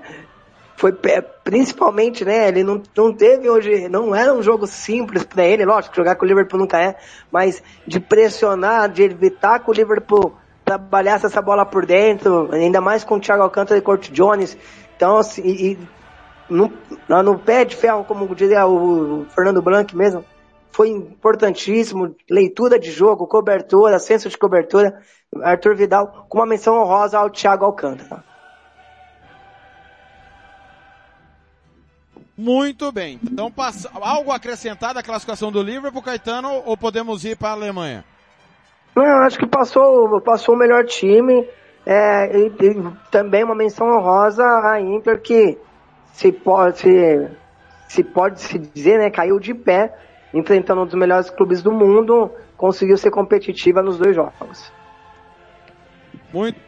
foi 0.77 0.93
pe- 0.93 1.23
principalmente, 1.43 2.23
né? 2.23 2.47
Ele 2.47 2.63
não, 2.63 2.81
não 2.95 3.11
teve 3.11 3.49
hoje, 3.49 3.89
não 3.89 4.15
era 4.15 4.31
um 4.33 4.43
jogo 4.43 4.67
simples 4.67 5.23
pra 5.23 5.43
ele, 5.43 5.65
lógico, 5.65 5.95
jogar 5.95 6.15
com 6.15 6.23
o 6.23 6.27
Liverpool 6.27 6.59
nunca 6.59 6.79
é, 6.79 6.95
mas 7.31 7.61
de 7.85 7.99
pressionar, 7.99 8.87
de 8.87 9.03
evitar 9.03 9.59
que 9.59 9.69
o 9.69 9.73
Liverpool 9.73 10.37
trabalhasse 10.63 11.25
essa 11.25 11.41
bola 11.41 11.65
por 11.65 11.85
dentro, 11.85 12.49
ainda 12.53 12.79
mais 12.79 13.03
com 13.03 13.15
o 13.15 13.19
Thiago 13.19 13.41
Alcântara 13.41 13.77
e 13.77 13.81
Corte 13.81 14.11
Jones. 14.11 14.55
Então, 14.95 15.17
assim, 15.17 15.41
e, 15.41 15.79
no, 16.47 16.71
no 17.07 17.39
pé 17.39 17.65
de 17.65 17.75
ferro, 17.75 18.03
como 18.03 18.33
diria 18.35 18.67
o 18.67 19.25
Fernando 19.33 19.61
Blanc 19.61 19.95
mesmo, 19.95 20.23
foi 20.71 20.89
importantíssimo, 20.89 22.15
leitura 22.29 22.77
de 22.77 22.91
jogo, 22.91 23.25
cobertura, 23.25 23.97
senso 23.97 24.29
de 24.29 24.37
cobertura, 24.37 25.01
Arthur 25.41 25.75
Vidal 25.75 26.27
com 26.29 26.37
uma 26.37 26.45
menção 26.45 26.79
honrosa 26.79 27.17
ao 27.17 27.31
Thiago 27.31 27.65
Alcântara. 27.65 28.23
Muito 32.37 32.91
bem. 32.91 33.19
Então, 33.23 33.51
passa, 33.51 33.89
algo 33.93 34.31
acrescentado 34.31 34.99
à 34.99 35.03
classificação 35.03 35.51
do 35.51 35.63
Liverpool, 35.63 36.03
Caetano, 36.03 36.61
ou 36.65 36.77
podemos 36.77 37.25
ir 37.25 37.35
para 37.35 37.49
a 37.49 37.53
Alemanha? 37.53 38.05
Não, 38.95 39.03
eu 39.03 39.17
acho 39.19 39.39
que 39.39 39.47
passou, 39.47 40.21
passou 40.21 40.53
o 40.53 40.57
melhor 40.57 40.85
time, 40.85 41.47
é, 41.85 42.37
e, 42.37 42.47
e 42.47 42.93
também 43.09 43.43
uma 43.43 43.55
menção 43.55 43.87
honrosa 43.87 44.43
à 44.43 44.79
Inter 44.79 45.19
que 45.21 45.57
se 46.13 46.31
pode 46.31 46.79
se, 46.79 47.27
se 47.87 48.03
pode 48.03 48.41
se 48.41 48.59
dizer, 48.59 48.99
né, 48.99 49.09
caiu 49.09 49.39
de 49.39 49.53
pé, 49.53 49.95
enfrentando 50.33 50.81
um 50.81 50.85
dos 50.85 50.95
melhores 50.95 51.29
clubes 51.29 51.63
do 51.63 51.71
mundo, 51.71 52.31
conseguiu 52.55 52.97
ser 52.97 53.09
competitiva 53.09 53.81
nos 53.81 53.97
dois 53.97 54.15
jogos. 54.15 54.71
Muito, 56.31 56.59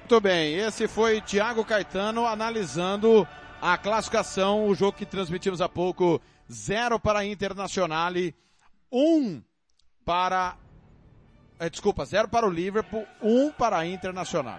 muito 0.00 0.20
bem. 0.20 0.56
Esse 0.56 0.86
foi 0.86 1.20
Thiago 1.20 1.64
Caetano 1.64 2.26
analisando 2.26 3.26
a 3.60 3.76
classificação, 3.76 4.66
o 4.66 4.74
jogo 4.74 4.96
que 4.96 5.06
transmitimos 5.06 5.60
há 5.60 5.68
pouco. 5.68 6.20
Zero 6.50 6.98
para 6.98 7.20
a 7.20 7.24
Internacional, 7.24 8.12
um 8.90 9.40
para... 10.04 10.56
eh, 11.60 11.70
desculpa, 11.70 12.04
zero 12.04 12.28
para 12.28 12.46
o 12.46 12.50
Liverpool, 12.50 13.06
um 13.22 13.52
para 13.52 13.78
a 13.78 13.86
Internacional. 13.86 14.58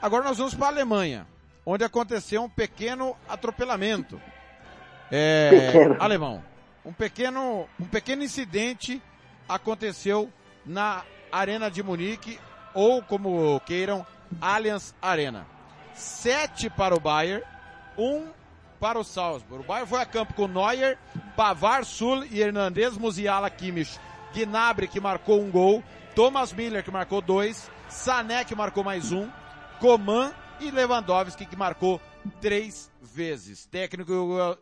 Agora 0.00 0.22
nós 0.24 0.38
vamos 0.38 0.54
para 0.54 0.66
a 0.66 0.70
Alemanha, 0.70 1.26
onde 1.66 1.82
aconteceu 1.82 2.42
um 2.44 2.48
pequeno 2.48 3.16
atropelamento. 3.28 4.20
É, 5.10 5.72
Pequeno. 5.72 5.96
alemão. 5.98 6.44
Um 6.84 6.92
pequeno, 6.92 7.68
um 7.80 7.86
pequeno 7.86 8.22
incidente 8.22 9.02
aconteceu 9.48 10.32
na 10.64 11.02
Arena 11.32 11.70
de 11.70 11.82
Munique, 11.82 12.38
ou 12.72 13.02
como 13.02 13.58
queiram, 13.60 14.06
Allianz 14.40 14.94
Arena. 15.02 15.46
Sete 15.94 16.70
para 16.70 16.94
o 16.94 17.00
Bayern, 17.00 17.42
um 17.98 18.28
para 18.80 18.98
o 18.98 19.04
Salzburg. 19.04 19.64
O 19.64 19.66
Bayern 19.66 19.88
foi 19.88 20.00
a 20.00 20.06
campo 20.06 20.32
com 20.34 20.46
Neuer, 20.46 20.96
Pavar, 21.36 21.84
Sul 21.84 22.24
e 22.24 22.40
Hernandez, 22.40 22.96
Musiala, 22.96 23.50
Kimmich, 23.50 23.98
Gnabry 24.32 24.86
que 24.86 25.00
marcou 25.00 25.42
um 25.42 25.50
gol, 25.50 25.82
Thomas 26.14 26.52
Miller 26.52 26.84
que 26.84 26.90
marcou 26.90 27.20
dois, 27.20 27.70
Sané 27.88 28.44
que 28.44 28.54
marcou 28.54 28.84
mais 28.84 29.12
um, 29.12 29.28
Coman 29.80 30.32
e 30.60 30.70
Lewandowski 30.70 31.44
que 31.44 31.56
marcou 31.56 32.00
três 32.40 32.90
vezes. 33.00 33.66
Técnico 33.66 34.12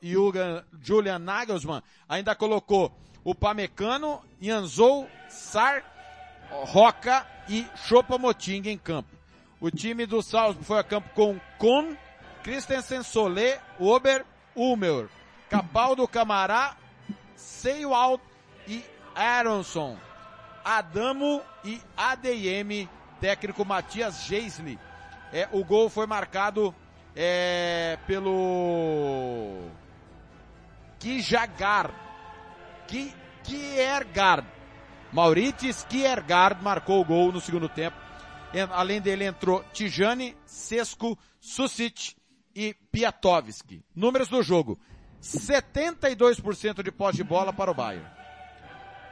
Julian, 0.00 0.64
Julian 0.80 1.18
Nagelsmann 1.18 1.82
ainda 2.08 2.34
colocou 2.34 2.92
o 3.24 3.34
Pamecano, 3.34 4.20
Janzou, 4.40 5.08
Sar, 5.28 5.82
Roca 6.50 7.26
e 7.48 7.66
Choupo-Moting 7.74 8.62
em 8.68 8.78
campo. 8.78 9.08
O 9.61 9.70
time 9.70 10.06
do 10.06 10.22
Salzburg 10.22 10.64
foi 10.64 10.78
a 10.78 10.84
campo 10.84 11.08
com 11.14 11.40
Kuhn, 11.58 11.96
Christensen, 12.47 13.03
Solé, 13.03 13.61
Ober, 13.76 14.24
Ulmer, 14.55 15.09
Capaldo, 15.51 16.07
Camará, 16.07 16.76
Seiwald 17.34 18.22
e 18.68 18.84
Aronson. 19.16 19.99
Adamo 20.64 21.42
e 21.64 21.82
ADM, 21.97 22.88
técnico 23.20 23.64
Matias 23.64 24.26
Geisli. 24.26 24.78
É, 25.32 25.49
o 25.51 25.64
gol 25.64 25.90
foi 25.90 26.07
marcado 26.07 26.72
é, 27.16 27.99
pelo 28.07 29.68
Kijagar. 31.01 31.90
Kiergaard. 33.42 34.47
Mauritius 35.12 35.82
Kiergaard 35.82 36.62
marcou 36.62 37.01
o 37.01 37.05
gol 37.05 37.32
no 37.32 37.40
segundo 37.40 37.68
tempo. 37.68 37.97
Além 38.70 39.01
dele 39.01 39.24
entrou 39.24 39.64
Tijani, 39.72 40.36
Sesco, 40.47 41.18
Susic 41.40 42.14
e 42.57 42.74
Piatovski. 42.90 43.84
Números 43.94 44.28
do 44.28 44.42
jogo. 44.42 44.80
72% 45.22 46.82
de 46.82 46.90
posse 46.90 47.18
de 47.18 47.24
bola 47.24 47.52
para 47.52 47.70
o 47.70 47.74
Bayern. 47.74 48.09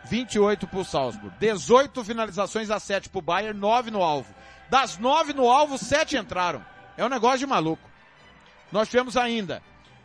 28 0.04 0.66
para 0.66 0.78
o 0.78 0.84
Salzburg. 0.84 1.36
18 1.38 2.02
finalizações 2.02 2.70
a 2.70 2.80
7 2.80 3.10
para 3.10 3.18
o 3.18 3.22
Bayern, 3.22 3.58
9 3.58 3.90
no 3.90 4.02
alvo. 4.02 4.34
Das 4.70 4.96
9 4.96 5.34
no 5.34 5.50
alvo, 5.50 5.76
7 5.76 6.16
entraram. 6.16 6.64
É 6.96 7.04
um 7.04 7.08
negócio 7.08 7.40
de 7.40 7.46
maluco. 7.46 7.88
Nós 8.72 8.88
tivemos 8.88 9.16
ainda 9.16 9.62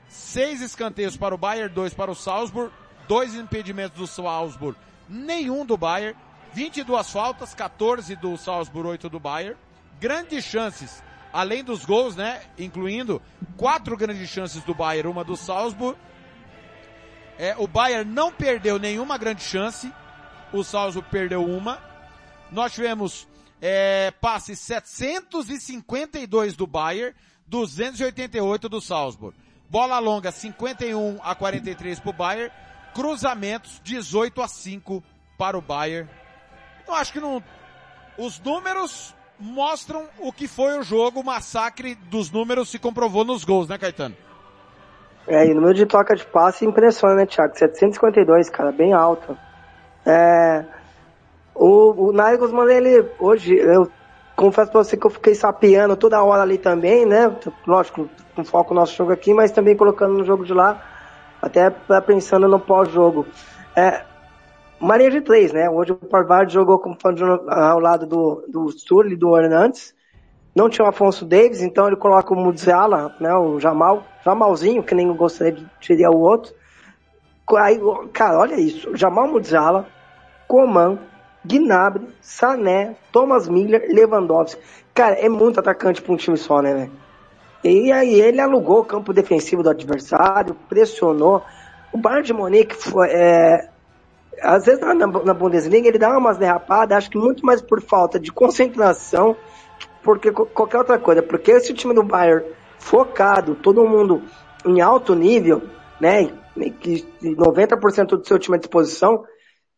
6 0.09 0.61
escanteios 0.61 1.15
para 1.15 1.33
o 1.33 1.37
Bayern, 1.37 1.73
2 1.73 1.93
para 1.93 2.11
o 2.11 2.15
Salzburg, 2.15 2.73
2 3.07 3.35
impedimentos 3.35 3.97
do 3.97 4.07
Salzburg, 4.07 4.77
nenhum 5.07 5.65
do 5.65 5.77
Bayern, 5.77 6.17
22 6.53 7.09
faltas, 7.09 7.53
14 7.53 8.15
do 8.17 8.35
Salzburg, 8.37 8.89
8 8.89 9.09
do 9.09 9.19
Bayern. 9.19 9.57
Grandes 9.99 10.45
chances, 10.45 11.03
além 11.31 11.63
dos 11.63 11.85
gols, 11.85 12.15
né? 12.15 12.41
Incluindo 12.57 13.21
quatro 13.57 13.95
grandes 13.95 14.29
chances 14.29 14.63
do 14.63 14.73
Bayern, 14.73 15.09
uma 15.09 15.23
do 15.23 15.35
Salzburg. 15.35 15.97
É, 17.37 17.55
o 17.57 17.67
Bayern 17.67 18.09
não 18.11 18.31
perdeu 18.31 18.77
nenhuma 18.77 19.17
grande 19.17 19.41
chance, 19.41 19.91
o 20.51 20.63
Salzburg 20.63 21.09
perdeu 21.09 21.45
uma. 21.45 21.81
Nós 22.51 22.73
tivemos 22.73 23.27
é, 23.61 24.11
passes 24.19 24.59
752 24.59 26.55
do 26.55 26.67
Bayern, 26.67 27.15
288 27.47 28.67
do 28.67 28.81
Salzburg. 28.81 29.37
Bola 29.69 29.99
longa 29.99 30.31
51 30.31 31.19
a 31.21 31.35
43 31.35 31.99
para 31.99 32.09
o 32.09 32.13
Bayern, 32.13 32.51
cruzamentos 32.93 33.79
18 33.83 34.41
a 34.41 34.47
5 34.47 35.03
para 35.37 35.57
o 35.57 35.61
Bayern. 35.61 36.09
Eu 36.87 36.95
acho 36.95 37.13
que 37.13 37.19
não, 37.19 37.43
os 38.17 38.39
números 38.39 39.13
mostram 39.39 40.05
o 40.19 40.31
que 40.31 40.47
foi 40.47 40.77
o 40.77 40.83
jogo, 40.83 41.21
o 41.21 41.25
massacre 41.25 41.95
dos 41.95 42.29
números 42.29 42.69
se 42.69 42.77
comprovou 42.77 43.23
nos 43.23 43.43
gols, 43.43 43.67
né, 43.67 43.77
Caetano? 43.77 44.15
É, 45.27 45.47
e 45.47 45.51
o 45.51 45.55
número 45.55 45.73
de 45.73 45.85
troca 45.85 46.15
de 46.15 46.25
passe 46.25 46.65
impressiona, 46.65 47.15
né, 47.15 47.25
Thiago? 47.25 47.57
752, 47.57 48.49
cara, 48.49 48.71
bem 48.71 48.93
alto. 48.93 49.37
É, 50.05 50.65
o, 51.53 52.07
o 52.07 52.11
Nagelsmann, 52.11 52.71
ele, 52.71 53.05
hoje, 53.19 53.55
eu 53.55 53.89
confesso 54.35 54.71
pra 54.71 54.83
você 54.83 54.97
que 54.97 55.05
eu 55.05 55.11
fiquei 55.11 55.35
sapeando 55.35 55.95
toda 55.95 56.23
hora 56.23 56.41
ali 56.41 56.57
também, 56.57 57.05
né? 57.05 57.31
Lógico, 57.67 58.09
com 58.35 58.43
foco 58.43 58.73
no 58.73 58.79
nosso 58.79 58.95
jogo 58.95 59.11
aqui, 59.11 59.33
mas 59.33 59.51
também 59.51 59.75
colocando 59.75 60.17
no 60.17 60.23
jogo 60.23 60.45
de 60.45 60.53
lá, 60.53 60.81
até 61.41 61.69
pensando 62.01 62.47
no 62.47 62.59
pós-jogo. 62.59 63.27
É, 63.75 64.03
Maria 64.79 65.11
de 65.11 65.21
três, 65.21 65.51
né? 65.51 65.69
Hoje 65.69 65.91
o 65.91 65.95
Parvard 65.95 66.51
jogou 66.53 66.79
como 66.79 66.97
ao 67.49 67.79
lado 67.79 68.05
do, 68.05 68.45
do 68.47 68.71
Sul 68.71 69.07
e 69.07 69.15
do 69.15 69.37
Hernandes. 69.37 69.93
Não 70.55 70.69
tinha 70.69 70.85
o 70.85 70.89
Afonso 70.89 71.25
Davis, 71.25 71.61
então 71.61 71.87
ele 71.87 71.95
coloca 71.95 72.33
o 72.33 72.37
Mudzala, 72.37 73.15
né? 73.19 73.33
O 73.35 73.59
Jamal, 73.59 74.03
Jamalzinho, 74.23 74.81
que 74.81 74.95
nem 74.95 75.13
gostaria 75.13 75.53
de 75.53 75.67
tirar 75.79 76.11
o 76.11 76.19
outro. 76.19 76.53
Aí, 77.57 77.79
cara, 78.13 78.39
olha 78.39 78.55
isso. 78.55 78.95
Jamal 78.95 79.27
Mudzala, 79.27 79.87
Coman, 80.47 80.99
Gnabry, 81.45 82.07
Sané, 82.21 82.95
Thomas 83.11 83.47
Miller, 83.47 83.85
Lewandowski. 83.89 84.61
Cara, 84.93 85.15
é 85.15 85.29
muito 85.29 85.59
atacante 85.59 86.01
para 86.01 86.13
um 86.13 86.17
time 86.17 86.37
só, 86.37 86.61
né, 86.61 86.73
velho? 86.73 86.91
E 87.63 87.91
aí 87.91 88.21
ele 88.21 88.39
alugou 88.39 88.79
o 88.79 88.85
campo 88.85 89.11
defensivo 89.11 89.61
do 89.61 89.69
adversário, 89.69 90.55
pressionou. 90.67 91.43
O 91.91 91.97
Bayern 91.97 92.25
de 92.25 92.33
Munique 92.33 92.75
foi, 92.75 93.09
é, 93.09 93.69
às 94.41 94.65
vezes 94.65 94.81
na, 94.81 94.93
na 94.93 95.33
Bundesliga 95.33 95.87
ele 95.87 95.97
dá 95.97 96.17
umas 96.17 96.37
derrapadas, 96.37 96.97
acho 96.97 97.09
que 97.09 97.17
muito 97.17 97.45
mais 97.45 97.61
por 97.61 97.81
falta 97.81 98.19
de 98.19 98.31
concentração, 98.31 99.35
porque 100.03 100.31
qualquer 100.31 100.77
outra 100.77 100.97
coisa. 100.97 101.21
Porque 101.21 101.51
esse 101.51 101.73
time 101.73 101.93
do 101.93 102.03
Bayern 102.03 102.45
focado, 102.77 103.55
todo 103.55 103.87
mundo 103.87 104.23
em 104.65 104.81
alto 104.81 105.13
nível, 105.15 105.63
né, 105.99 106.31
que 106.79 107.05
90% 107.21 108.17
do 108.17 108.27
seu 108.27 108.39
time 108.39 108.57
à 108.57 108.59
disposição, 108.59 109.23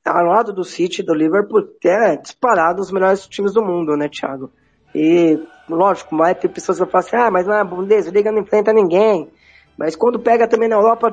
ao 0.06 0.26
lado 0.26 0.52
do 0.52 0.64
City, 0.64 1.04
do 1.04 1.14
Liverpool, 1.14 1.68
é 1.84 2.16
disparado 2.16 2.82
os 2.82 2.92
melhores 2.92 3.28
times 3.28 3.54
do 3.54 3.64
mundo, 3.64 3.96
né, 3.96 4.10
Thiago? 4.10 4.52
E, 4.94 5.40
lógico, 5.70 6.18
vai 6.18 6.34
ter 6.34 6.50
pessoas 6.50 6.78
que 6.78 6.84
vão 6.84 6.92
falar 6.92 7.04
assim, 7.04 7.16
ah, 7.16 7.32
mas 7.32 7.46
na 7.46 7.64
Bundesliga 7.64 8.32
não 8.32 8.42
enfrenta 8.42 8.74
ninguém. 8.74 9.30
Mas 9.82 9.96
quando 9.96 10.20
pega 10.20 10.48
também 10.48 10.70
na 10.70 10.76
Europa, 10.76 11.12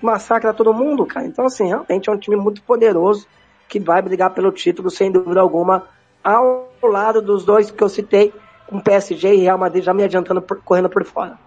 massacra 0.00 0.54
todo 0.54 0.72
mundo, 0.72 1.04
cara. 1.04 1.26
Então, 1.26 1.44
assim, 1.44 1.66
realmente 1.66 2.08
é 2.08 2.12
um 2.12 2.16
time 2.16 2.34
muito 2.34 2.62
poderoso 2.62 3.26
que 3.68 3.78
vai 3.78 4.00
brigar 4.00 4.30
pelo 4.30 4.50
título, 4.50 4.90
sem 4.90 5.12
dúvida 5.12 5.38
alguma, 5.38 5.86
ao 6.24 6.70
lado 6.82 7.20
dos 7.20 7.44
dois 7.44 7.70
que 7.70 7.84
eu 7.84 7.90
citei, 7.90 8.32
com 8.66 8.80
PSG 8.80 9.34
e 9.34 9.40
Real 9.42 9.58
Madrid 9.58 9.84
já 9.84 9.92
me 9.92 10.02
adiantando, 10.02 10.40
por, 10.40 10.62
correndo 10.62 10.88
por 10.88 11.04
fora. 11.04 11.38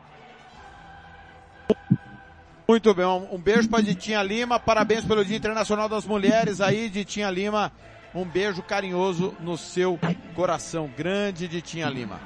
Muito 2.67 2.93
bem, 2.93 3.05
um 3.31 3.39
beijo 3.39 3.67
para 3.67 3.81
Ditinha 3.81 4.21
Lima, 4.21 4.59
parabéns 4.59 5.03
pelo 5.03 5.25
Dia 5.25 5.37
Internacional 5.37 5.89
das 5.89 6.05
Mulheres 6.05 6.61
aí, 6.61 6.87
Ditinha 6.87 7.31
Lima, 7.31 7.71
um 8.13 8.23
beijo 8.23 8.61
carinhoso 8.61 9.33
no 9.39 9.57
seu 9.57 9.97
coração, 10.35 10.87
grande 10.95 11.47
Ditinha 11.47 11.89
Lima. 11.89 12.19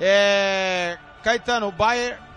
É, 0.00 0.98
Caetano, 1.24 1.66
o 1.66 1.72
Bayern 1.72 2.31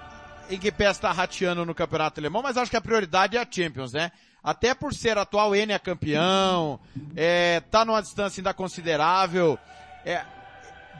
em 0.49 0.59
que 0.59 0.71
pé 0.71 0.89
está 0.89 1.11
rateando 1.11 1.65
no 1.65 1.75
campeonato 1.75 2.19
alemão, 2.19 2.41
mas 2.41 2.57
acho 2.57 2.71
que 2.71 2.77
a 2.77 2.81
prioridade 2.81 3.37
é 3.37 3.41
a 3.41 3.47
Champions, 3.49 3.93
né? 3.93 4.11
Até 4.43 4.75
por 4.75 4.93
ser 4.93 5.17
atual 5.17 5.55
N 5.55 5.73
é 5.73 5.79
campeão, 5.79 6.79
é, 7.15 7.61
tá 7.71 7.83
numa 7.83 8.01
distância 8.01 8.39
ainda 8.39 8.53
considerável. 8.53 9.57
É, 10.05 10.23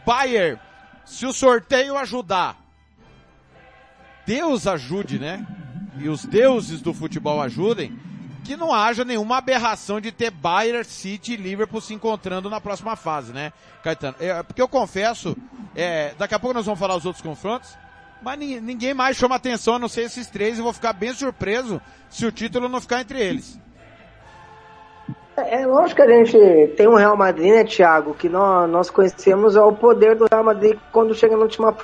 Bayern, 0.05 0.59
se 1.05 1.25
o 1.25 1.33
sorteio 1.33 1.95
ajudar, 1.97 2.57
Deus 4.25 4.65
ajude, 4.65 5.19
né? 5.19 5.45
E 5.97 6.09
os 6.09 6.25
deuses 6.25 6.81
do 6.81 6.93
futebol 6.93 7.39
ajudem, 7.41 7.97
que 8.43 8.57
não 8.57 8.73
haja 8.73 9.05
nenhuma 9.05 9.37
aberração 9.37 10.01
de 10.01 10.11
ter 10.11 10.29
Bayern, 10.29 10.83
City 10.83 11.33
e 11.33 11.37
Liverpool 11.37 11.81
se 11.81 11.93
encontrando 11.93 12.49
na 12.49 12.59
próxima 12.59 12.95
fase, 12.95 13.31
né, 13.31 13.53
Caetano? 13.83 14.15
É, 14.19 14.43
porque 14.43 14.61
eu 14.61 14.67
confesso, 14.67 15.35
é, 15.75 16.13
daqui 16.17 16.35
a 16.35 16.39
pouco 16.39 16.53
nós 16.53 16.65
vamos 16.65 16.79
falar 16.79 16.95
os 16.95 17.05
outros 17.05 17.23
confrontos, 17.23 17.75
mas 18.25 18.39
ninguém 18.39 18.91
mais 18.91 19.15
chama 19.15 19.35
atenção 19.35 19.75
a 19.75 19.79
não 19.79 19.87
ser 19.87 20.01
esses 20.01 20.25
três 20.25 20.57
e 20.57 20.61
vou 20.61 20.73
ficar 20.73 20.93
bem 20.93 21.13
surpreso 21.13 21.79
se 22.09 22.25
o 22.25 22.31
título 22.31 22.67
não 22.67 22.81
ficar 22.81 23.01
entre 23.01 23.21
eles. 23.21 23.59
É, 25.37 25.61
é 25.61 25.67
lógico 25.67 25.97
que 25.97 26.01
a 26.01 26.09
gente 26.09 26.73
tem 26.75 26.87
um 26.87 26.95
Real 26.95 27.15
Madrid, 27.15 27.53
né, 27.53 27.63
Thiago, 27.63 28.15
que 28.15 28.27
nós, 28.27 28.67
nós 28.67 28.89
conhecemos 28.89 29.55
é 29.55 29.61
o 29.61 29.71
poder 29.73 30.15
do 30.15 30.25
Real 30.31 30.43
Madrid 30.43 30.75
quando 30.91 31.13
chega 31.13 31.37
na 31.37 31.43
última, 31.43 31.77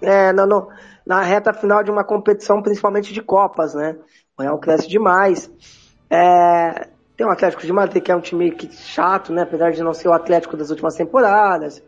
é, 0.00 0.32
na, 0.32 0.46
na 1.04 1.20
reta 1.20 1.52
final 1.52 1.82
de 1.82 1.90
uma 1.90 2.02
competição, 2.02 2.62
principalmente 2.62 3.12
de 3.12 3.20
Copas, 3.20 3.74
né? 3.74 3.94
O 4.38 4.42
Real 4.42 4.58
cresce 4.58 4.88
demais. 4.88 5.50
É, 6.08 6.88
tem 7.14 7.26
o 7.26 7.30
Atlético 7.30 7.66
de 7.66 7.72
Madrid, 7.74 8.02
que 8.02 8.10
é 8.10 8.16
um 8.16 8.20
time 8.22 8.50
que, 8.52 8.74
chato, 8.74 9.34
né? 9.34 9.42
Apesar 9.42 9.72
de 9.72 9.82
não 9.82 9.92
ser 9.92 10.08
o 10.08 10.14
Atlético 10.14 10.56
das 10.56 10.70
últimas 10.70 10.94
temporadas. 10.94 11.82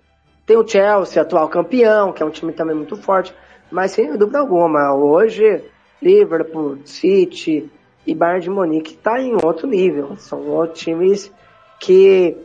Tem 0.45 0.59
o 0.59 0.68
Chelsea, 0.68 1.22
atual 1.22 1.49
campeão, 1.49 2.12
que 2.12 2.22
é 2.22 2.26
um 2.26 2.31
time 2.31 2.53
também 2.53 2.76
muito 2.76 2.97
forte. 2.97 3.35
Mas 3.71 3.93
sem 3.93 4.16
dúvida 4.16 4.39
alguma, 4.39 4.95
hoje 4.95 5.62
Liverpool, 6.03 6.79
City 6.85 7.71
e 8.07 8.14
Bayern 8.14 8.43
de 8.43 8.51
Munique 8.51 8.95
está 8.95 9.21
em 9.21 9.35
outro 9.35 9.66
nível. 9.66 10.16
São 10.16 10.66
times 10.68 11.33
que, 11.79 12.37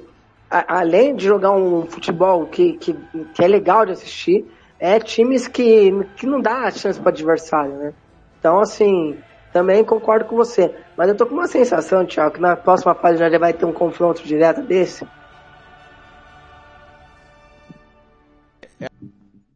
a, 0.50 0.80
além 0.80 1.16
de 1.16 1.26
jogar 1.26 1.52
um 1.52 1.86
futebol 1.86 2.46
que, 2.46 2.74
que, 2.74 2.94
que, 3.34 3.44
é 3.44 3.48
legal 3.48 3.86
de 3.86 3.94
assistir, 3.94 4.46
é 4.80 5.00
times 5.00 5.48
que, 5.48 5.92
que 6.18 6.28
não 6.28 6.42
dá 6.42 6.70
chance 6.72 7.00
para 7.00 7.10
adversário, 7.10 7.74
né? 7.76 7.94
Então, 8.40 8.60
assim, 8.60 9.18
também 9.52 9.84
concordo 9.84 10.26
com 10.26 10.36
você. 10.36 10.76
Mas 10.96 11.10
eu 11.10 11.16
tô 11.16 11.26
com 11.26 11.34
uma 11.34 11.48
sensação, 11.48 12.06
Thiago, 12.06 12.36
que 12.36 12.42
na 12.42 12.56
próxima 12.56 12.94
fase 12.94 13.18
já 13.18 13.40
vai 13.40 13.54
ter 13.54 13.66
um 13.66 13.74
confronto 13.74 14.22
direto 14.22 14.62
desse. 14.62 15.08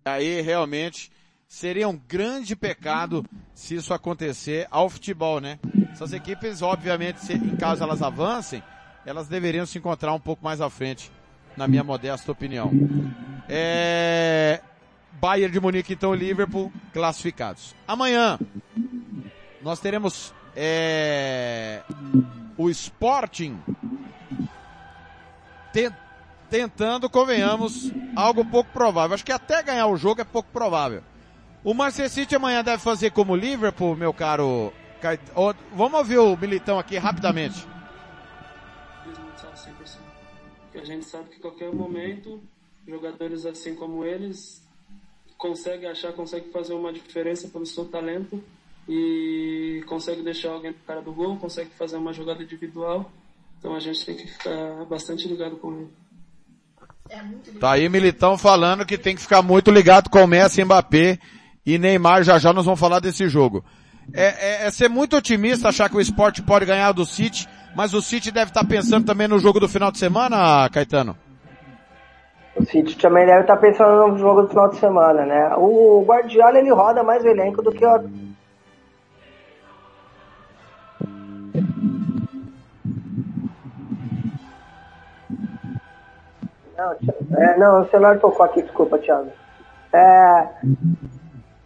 Aí, 0.06 0.42
realmente, 0.42 1.12
seria 1.50 1.90
um 1.90 1.98
grande 1.98 2.56
pecado 2.56 3.26
se 3.56 3.74
isso 3.76 3.92
acontecer 3.92 4.68
ao 4.70 4.88
futebol, 4.88 5.42
né? 5.42 5.58
Essas 5.92 6.14
equipes, 6.14 6.62
obviamente, 6.62 7.20
se, 7.26 7.34
em 7.34 7.56
caso 7.56 7.84
elas 7.84 8.04
avancem, 8.04 8.64
elas 9.04 9.28
deveriam 9.28 9.66
se 9.66 9.80
encontrar 9.80 10.14
um 10.14 10.20
pouco 10.20 10.46
mais 10.46 10.62
à 10.62 10.70
frente, 10.70 11.12
na 11.58 11.68
minha 11.68 11.84
modesta 11.84 12.32
opinião. 12.32 12.72
É... 13.50 14.62
Bayern 15.14 15.52
de 15.52 15.60
Munique, 15.60 15.94
então, 15.94 16.14
Liverpool, 16.14 16.72
classificados. 16.94 17.76
Amanhã, 17.88 18.38
nós 19.62 19.80
teremos 19.80 20.34
é... 20.56 21.82
o 22.56 22.70
Sporting 22.70 23.60
tentando, 26.50 27.10
convenhamos, 27.10 27.92
algo 28.16 28.46
pouco 28.46 28.72
provável. 28.72 29.16
Acho 29.16 29.26
que 29.26 29.32
até 29.32 29.64
ganhar 29.64 29.88
o 29.88 29.98
jogo 29.98 30.22
é 30.22 30.24
pouco 30.24 30.50
provável. 30.52 31.04
O 31.64 31.74
Manchester 31.74 32.10
City 32.10 32.36
amanhã 32.36 32.64
deve 32.64 32.82
fazer 32.82 33.12
como 33.12 33.34
o 33.34 33.36
Liverpool, 33.36 33.96
meu 33.96 34.14
caro. 34.14 34.72
Vamos 35.74 36.00
ouvir 36.00 36.18
o 36.18 36.38
Militão 36.38 36.80
aqui 36.80 36.98
rapidamente. 36.98 37.66
futsal 39.04 39.52
100%. 39.52 39.98
Porque 40.64 40.78
a 40.78 40.86
gente 40.86 41.06
sabe 41.06 41.30
que 41.30 41.40
qualquer 41.40 41.74
momento, 41.74 42.42
jogadores 42.88 43.46
assim 43.46 43.76
como 43.76 44.06
eles 44.06 44.66
conseguem 45.38 45.90
achar, 45.90 46.14
conseguem 46.14 46.50
fazer 46.52 46.74
uma 46.74 46.94
diferença 46.94 47.48
pelo 47.50 47.66
seu 47.66 47.86
talento 47.86 48.42
e 48.88 49.84
consegue 49.86 50.22
deixar 50.22 50.52
alguém 50.52 50.72
no 50.72 50.78
cara 50.86 51.02
do 51.02 51.12
gol, 51.12 51.38
consegue 51.38 51.70
fazer 51.72 51.98
uma 51.98 52.14
jogada 52.14 52.42
individual. 52.42 53.12
Então 53.58 53.76
a 53.76 53.80
gente 53.82 54.06
tem 54.06 54.16
que 54.16 54.28
ficar 54.28 54.86
bastante 54.86 55.28
ligado 55.28 55.58
com 55.58 55.74
ele. 55.74 55.90
Tá 57.60 57.72
aí 57.72 57.90
Militão 57.90 58.38
falando 58.38 58.86
que 58.86 58.98
tem 58.98 59.16
que 59.16 59.22
ficar 59.22 59.42
muito 59.42 59.72
ligado 59.72 60.10
com 60.10 60.24
o 60.24 60.28
Messi, 60.28 60.64
Mbappé 60.64 61.20
e 61.74 61.78
Neymar. 61.78 62.24
Já 62.24 62.38
já 62.38 62.52
nós 62.52 62.66
vamos 62.66 62.80
falar 62.80 63.00
desse 63.00 63.28
jogo. 63.28 63.64
É, 64.14 64.64
é, 64.64 64.68
é 64.68 64.72
ser 64.72 64.90
muito 64.90 65.16
otimista 65.16 65.70
achar 65.70 65.90
que 65.90 65.98
o 65.98 66.02
esporte 66.02 66.42
pode 66.42 66.66
ganhar 66.66 66.92
do 66.92 67.06
City, 67.06 67.48
mas 67.76 67.94
o 67.94 68.02
City 68.02 68.32
deve 68.32 68.50
estar 68.50 68.66
pensando 68.66 69.06
também 69.06 69.28
no 69.28 69.38
jogo 69.38 69.60
do 69.60 69.70
final 69.70 69.92
de 69.92 70.00
semana, 70.00 70.68
Caetano. 70.70 71.16
O 72.56 72.66
City 72.66 72.98
também 72.98 73.26
deve 73.26 73.42
estar 73.42 73.58
pensando 73.58 74.08
no 74.08 74.18
jogo 74.18 74.42
do 74.42 74.50
final 74.50 74.70
de 74.70 74.78
semana, 74.78 75.26
né? 75.26 75.54
O 75.56 76.04
Guardiola 76.06 76.58
ele 76.58 76.72
roda 76.72 77.04
mais 77.04 77.24
o 77.24 77.28
elenco 77.28 77.62
do 77.62 77.72
que 77.72 77.86
o 77.86 78.30
Não, 86.80 87.38
é, 87.38 87.58
não, 87.58 87.82
o 87.82 87.90
celular 87.90 88.18
tocou 88.20 88.46
aqui, 88.46 88.62
desculpa, 88.62 88.98
Thiago. 88.98 89.30
É, 89.92 90.48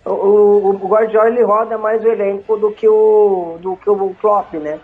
o, 0.05 0.11
o, 0.11 0.69
o 0.69 0.87
Guardiola 0.87 1.29
ele 1.29 1.43
roda 1.43 1.77
mais 1.77 2.03
o 2.03 2.07
elenco 2.07 2.57
do 2.57 2.71
que 2.71 2.87
o, 2.87 3.57
do 3.59 3.77
que 3.77 3.89
o 3.89 4.15
Klopp, 4.15 4.53
né? 4.55 4.79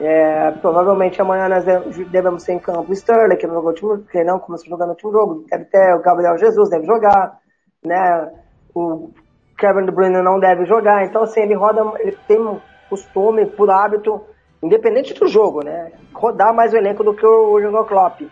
É, 0.00 0.50
provavelmente 0.52 1.20
amanhã 1.20 1.46
nós 1.46 1.64
devemos 2.10 2.42
ser 2.42 2.54
em 2.54 2.58
campo 2.58 2.92
Sterling, 2.92 3.36
que 3.36 3.46
não 3.46 3.54
jogou 3.54 3.70
último, 3.70 3.98
que 4.10 4.24
não 4.24 4.38
começou 4.38 4.66
a 4.66 4.70
jogar 4.70 4.86
no 4.86 4.92
último 4.92 5.12
jogo. 5.12 5.44
Deve 5.50 5.66
ter 5.66 5.94
o 5.94 6.00
Gabriel 6.00 6.38
Jesus, 6.38 6.70
deve 6.70 6.86
jogar, 6.86 7.38
né? 7.84 8.30
O 8.74 9.10
Kevin 9.58 9.84
De 9.84 9.90
Bruyne 9.90 10.22
não 10.22 10.40
deve 10.40 10.64
jogar. 10.64 11.04
Então, 11.04 11.22
assim, 11.22 11.40
ele 11.40 11.54
roda, 11.54 11.82
ele 11.98 12.16
tem 12.26 12.40
um 12.40 12.58
costume, 12.88 13.44
por 13.44 13.70
hábito, 13.70 14.22
independente 14.62 15.12
do 15.12 15.28
jogo, 15.28 15.62
né? 15.62 15.92
Rodar 16.14 16.54
mais 16.54 16.72
o 16.72 16.76
elenco 16.78 17.04
do 17.04 17.14
que 17.14 17.26
o 17.26 17.60
Jurgen 17.60 17.84
Klopp. 17.84 18.22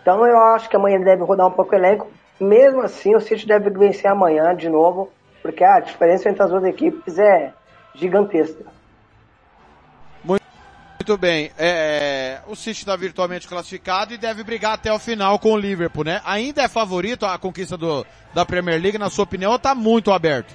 Então 0.00 0.26
eu 0.26 0.38
acho 0.38 0.68
que 0.68 0.76
amanhã 0.76 0.96
ele 0.96 1.04
deve 1.04 1.22
rodar 1.22 1.46
um 1.46 1.52
pouco 1.52 1.72
o 1.72 1.78
elenco. 1.78 2.08
Mesmo 2.40 2.80
assim, 2.80 3.14
o 3.14 3.20
City 3.20 3.46
deve 3.46 3.70
vencer 3.70 4.10
amanhã 4.10 4.54
de 4.54 4.68
novo, 4.68 5.10
porque 5.42 5.64
a 5.64 5.80
diferença 5.80 6.30
entre 6.30 6.42
as 6.42 6.50
duas 6.50 6.64
equipes 6.64 7.18
é 7.18 7.52
gigantesca. 7.94 8.64
Muito 10.24 11.18
bem. 11.18 11.50
É, 11.58 12.38
o 12.46 12.54
City 12.54 12.78
está 12.78 12.94
virtualmente 12.94 13.48
classificado 13.48 14.14
e 14.14 14.16
deve 14.16 14.44
brigar 14.44 14.74
até 14.74 14.92
o 14.92 15.00
final 15.00 15.36
com 15.36 15.52
o 15.52 15.58
Liverpool, 15.58 16.04
né? 16.04 16.20
Ainda 16.24 16.62
é 16.62 16.68
favorito 16.68 17.26
a 17.26 17.36
conquista 17.36 17.76
do, 17.76 18.06
da 18.32 18.46
Premier 18.46 18.80
League, 18.80 18.98
na 18.98 19.10
sua 19.10 19.24
opinião, 19.24 19.50
ou 19.50 19.56
está 19.56 19.74
muito 19.74 20.12
aberto? 20.12 20.54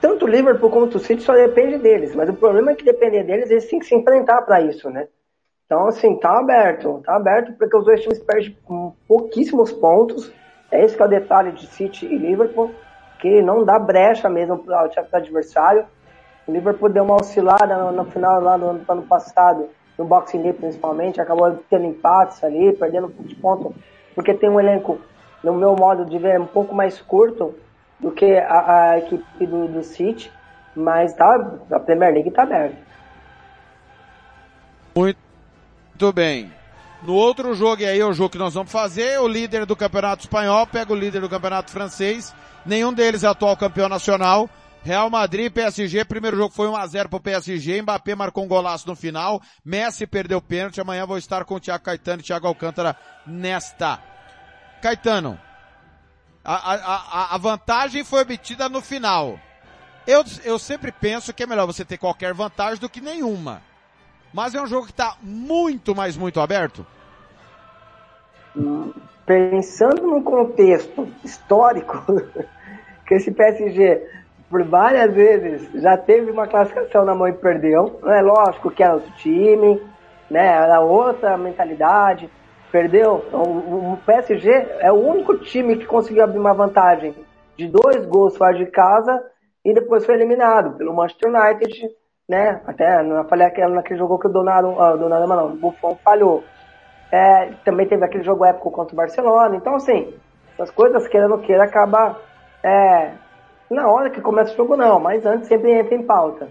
Tanto 0.00 0.24
o 0.24 0.28
Liverpool 0.28 0.70
quanto 0.70 0.96
o 0.96 1.00
City 1.00 1.22
só 1.22 1.34
depende 1.34 1.76
deles, 1.76 2.14
mas 2.14 2.30
o 2.30 2.34
problema 2.34 2.70
é 2.70 2.74
que 2.74 2.82
depender 2.82 3.24
deles, 3.24 3.50
eles 3.50 3.68
têm 3.68 3.78
que 3.78 3.84
se 3.84 3.94
enfrentar 3.94 4.40
para 4.42 4.62
isso, 4.62 4.88
né? 4.88 5.06
Então, 5.66 5.86
assim, 5.86 6.18
tá 6.18 6.38
aberto. 6.38 7.02
Tá 7.04 7.16
aberto 7.16 7.52
porque 7.58 7.76
os 7.76 7.84
dois 7.84 8.00
times 8.00 8.18
perdem 8.20 8.56
pouquíssimos 9.06 9.70
pontos. 9.70 10.32
É 10.70 10.84
esse 10.84 10.96
que 10.96 11.02
é 11.02 11.06
o 11.06 11.08
detalhe 11.08 11.52
de 11.52 11.66
City 11.66 12.06
e 12.06 12.16
Liverpool, 12.16 12.74
que 13.18 13.42
não 13.42 13.64
dá 13.64 13.78
brecha 13.78 14.28
mesmo 14.28 14.58
para 14.58 14.86
o 14.86 15.16
adversário. 15.16 15.86
O 16.46 16.52
Liverpool 16.52 16.88
deu 16.88 17.04
uma 17.04 17.16
oscilada 17.16 17.76
no, 17.76 17.92
no 17.92 18.04
final 18.04 18.40
lá 18.40 18.56
do, 18.56 18.74
do 18.74 18.92
ano 18.92 19.02
passado, 19.02 19.68
no 19.98 20.04
Boxing 20.04 20.42
Day 20.42 20.52
principalmente, 20.52 21.20
acabou 21.20 21.58
tendo 21.68 21.86
empates 21.86 22.42
ali, 22.44 22.72
perdendo 22.72 23.08
um 23.08 23.10
pouco 23.10 23.28
de 23.28 23.34
ponto, 23.34 23.74
porque 24.14 24.32
tem 24.32 24.48
um 24.48 24.60
elenco, 24.60 24.98
no 25.42 25.54
meu 25.54 25.74
modo 25.74 26.04
de 26.04 26.18
ver, 26.18 26.40
um 26.40 26.46
pouco 26.46 26.74
mais 26.74 27.00
curto 27.00 27.54
do 27.98 28.12
que 28.12 28.36
a, 28.36 28.90
a 28.90 28.98
equipe 28.98 29.46
do, 29.46 29.66
do 29.66 29.82
City, 29.82 30.30
mas 30.74 31.12
tá, 31.14 31.34
a 31.72 31.80
Premier 31.80 32.14
League 32.14 32.30
tá 32.30 32.42
aberta. 32.44 32.76
Muito 34.94 36.12
bem. 36.14 36.57
No 37.02 37.14
outro 37.14 37.54
jogo, 37.54 37.82
e 37.82 37.86
aí 37.86 38.00
é 38.00 38.04
o 38.04 38.12
jogo 38.12 38.30
que 38.30 38.38
nós 38.38 38.54
vamos 38.54 38.72
fazer, 38.72 39.20
o 39.20 39.28
líder 39.28 39.64
do 39.64 39.76
campeonato 39.76 40.24
espanhol 40.24 40.66
pega 40.66 40.92
o 40.92 40.96
líder 40.96 41.20
do 41.20 41.28
campeonato 41.28 41.70
francês. 41.70 42.34
Nenhum 42.66 42.92
deles 42.92 43.22
é 43.22 43.28
atual 43.28 43.56
campeão 43.56 43.88
nacional. 43.88 44.50
Real 44.82 45.08
Madrid 45.10 45.52
PSG, 45.52 46.04
primeiro 46.04 46.36
jogo 46.36 46.54
foi 46.54 46.66
1x0 46.68 47.08
pro 47.08 47.20
PSG, 47.20 47.82
Mbappé 47.82 48.14
marcou 48.14 48.44
um 48.44 48.48
golaço 48.48 48.88
no 48.88 48.94
final, 48.94 49.42
Messi 49.64 50.06
perdeu 50.06 50.38
o 50.38 50.42
pênalti, 50.42 50.80
amanhã 50.80 51.04
vou 51.04 51.18
estar 51.18 51.44
com 51.44 51.56
o 51.56 51.60
Thiago 51.60 51.84
Caetano 51.84 52.20
e 52.20 52.24
Thiago 52.24 52.46
Alcântara 52.46 52.96
nesta. 53.26 54.00
Caetano, 54.80 55.38
a, 56.44 56.54
a, 56.54 57.34
a 57.34 57.38
vantagem 57.38 58.04
foi 58.04 58.22
obtida 58.22 58.68
no 58.68 58.80
final. 58.80 59.38
Eu, 60.06 60.24
eu 60.44 60.58
sempre 60.58 60.90
penso 60.90 61.34
que 61.34 61.42
é 61.42 61.46
melhor 61.46 61.66
você 61.66 61.84
ter 61.84 61.98
qualquer 61.98 62.32
vantagem 62.32 62.78
do 62.78 62.88
que 62.88 63.00
nenhuma. 63.00 63.62
Mas 64.32 64.54
é 64.54 64.60
um 64.60 64.66
jogo 64.66 64.86
que 64.86 64.92
está 64.92 65.16
muito, 65.22 65.94
mas 65.94 66.16
muito 66.16 66.40
aberto? 66.40 66.86
Pensando 69.24 70.06
no 70.06 70.22
contexto 70.22 71.08
histórico, 71.24 72.04
que 73.06 73.14
esse 73.14 73.30
PSG 73.30 74.18
por 74.50 74.64
várias 74.64 75.12
vezes 75.14 75.70
já 75.82 75.96
teve 75.96 76.30
uma 76.30 76.46
classificação 76.46 77.04
na 77.04 77.14
mão 77.14 77.28
e 77.28 77.32
perdeu. 77.32 78.00
É 78.06 78.22
lógico 78.22 78.70
que 78.70 78.82
era 78.82 78.94
outro 78.94 79.10
time, 79.16 79.80
né? 80.30 80.46
Era 80.46 80.80
outra 80.80 81.36
mentalidade. 81.36 82.30
Perdeu. 82.72 83.24
Então, 83.28 83.42
o 83.42 83.98
PSG 84.04 84.50
é 84.80 84.92
o 84.92 84.96
único 84.96 85.36
time 85.38 85.76
que 85.76 85.86
conseguiu 85.86 86.24
abrir 86.24 86.38
uma 86.38 86.52
vantagem 86.52 87.14
de 87.56 87.66
dois 87.66 88.04
gols 88.06 88.36
fora 88.36 88.56
de 88.56 88.66
casa 88.66 89.22
e 89.64 89.74
depois 89.74 90.04
foi 90.04 90.14
eliminado 90.14 90.76
pelo 90.76 90.94
Manchester 90.94 91.30
United 91.30 91.90
né? 92.28 92.60
Até 92.66 93.00
eu 93.00 93.24
falei 93.24 93.46
aquele, 93.46 93.74
naquele 93.74 93.98
jogo 93.98 94.18
que 94.18 94.26
o 94.26 94.30
Donnarumma, 94.30 94.94
uh, 94.94 94.98
Donnarumma 94.98 95.36
não, 95.36 95.46
o 95.46 95.56
Buffon 95.56 95.96
falhou. 96.04 96.44
É, 97.10 97.52
também 97.64 97.88
teve 97.88 98.04
aquele 98.04 98.22
jogo 98.22 98.44
épico 98.44 98.70
contra 98.70 98.92
o 98.92 98.96
Barcelona. 98.96 99.56
Então, 99.56 99.76
assim, 99.76 100.14
essas 100.52 100.70
coisas, 100.70 101.08
querendo 101.08 101.32
ou 101.32 101.38
queira, 101.38 101.64
acaba 101.64 102.18
é, 102.62 103.12
na 103.70 103.88
hora 103.88 104.10
que 104.10 104.20
começa 104.20 104.52
o 104.52 104.56
jogo, 104.56 104.76
não, 104.76 105.00
mas 105.00 105.24
antes 105.24 105.48
sempre 105.48 105.72
entra 105.72 105.94
em 105.94 106.02
pauta. 106.02 106.48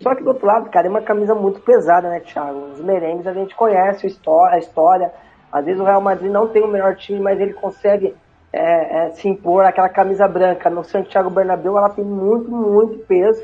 Só 0.00 0.14
que 0.14 0.22
do 0.22 0.28
outro 0.28 0.46
lado, 0.46 0.70
cara, 0.70 0.86
é 0.86 0.90
uma 0.90 1.02
camisa 1.02 1.34
muito 1.34 1.60
pesada, 1.60 2.08
né, 2.08 2.20
Thiago? 2.20 2.72
Os 2.72 2.80
merengues 2.80 3.26
a 3.26 3.34
gente 3.34 3.54
conhece 3.54 4.06
a 4.06 4.58
história. 4.58 5.12
Às 5.52 5.64
vezes 5.64 5.80
o 5.80 5.84
Real 5.84 6.00
Madrid 6.00 6.30
não 6.30 6.48
tem 6.48 6.62
o 6.62 6.68
melhor 6.68 6.96
time, 6.96 7.20
mas 7.20 7.40
ele 7.40 7.54
consegue 7.54 8.14
é, 8.52 9.06
é, 9.06 9.10
se 9.10 9.28
impor 9.28 9.64
aquela 9.64 9.88
camisa 9.88 10.26
branca. 10.26 10.70
No 10.70 10.84
Santiago 10.84 11.30
Bernabéu 11.30 11.76
ela 11.76 11.90
tem 11.90 12.04
muito, 12.04 12.50
muito 12.50 12.98
peso. 13.06 13.42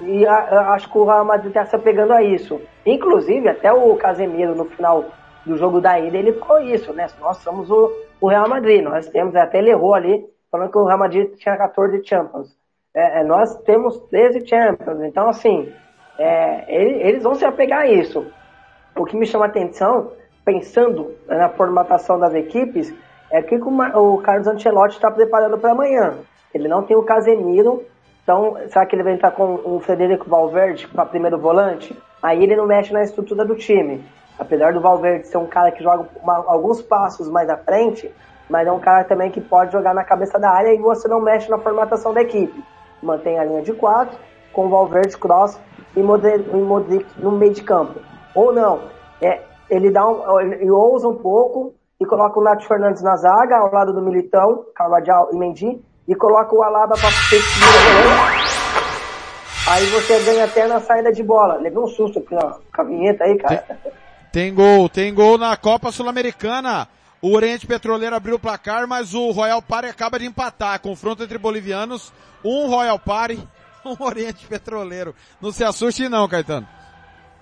E 0.00 0.26
a, 0.26 0.72
acho 0.72 0.90
que 0.90 0.98
o 0.98 1.04
Real 1.04 1.24
Madrid 1.24 1.48
está 1.48 1.64
se 1.64 1.76
apegando 1.76 2.12
a 2.12 2.22
isso. 2.22 2.60
Inclusive, 2.84 3.48
até 3.48 3.72
o 3.72 3.96
Casemiro, 3.96 4.54
no 4.54 4.64
final 4.66 5.04
do 5.44 5.56
jogo 5.56 5.80
da 5.80 5.98
ida, 5.98 6.16
ele 6.16 6.32
ficou 6.32 6.60
isso, 6.60 6.92
né? 6.92 7.06
Nós 7.20 7.38
somos 7.38 7.70
o, 7.70 7.92
o 8.20 8.28
Real 8.28 8.48
Madrid, 8.48 8.82
nós 8.82 9.08
temos, 9.08 9.34
até 9.36 9.58
ele 9.58 9.70
errou 9.70 9.94
ali, 9.94 10.26
falando 10.50 10.70
que 10.70 10.78
o 10.78 10.84
Real 10.84 10.98
Madrid 10.98 11.34
tinha 11.36 11.56
14 11.56 12.04
Champions. 12.04 12.56
É, 12.94 13.20
é, 13.20 13.24
nós 13.24 13.54
temos 13.62 13.98
13 14.10 14.46
Champions, 14.46 15.02
então 15.02 15.28
assim, 15.28 15.72
é, 16.18 16.64
eles 17.06 17.22
vão 17.22 17.34
se 17.34 17.44
apegar 17.44 17.82
a 17.82 17.86
isso. 17.86 18.26
O 18.96 19.04
que 19.04 19.16
me 19.16 19.26
chama 19.26 19.44
a 19.44 19.48
atenção, 19.48 20.12
pensando 20.44 21.14
na 21.28 21.48
formatação 21.50 22.18
das 22.18 22.34
equipes, 22.34 22.92
é 23.30 23.42
que 23.42 23.56
o 23.56 24.18
Carlos 24.18 24.46
Ancelotti 24.46 24.96
está 24.96 25.10
preparando 25.10 25.58
para 25.58 25.72
amanhã. 25.72 26.14
Ele 26.54 26.68
não 26.68 26.82
tem 26.82 26.96
o 26.96 27.02
Casemiro 27.02 27.84
então, 28.26 28.56
será 28.66 28.84
que 28.84 28.96
ele 28.96 29.04
vai 29.04 29.12
entrar 29.12 29.30
com 29.30 29.60
o 29.64 29.78
Federico 29.78 30.28
Valverde 30.28 30.88
para 30.88 31.06
primeiro 31.06 31.38
volante? 31.38 31.96
Aí 32.20 32.42
ele 32.42 32.56
não 32.56 32.66
mexe 32.66 32.92
na 32.92 33.04
estrutura 33.04 33.44
do 33.44 33.54
time. 33.54 34.04
Apesar 34.36 34.72
do 34.72 34.80
Valverde 34.80 35.28
ser 35.28 35.36
um 35.36 35.46
cara 35.46 35.70
que 35.70 35.80
joga 35.80 36.08
uma, 36.20 36.34
alguns 36.48 36.82
passos 36.82 37.30
mais 37.30 37.48
à 37.48 37.56
frente, 37.56 38.12
mas 38.50 38.66
é 38.66 38.72
um 38.72 38.80
cara 38.80 39.04
também 39.04 39.30
que 39.30 39.40
pode 39.40 39.70
jogar 39.70 39.94
na 39.94 40.02
cabeça 40.02 40.40
da 40.40 40.50
área 40.50 40.74
e 40.74 40.78
você 40.78 41.06
não 41.06 41.20
mexe 41.20 41.48
na 41.48 41.56
formatação 41.58 42.12
da 42.12 42.20
equipe. 42.20 42.64
Mantém 43.00 43.38
a 43.38 43.44
linha 43.44 43.62
de 43.62 43.72
quatro, 43.72 44.18
com 44.52 44.68
Valverde, 44.68 45.16
Cross 45.16 45.60
e 45.94 46.02
Modric 46.02 47.06
no 47.18 47.30
meio 47.30 47.52
de 47.52 47.62
campo. 47.62 48.00
Ou 48.34 48.52
não, 48.52 48.80
é, 49.22 49.40
ele, 49.70 49.88
dá 49.88 50.04
um, 50.04 50.40
ele 50.40 50.68
ousa 50.68 51.06
um 51.06 51.14
pouco 51.14 51.74
e 52.00 52.04
coloca 52.04 52.40
o 52.40 52.42
Nath 52.42 52.64
Fernandes 52.64 53.04
na 53.04 53.14
zaga, 53.14 53.56
ao 53.56 53.72
lado 53.72 53.92
do 53.92 54.02
Militão, 54.02 54.64
Carvajal 54.74 55.28
e 55.32 55.36
Mendy, 55.36 55.80
e 56.08 56.14
coloca 56.14 56.54
o 56.54 56.62
Alaba 56.62 56.94
para 56.96 57.10
ser 57.10 57.40
Aí 59.68 59.84
você 59.86 60.20
ganha 60.20 60.44
até 60.44 60.66
na 60.68 60.80
saída 60.80 61.12
de 61.12 61.22
bola. 61.24 61.56
Levei 61.56 61.78
um 61.78 61.88
susto 61.88 62.20
aqui, 62.20 62.34
ó, 62.34 62.54
com 62.74 62.82
a 62.82 62.84
vinheta 62.84 63.24
aí, 63.24 63.36
cara. 63.36 63.56
Tem, 63.56 63.76
tem 64.32 64.54
gol, 64.54 64.88
tem 64.88 65.12
gol 65.12 65.36
na 65.36 65.56
Copa 65.56 65.90
Sul-Americana. 65.90 66.86
O 67.20 67.34
Oriente 67.34 67.66
Petroleiro 67.66 68.14
abriu 68.14 68.36
o 68.36 68.38
placar, 68.38 68.86
mas 68.86 69.12
o 69.12 69.32
Royal 69.32 69.60
Party 69.60 69.88
acaba 69.88 70.18
de 70.18 70.26
empatar. 70.26 70.80
Confronto 70.80 71.24
entre 71.24 71.38
bolivianos, 71.38 72.12
um 72.44 72.68
Royal 72.68 72.98
Party, 72.98 73.42
um 73.84 73.96
Oriente 74.04 74.46
Petroleiro. 74.46 75.12
Não 75.40 75.50
se 75.50 75.64
assuste 75.64 76.08
não, 76.08 76.28
Caetano. 76.28 76.68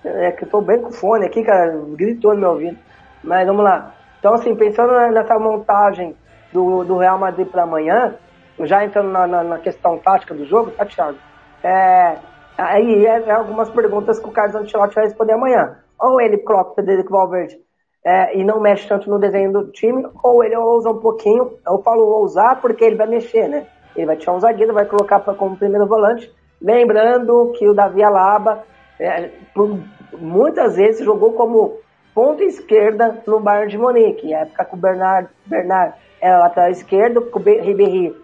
É 0.02 0.32
que 0.32 0.44
eu 0.44 0.48
tô 0.48 0.62
bem 0.62 0.80
com 0.80 0.92
fone 0.92 1.26
aqui, 1.26 1.42
cara, 1.42 1.78
gritou 1.90 2.32
no 2.34 2.40
meu 2.40 2.50
ouvido. 2.50 2.78
Mas 3.22 3.46
vamos 3.46 3.64
lá. 3.64 3.94
Então, 4.18 4.32
assim, 4.32 4.54
pensando 4.54 4.92
nessa 5.10 5.38
montagem 5.38 6.16
do, 6.52 6.84
do 6.84 6.96
Real 6.96 7.18
Madrid 7.18 7.46
para 7.46 7.64
amanhã, 7.64 8.14
já 8.60 8.84
entrando 8.84 9.10
na, 9.10 9.26
na, 9.26 9.42
na, 9.42 9.58
questão 9.58 9.98
tática 9.98 10.34
do 10.34 10.44
jogo, 10.44 10.70
tá, 10.72 10.84
Thiago? 10.84 11.18
É, 11.62 12.16
aí 12.56 13.06
é, 13.06 13.22
é, 13.26 13.30
algumas 13.32 13.70
perguntas 13.70 14.18
que 14.18 14.28
o 14.28 14.32
Carlos 14.32 14.54
Ancelotti 14.54 14.94
vai 14.94 15.04
responder 15.04 15.32
amanhã. 15.32 15.78
Ou 16.00 16.20
ele 16.20 16.38
coloca 16.38 16.72
o 16.72 16.74
Federico 16.74 17.12
Valverde 17.12 17.58
é, 18.04 18.38
e 18.38 18.44
não 18.44 18.60
mexe 18.60 18.86
tanto 18.86 19.08
no 19.08 19.18
desenho 19.18 19.52
do 19.52 19.70
time, 19.70 20.06
ou 20.22 20.44
ele 20.44 20.56
ousa 20.56 20.90
um 20.90 20.98
pouquinho, 20.98 21.52
eu 21.66 21.82
falo 21.82 22.02
ousar 22.02 22.60
porque 22.60 22.84
ele 22.84 22.96
vai 22.96 23.06
mexer, 23.06 23.48
né? 23.48 23.66
Ele 23.96 24.06
vai 24.06 24.16
tirar 24.16 24.34
um 24.34 24.40
zagueiro, 24.40 24.74
vai 24.74 24.84
colocar 24.84 25.20
pra, 25.20 25.34
como 25.34 25.56
primeiro 25.56 25.86
volante, 25.86 26.30
lembrando 26.60 27.52
que 27.56 27.66
o 27.66 27.74
Davi 27.74 28.02
Alaba 28.02 28.64
é, 29.00 29.30
por, 29.54 29.78
muitas 30.18 30.76
vezes 30.76 31.04
jogou 31.04 31.32
como 31.32 31.78
ponta 32.14 32.44
esquerda 32.44 33.22
no 33.26 33.40
Bayern 33.40 33.70
de 33.70 33.78
Munique, 33.78 34.34
época 34.34 34.64
que 34.64 34.74
o 34.74 34.78
Bernard, 34.78 35.28
Bernard 35.46 35.94
era 36.20 36.38
lateral 36.38 36.70
esquerdo, 36.70 37.22
que 37.22 37.36
o 37.36 37.40
Ribéry 37.40 38.14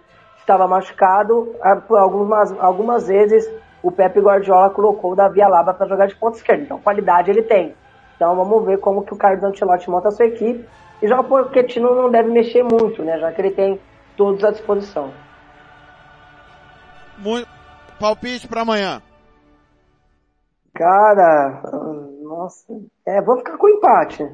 estava 0.41 0.67
machucado, 0.67 1.55
algumas, 1.89 2.51
algumas 2.59 3.07
vezes 3.07 3.49
o 3.81 3.91
Pepe 3.91 4.19
Guardiola 4.19 4.69
colocou 4.69 5.13
o 5.13 5.15
Davi 5.15 5.41
Alaba 5.41 5.73
para 5.73 5.87
jogar 5.87 6.07
de 6.07 6.15
ponta 6.15 6.37
esquerda, 6.37 6.63
então 6.63 6.79
qualidade 6.79 7.31
ele 7.31 7.43
tem. 7.43 7.75
Então 8.15 8.35
vamos 8.35 8.65
ver 8.65 8.79
como 8.79 9.03
que 9.03 9.13
o 9.13 9.17
Carlos 9.17 9.43
Ancelotti 9.43 9.89
monta 9.89 10.09
a 10.09 10.11
sua 10.11 10.25
equipe, 10.25 10.67
e 11.01 11.07
já 11.07 11.19
o 11.19 11.23
Pochettino 11.23 11.95
não 11.95 12.11
deve 12.11 12.29
mexer 12.29 12.63
muito, 12.63 13.01
né, 13.03 13.17
já 13.17 13.31
que 13.31 13.41
ele 13.41 13.51
tem 13.51 13.79
todos 14.17 14.43
à 14.43 14.51
disposição. 14.51 15.11
Muito... 17.17 17.47
Palpite 17.99 18.47
para 18.47 18.61
amanhã. 18.61 19.01
Cara, 20.73 21.61
nossa, 22.23 22.65
é, 23.05 23.21
vou 23.21 23.37
ficar 23.37 23.57
com 23.57 23.69
empate. 23.69 24.27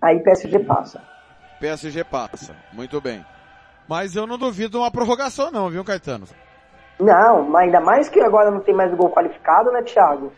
Aí 0.00 0.18
PSG 0.20 0.60
passa. 0.60 1.02
PSG 1.60 2.04
passa, 2.04 2.56
muito 2.72 2.98
bem. 3.00 3.24
Mas 3.88 4.14
eu 4.14 4.26
não 4.26 4.36
duvido 4.36 4.78
uma 4.78 4.90
prorrogação 4.90 5.50
não, 5.50 5.70
viu, 5.70 5.82
Caetano? 5.82 6.26
Não, 7.00 7.42
mas 7.44 7.64
ainda 7.64 7.80
mais 7.80 8.08
que 8.08 8.20
agora 8.20 8.50
não 8.50 8.60
tem 8.60 8.74
mais 8.74 8.92
gol 8.94 9.08
qualificado, 9.08 9.72
né, 9.72 9.82
Thiago? 9.82 10.32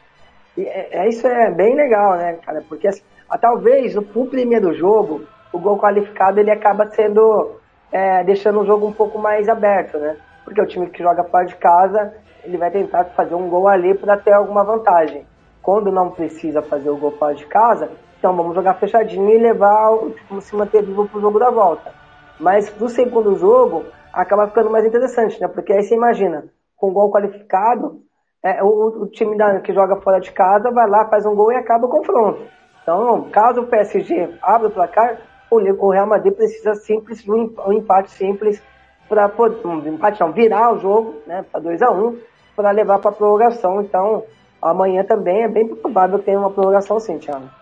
E, 0.56 0.62
é, 0.62 0.88
é, 0.92 1.08
isso 1.08 1.26
é 1.26 1.50
bem 1.50 1.74
legal, 1.74 2.16
né, 2.16 2.34
cara? 2.44 2.62
Porque 2.68 2.86
assim, 2.86 3.02
ah, 3.28 3.38
talvez 3.38 3.94
no 3.94 4.02
primeiro 4.02 4.72
jogo, 4.74 5.24
o 5.52 5.58
gol 5.58 5.78
qualificado 5.78 6.38
ele 6.38 6.50
acaba 6.50 6.88
sendo, 6.90 7.56
é, 7.90 8.22
deixando 8.22 8.60
o 8.60 8.66
jogo 8.66 8.86
um 8.86 8.92
pouco 8.92 9.18
mais 9.18 9.48
aberto, 9.48 9.98
né? 9.98 10.16
Porque 10.44 10.60
o 10.60 10.66
time 10.66 10.88
que 10.88 11.02
joga 11.02 11.24
fora 11.24 11.46
de 11.46 11.56
casa, 11.56 12.14
ele 12.44 12.56
vai 12.56 12.70
tentar 12.70 13.04
fazer 13.16 13.34
um 13.34 13.48
gol 13.48 13.66
ali 13.66 13.94
para 13.94 14.16
ter 14.16 14.32
alguma 14.32 14.62
vantagem. 14.62 15.26
Quando 15.62 15.90
não 15.90 16.10
precisa 16.10 16.62
fazer 16.62 16.90
o 16.90 16.96
gol 16.96 17.12
fora 17.18 17.34
de 17.34 17.46
casa, 17.46 17.90
então 18.18 18.36
vamos 18.36 18.54
jogar 18.54 18.74
fechadinho 18.74 19.30
e 19.30 19.38
levar, 19.38 19.90
tipo, 20.14 20.40
se 20.40 20.54
manter 20.54 20.82
vivo 20.82 21.08
pro 21.08 21.20
jogo 21.20 21.38
da 21.38 21.50
volta. 21.50 21.99
Mas 22.40 22.74
no 22.78 22.88
segundo 22.88 23.36
jogo, 23.36 23.84
acaba 24.12 24.48
ficando 24.48 24.70
mais 24.70 24.84
interessante, 24.84 25.40
né? 25.40 25.46
Porque 25.46 25.72
aí 25.72 25.82
você 25.82 25.94
imagina, 25.94 26.46
com 26.76 26.92
gol 26.92 27.10
qualificado, 27.10 28.00
é, 28.42 28.62
o, 28.62 29.02
o, 29.02 29.06
time 29.06 29.36
da, 29.36 29.60
que 29.60 29.72
joga 29.72 29.96
fora 29.96 30.18
de 30.18 30.32
casa 30.32 30.70
vai 30.70 30.88
lá, 30.88 31.04
faz 31.06 31.26
um 31.26 31.34
gol 31.34 31.52
e 31.52 31.56
acaba 31.56 31.86
o 31.86 31.90
confronto. 31.90 32.40
Então, 32.82 33.28
caso 33.30 33.60
o 33.60 33.66
PSG 33.66 34.38
abra 34.40 34.68
o 34.68 34.70
placar, 34.70 35.20
o, 35.50 35.56
o 35.56 35.90
Real 35.90 36.06
Madrid 36.06 36.32
precisa 36.32 36.74
simples, 36.74 37.28
um, 37.28 37.54
um 37.66 37.72
empate 37.74 38.10
simples 38.12 38.62
para 39.08 39.28
poder, 39.28 39.66
um 39.66 39.86
empate 39.86 40.20
não, 40.20 40.32
virar 40.32 40.72
o 40.72 40.78
jogo, 40.78 41.16
né, 41.26 41.44
para 41.52 41.60
2 41.60 41.82
a 41.82 41.90
1 41.90 42.06
um, 42.06 42.18
para 42.56 42.70
levar 42.70 42.98
para 43.00 43.12
prorrogação. 43.12 43.82
Então, 43.82 44.24
amanhã 44.62 45.04
também 45.04 45.42
é 45.42 45.48
bem 45.48 45.68
provável 45.68 46.18
ter 46.18 46.38
uma 46.38 46.50
prorrogação 46.50 46.98
sim, 46.98 47.18
Thiago. 47.18 47.59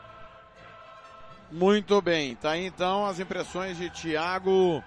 Muito 1.50 2.00
bem, 2.02 2.34
tá 2.34 2.50
aí 2.50 2.66
então 2.66 3.06
as 3.06 3.18
impressões 3.18 3.78
de 3.78 3.88
Thiago 3.88 4.82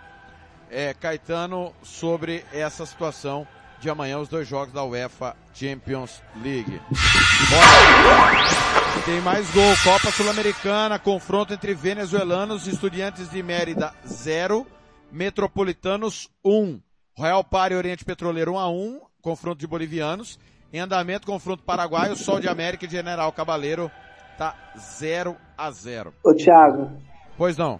é, 0.70 0.94
Caetano 0.94 1.74
sobre 1.84 2.46
essa 2.54 2.86
situação 2.86 3.48
de 3.80 3.90
amanhã, 3.90 4.20
os 4.20 4.30
dois 4.30 4.48
jogos 4.48 4.72
da 4.72 4.84
UEFA 4.84 5.36
Champions 5.54 6.22
League. 6.44 6.80
Bora. 7.50 8.72
Tem 9.06 9.20
mais 9.22 9.50
gol, 9.52 9.76
Copa 9.84 10.12
Sul-Americana, 10.12 11.00
confronto 11.00 11.54
entre 11.54 11.74
venezuelanos 11.74 12.68
e 12.68 12.70
estudiantes 12.70 13.30
de 13.30 13.42
Mérida 13.42 13.94
0, 14.06 14.68
Metropolitanos 15.12 16.30
1. 16.46 16.80
Royal 17.18 17.44
Pari 17.44 17.74
Oriente 17.74 18.06
Petroleiro 18.06 18.54
1 18.54 18.60
a 18.60 18.70
1, 18.70 19.02
confronto 19.22 19.60
de 19.60 19.66
bolivianos. 19.66 20.38
Em 20.72 20.80
andamento, 20.80 21.26
confronto 21.26 21.64
paraguaio, 21.64 22.16
Sol 22.16 22.40
de 22.40 22.48
América 22.48 22.86
e 22.86 22.90
General 22.90 23.32
Cabaleiro 23.32 23.92
tá 24.42 24.56
0 24.76 25.38
a 25.56 25.70
0. 25.70 26.12
Ô 26.24 26.34
Thiago. 26.34 26.90
Pois 27.38 27.56
não. 27.56 27.80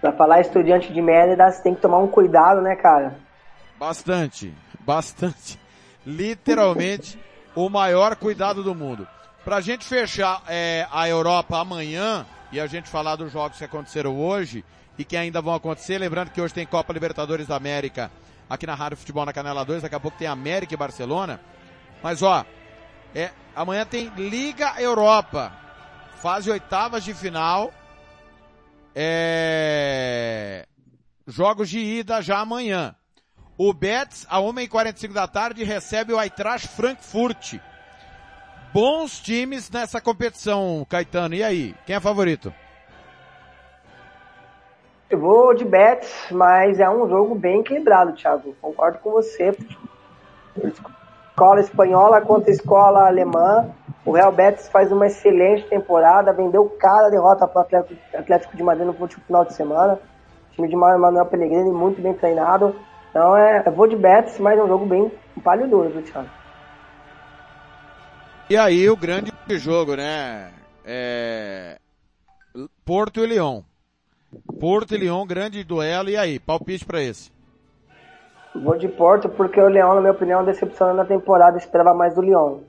Pra 0.00 0.12
falar 0.12 0.40
estudante 0.40 0.92
de 0.92 1.02
Mérida, 1.02 1.50
você 1.50 1.60
tem 1.64 1.74
que 1.74 1.80
tomar 1.80 1.98
um 1.98 2.06
cuidado, 2.06 2.60
né, 2.60 2.76
cara? 2.76 3.16
Bastante, 3.76 4.54
bastante. 4.78 5.58
Literalmente, 6.06 7.18
o 7.56 7.68
maior 7.68 8.14
cuidado 8.14 8.62
do 8.62 8.72
mundo. 8.72 9.04
Pra 9.44 9.60
gente 9.60 9.84
fechar 9.84 10.44
é, 10.48 10.86
a 10.92 11.08
Europa 11.08 11.58
amanhã 11.58 12.24
e 12.52 12.60
a 12.60 12.68
gente 12.68 12.88
falar 12.88 13.16
dos 13.16 13.32
jogos 13.32 13.58
que 13.58 13.64
aconteceram 13.64 14.16
hoje, 14.16 14.64
e 14.96 15.04
que 15.04 15.16
ainda 15.16 15.40
vão 15.40 15.54
acontecer. 15.54 15.98
Lembrando 15.98 16.30
que 16.30 16.40
hoje 16.40 16.54
tem 16.54 16.66
Copa 16.66 16.92
Libertadores 16.92 17.48
da 17.48 17.56
América 17.56 18.12
aqui 18.48 18.66
na 18.66 18.74
Rádio 18.74 18.98
Futebol 18.98 19.24
na 19.24 19.32
Canela 19.32 19.64
2. 19.64 19.82
Daqui 19.82 19.94
a 19.94 20.00
pouco 20.00 20.18
tem 20.18 20.28
América 20.28 20.74
e 20.74 20.76
Barcelona. 20.76 21.40
Mas 22.00 22.22
ó, 22.22 22.44
é, 23.14 23.30
amanhã 23.56 23.84
tem 23.84 24.12
Liga 24.16 24.74
Europa. 24.78 25.52
Fase 26.20 26.50
oitavas 26.50 27.02
de 27.02 27.14
final. 27.14 27.72
É, 28.94 30.66
jogos 31.26 31.70
de 31.70 31.78
ida 31.78 32.20
já 32.20 32.40
amanhã. 32.40 32.94
O 33.56 33.72
Betis, 33.72 34.26
a 34.28 34.38
1h45 34.38 35.12
da 35.12 35.26
tarde, 35.26 35.64
recebe 35.64 36.12
o 36.12 36.20
Eintracht 36.20 36.68
Frankfurt. 36.68 37.58
Bons 38.72 39.18
times 39.18 39.70
nessa 39.70 40.00
competição, 40.00 40.86
Caetano. 40.88 41.34
E 41.34 41.42
aí, 41.42 41.74
quem 41.86 41.96
é 41.96 42.00
favorito? 42.00 42.52
Eu 45.08 45.18
vou 45.18 45.54
de 45.54 45.64
Betis, 45.64 46.12
mas 46.30 46.78
é 46.78 46.88
um 46.88 47.08
jogo 47.08 47.34
bem 47.34 47.60
equilibrado, 47.60 48.12
Thiago. 48.12 48.54
Concordo 48.60 48.98
com 48.98 49.10
você. 49.10 49.56
Escola 51.40 51.60
espanhola 51.60 52.20
contra 52.20 52.50
escola 52.50 53.06
alemã. 53.06 53.70
O 54.04 54.12
Real 54.12 54.30
Betis 54.30 54.68
faz 54.68 54.92
uma 54.92 55.06
excelente 55.06 55.66
temporada, 55.68 56.34
vendeu 56.34 56.68
cada 56.78 57.08
derrota 57.08 57.48
para 57.48 57.62
o 57.62 58.18
Atlético 58.18 58.54
de 58.54 58.62
Madrid 58.62 58.86
no 58.86 58.92
último 58.92 59.24
final 59.24 59.46
de 59.46 59.54
semana. 59.54 59.94
O 59.94 60.54
time 60.54 60.68
de 60.68 60.76
Manuel 60.76 61.24
Pellegrini 61.24 61.70
muito 61.70 62.02
bem 62.02 62.12
treinado. 62.12 62.76
Então 63.08 63.34
é, 63.34 63.62
eu 63.64 63.72
vou 63.72 63.86
de 63.86 63.96
Betis, 63.96 64.38
mas 64.38 64.58
é 64.58 64.62
um 64.62 64.68
jogo 64.68 64.84
bem 64.84 65.10
palho 65.42 65.66
duro, 65.66 65.88
viu, 65.88 66.02
Thiago? 66.02 66.28
E 68.50 68.58
aí 68.58 68.90
o 68.90 68.96
grande 68.96 69.32
jogo, 69.48 69.96
né? 69.96 70.52
É... 70.84 71.78
Porto 72.84 73.24
e 73.24 73.26
Lyon. 73.26 73.62
Porto 74.60 74.94
e 74.94 74.98
Lyon, 74.98 75.26
grande 75.26 75.64
duelo. 75.64 76.10
E 76.10 76.18
aí, 76.18 76.38
palpite 76.38 76.84
para 76.84 77.00
esse? 77.00 77.32
Vou 78.54 78.76
de 78.76 78.88
Porto 78.88 79.28
porque 79.28 79.60
o 79.60 79.68
Leão, 79.68 79.94
na 79.94 80.00
minha 80.00 80.12
opinião, 80.12 80.44
decepcionou 80.44 80.94
na 80.94 81.04
temporada. 81.04 81.56
Esperava 81.56 81.94
mais 81.94 82.14
do 82.14 82.22
Lyon. 82.22 82.60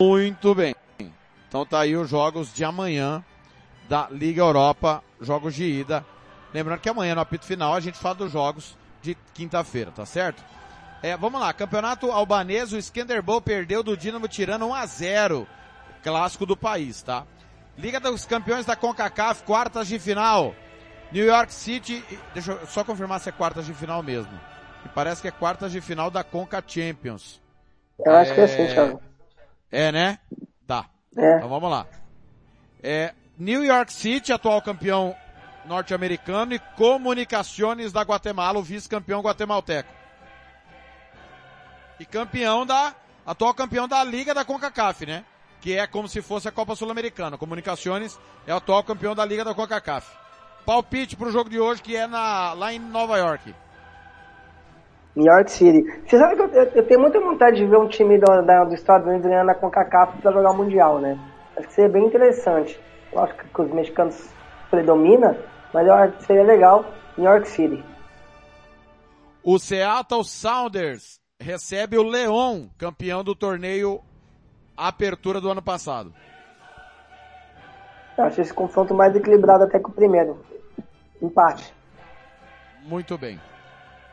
Muito 0.00 0.54
bem. 0.54 0.74
Então 1.48 1.64
tá 1.64 1.80
aí 1.80 1.96
os 1.96 2.08
jogos 2.08 2.52
de 2.52 2.64
amanhã 2.64 3.24
da 3.88 4.08
Liga 4.10 4.42
Europa, 4.42 5.02
jogos 5.20 5.54
de 5.54 5.64
ida. 5.64 6.04
Lembrando 6.52 6.80
que 6.80 6.88
amanhã 6.88 7.14
no 7.14 7.20
apito 7.20 7.44
final 7.44 7.74
a 7.74 7.80
gente 7.80 7.98
fala 7.98 8.16
dos 8.16 8.32
jogos 8.32 8.76
de 9.00 9.16
quinta-feira, 9.32 9.90
tá 9.92 10.04
certo? 10.04 10.42
É, 11.02 11.16
vamos 11.16 11.40
lá, 11.40 11.52
campeonato 11.52 12.10
albanês, 12.10 12.72
o 12.72 12.78
Skanderbol 12.78 13.40
perdeu 13.40 13.82
do 13.82 13.96
Dinamo 13.96 14.26
Tirana 14.26 14.64
1 14.64 14.74
a 14.74 14.86
0 14.86 15.46
clássico 16.02 16.44
do 16.44 16.56
país, 16.56 17.02
tá? 17.02 17.24
Liga 17.76 17.98
dos 17.98 18.26
Campeões 18.26 18.66
da 18.66 18.76
CONCACAF, 18.76 19.42
quartas 19.42 19.88
de 19.88 19.98
final. 19.98 20.54
New 21.14 21.24
York 21.24 21.54
City, 21.54 22.04
deixa 22.32 22.50
eu 22.50 22.66
só 22.66 22.82
confirmar 22.82 23.20
se 23.20 23.28
é 23.28 23.32
quartas 23.32 23.64
de 23.64 23.72
final 23.72 24.02
mesmo. 24.02 24.32
Me 24.82 24.90
parece 24.92 25.22
que 25.22 25.28
é 25.28 25.30
quartas 25.30 25.70
de 25.70 25.80
final 25.80 26.10
da 26.10 26.24
Conca 26.24 26.60
Champions. 26.66 27.40
Eu 28.04 28.10
é... 28.10 28.20
acho 28.22 28.34
que 28.34 28.40
é 28.40 28.44
assim, 28.44 28.66
Thiago. 28.66 29.00
É, 29.70 29.92
né? 29.92 30.18
Tá. 30.66 30.86
É. 31.16 31.36
Então 31.36 31.48
vamos 31.48 31.70
lá. 31.70 31.86
É, 32.82 33.14
New 33.38 33.64
York 33.64 33.92
City, 33.92 34.32
atual 34.32 34.60
campeão 34.60 35.14
norte-americano, 35.64 36.52
e 36.52 36.58
Comunicações 36.58 37.92
da 37.92 38.02
Guatemala, 38.02 38.58
o 38.58 38.62
vice-campeão 38.62 39.22
guatemalteco. 39.22 39.94
E 42.00 42.04
campeão 42.04 42.66
da, 42.66 42.92
atual 43.24 43.54
campeão 43.54 43.86
da 43.86 44.02
Liga 44.02 44.34
da 44.34 44.44
CONCACAF, 44.44 45.06
né? 45.06 45.24
que 45.60 45.78
é 45.78 45.86
como 45.86 46.08
se 46.08 46.20
fosse 46.20 46.48
a 46.48 46.52
Copa 46.52 46.74
Sul-Americana. 46.74 47.38
Comunicações 47.38 48.18
é 48.48 48.52
o 48.52 48.56
atual 48.56 48.82
campeão 48.82 49.14
da 49.14 49.24
Liga 49.24 49.44
da 49.44 49.54
CONCACAF. 49.54 50.23
Palpite 50.64 51.16
para 51.16 51.28
o 51.28 51.30
jogo 51.30 51.50
de 51.50 51.60
hoje 51.60 51.82
que 51.82 51.94
é 51.96 52.06
na, 52.06 52.52
lá 52.54 52.72
em 52.72 52.78
Nova 52.78 53.18
York. 53.18 53.54
New 55.14 55.26
York 55.32 55.50
City. 55.50 55.82
Você 56.06 56.18
sabe 56.18 56.34
que 56.36 56.42
eu, 56.42 56.48
eu- 56.48 56.72
eu 56.74 56.86
tenho 56.86 57.00
muita 57.00 57.20
vontade 57.20 57.56
de 57.56 57.66
ver 57.66 57.76
um 57.78 57.86
time 57.88 58.18
do, 58.18 58.42
da- 58.42 58.64
dos 58.64 58.74
Estados 58.74 59.06
Unidos 59.06 59.26
ganhando 59.26 59.50
a 59.50 59.54
CONCACAF 59.54 60.18
para 60.20 60.32
jogar 60.32 60.50
o 60.50 60.56
Mundial, 60.56 60.98
né? 61.00 61.16
Acho 61.56 61.68
que 61.68 61.74
seria 61.74 61.90
bem 61.90 62.04
interessante. 62.06 62.80
Eu 63.12 63.20
acho 63.20 63.34
que, 63.36 63.44
que 63.46 63.62
os 63.62 63.70
mexicanos 63.72 64.28
predominam, 64.70 65.36
mas 65.72 65.86
eu 65.86 65.94
acho 65.94 66.16
que 66.16 66.24
seria 66.24 66.42
legal 66.42 66.84
New 67.16 67.30
York 67.30 67.48
City. 67.48 67.84
O 69.44 69.58
Seattle 69.58 70.24
Sounders 70.24 71.20
recebe 71.38 71.96
o 71.98 72.02
Leon, 72.02 72.66
campeão 72.78 73.22
do 73.22 73.34
torneio 73.36 74.00
Apertura 74.76 75.40
do 75.40 75.48
ano 75.48 75.62
passado. 75.62 76.12
Eu 78.18 78.24
acho 78.24 78.40
esse 78.40 78.52
confronto 78.52 78.92
mais 78.94 79.14
equilibrado 79.14 79.62
até 79.64 79.78
que 79.78 79.88
o 79.88 79.92
primeiro. 79.92 80.36
Empate. 81.20 81.74
Muito 82.82 83.16
bem. 83.16 83.40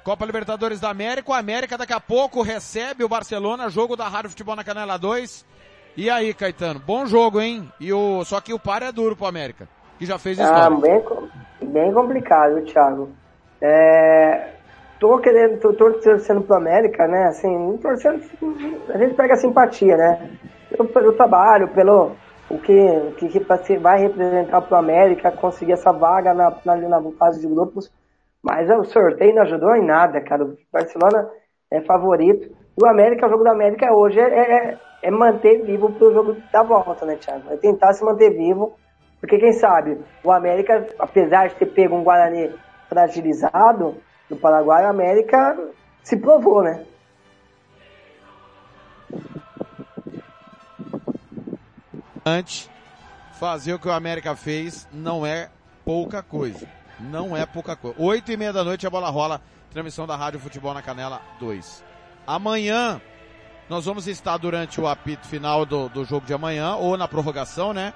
Copa 0.03 0.25
Libertadores 0.25 0.79
da 0.79 0.89
América. 0.89 1.31
O 1.31 1.33
América 1.35 1.77
daqui 1.77 1.93
a 1.93 1.99
pouco 1.99 2.41
recebe 2.41 3.03
o 3.03 3.09
Barcelona, 3.09 3.69
jogo 3.69 3.95
da 3.95 4.07
Rádio 4.07 4.29
Futebol 4.31 4.55
na 4.55 4.63
Canela 4.63 4.97
2. 4.97 5.45
E 5.95 6.09
aí, 6.09 6.33
Caetano? 6.33 6.79
Bom 6.79 7.05
jogo, 7.05 7.41
hein? 7.41 7.69
E 7.79 7.91
o, 7.91 8.23
só 8.23 8.39
que 8.39 8.53
o 8.53 8.59
par 8.59 8.81
é 8.81 8.91
duro 8.91 9.15
pro 9.15 9.27
América, 9.27 9.67
que 9.99 10.05
já 10.05 10.17
fez 10.17 10.39
Ah, 10.39 10.43
história. 10.45 10.77
bem, 10.77 11.01
co- 11.01 11.27
bem 11.61 11.93
complicado, 11.93 12.55
viu, 12.55 12.65
Thiago. 12.65 13.09
É, 13.61 14.53
tô 14.99 15.19
querendo, 15.19 15.59
tô, 15.59 15.73
tô 15.73 15.91
torcendo 15.99 16.41
pro 16.41 16.55
América, 16.55 17.07
né? 17.07 17.25
Assim, 17.25 17.77
torcendo, 17.81 18.23
a 18.93 18.97
gente 18.97 19.13
pega 19.15 19.35
simpatia, 19.35 19.97
né? 19.97 20.29
Pelo, 20.69 20.87
pelo 20.89 21.13
trabalho, 21.13 21.67
pelo 21.67 22.15
o 22.55 22.59
que, 22.59 22.73
o 22.73 23.13
que, 23.13 23.77
vai 23.77 23.99
representar 23.99 24.61
pro 24.61 24.75
América 24.75 25.31
conseguir 25.31 25.73
essa 25.73 25.91
vaga 25.91 26.33
na, 26.33 26.55
na, 26.65 26.75
na 26.75 27.11
fase 27.17 27.41
de 27.41 27.47
grupos. 27.47 27.91
Mas 28.43 28.69
o 28.69 28.83
sorteio 28.83 29.35
não 29.35 29.43
ajudou 29.43 29.75
em 29.75 29.85
nada, 29.85 30.19
cara. 30.21 30.43
O 30.43 30.57
Barcelona 30.71 31.29
é 31.69 31.81
favorito. 31.81 32.49
E 32.77 32.83
o 32.83 32.87
América, 32.87 33.27
o 33.27 33.29
jogo 33.29 33.43
da 33.43 33.51
América 33.51 33.93
hoje 33.93 34.19
é, 34.19 34.23
é, 34.23 34.77
é 35.03 35.11
manter 35.11 35.63
vivo 35.63 35.91
pro 35.91 36.13
jogo 36.13 36.37
da 36.51 36.63
volta, 36.63 37.05
né, 37.05 37.15
Thiago? 37.15 37.51
É 37.51 37.57
tentar 37.57 37.93
se 37.93 38.03
manter 38.03 38.31
vivo 38.31 38.75
porque 39.21 39.37
quem 39.37 39.53
sabe, 39.53 39.99
o 40.23 40.31
América, 40.31 40.87
apesar 40.97 41.47
de 41.47 41.55
ter 41.55 41.67
pego 41.67 41.95
um 41.95 42.03
Guarani 42.03 42.51
fragilizado 42.89 43.95
no 44.27 44.35
Paraguai, 44.35 44.83
o 44.83 44.89
América 44.89 45.57
se 46.03 46.17
provou, 46.17 46.63
né? 46.63 46.83
Antes, 52.25 52.69
fazer 53.39 53.73
o 53.73 53.79
que 53.79 53.87
o 53.87 53.91
América 53.91 54.35
fez 54.35 54.87
não 54.91 55.25
é 55.25 55.49
pouca 55.83 56.21
coisa. 56.21 56.67
Não 56.99 57.35
é 57.35 57.45
pouca 57.45 57.75
coisa. 57.75 57.95
Oito 57.99 58.31
e 58.31 58.37
meia 58.37 58.53
da 58.53 58.63
noite 58.63 58.85
a 58.85 58.89
bola 58.89 59.09
rola. 59.09 59.41
Transmissão 59.71 60.05
da 60.05 60.15
Rádio 60.15 60.39
Futebol 60.39 60.73
na 60.73 60.81
Canela 60.81 61.21
2. 61.39 61.83
Amanhã, 62.27 63.01
nós 63.69 63.85
vamos 63.85 64.05
estar 64.07 64.37
durante 64.37 64.79
o 64.79 64.87
apito 64.87 65.27
final 65.27 65.65
do, 65.65 65.87
do 65.89 66.03
jogo 66.03 66.25
de 66.25 66.33
amanhã, 66.33 66.75
ou 66.75 66.97
na 66.97 67.07
prorrogação, 67.07 67.73
né? 67.73 67.93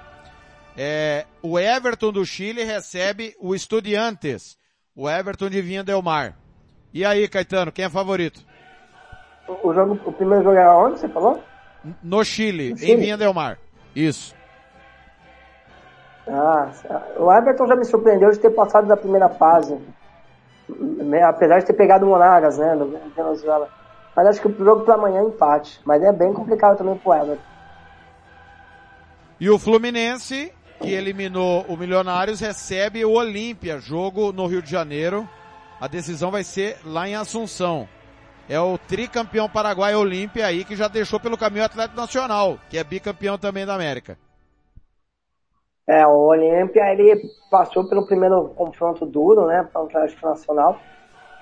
É, 0.76 1.26
o 1.42 1.58
Everton 1.58 2.10
do 2.12 2.24
Chile 2.24 2.64
recebe 2.64 3.34
o 3.38 3.54
Estudiantes. 3.54 4.56
O 4.94 5.08
Everton 5.08 5.48
de 5.50 5.60
Vinha 5.60 5.84
Del 5.84 6.00
Mar. 6.02 6.36
E 6.92 7.04
aí, 7.04 7.28
Caetano, 7.28 7.70
quem 7.70 7.84
é 7.84 7.90
favorito? 7.90 8.40
O, 9.46 9.72
jogo, 9.72 10.00
o 10.04 10.12
primeiro 10.12 10.42
jogo 10.42 10.56
é 10.56 10.68
onde 10.68 10.98
você 10.98 11.08
falou? 11.08 11.42
No 12.02 12.24
Chile, 12.24 12.70
No 12.70 12.78
Chile? 12.78 12.92
em 12.92 12.96
Vinha 12.96 13.16
Del 13.16 13.32
Mar. 13.34 13.58
Isso. 13.96 14.34
Ah, 16.28 16.70
o 17.16 17.32
Everton 17.32 17.66
já 17.66 17.74
me 17.74 17.84
surpreendeu 17.86 18.30
de 18.30 18.38
ter 18.38 18.50
passado 18.50 18.86
da 18.86 18.96
primeira 18.96 19.30
fase. 19.30 19.78
Apesar 21.26 21.60
de 21.60 21.66
ter 21.66 21.72
pegado 21.72 22.04
o 22.04 22.10
Monagas, 22.10 22.58
né, 22.58 22.74
no 22.74 22.86
Venezuela. 23.16 23.70
Mas 24.14 24.26
acho 24.26 24.40
que 24.42 24.48
o 24.48 24.64
jogo 24.64 24.84
para 24.84 24.94
amanhã 24.94 25.20
é 25.20 25.24
empate. 25.24 25.80
Mas 25.84 26.02
é 26.02 26.12
bem 26.12 26.32
complicado 26.34 26.76
também 26.76 26.96
pro 26.96 27.14
Everton. 27.14 27.42
E 29.40 29.48
o 29.48 29.58
Fluminense, 29.58 30.52
que 30.80 30.92
eliminou 30.92 31.64
o 31.68 31.76
Milionários, 31.76 32.40
recebe 32.40 33.04
o 33.04 33.12
Olímpia, 33.12 33.78
jogo 33.78 34.32
no 34.32 34.46
Rio 34.46 34.60
de 34.60 34.70
Janeiro. 34.70 35.26
A 35.80 35.86
decisão 35.86 36.30
vai 36.30 36.42
ser 36.42 36.78
lá 36.84 37.08
em 37.08 37.14
Assunção. 37.14 37.88
É 38.48 38.60
o 38.60 38.78
tricampeão 38.78 39.48
paraguai 39.48 39.94
Olímpia 39.94 40.46
aí 40.46 40.64
que 40.64 40.76
já 40.76 40.86
deixou 40.88 41.18
pelo 41.18 41.36
caminho 41.36 41.62
o 41.62 41.66
Atlético 41.66 42.00
Nacional, 42.00 42.58
que 42.70 42.78
é 42.78 42.84
bicampeão 42.84 43.36
também 43.36 43.66
da 43.66 43.74
América. 43.74 44.16
É, 45.88 46.06
o 46.06 46.26
Olímpia, 46.26 46.92
ele 46.92 47.28
passou 47.50 47.88
pelo 47.88 48.06
primeiro 48.06 48.48
confronto 48.56 49.06
duro, 49.06 49.46
né, 49.46 49.68
para 49.72 49.82
o 49.82 49.86
Atlético 49.86 50.26
Nacional. 50.26 50.78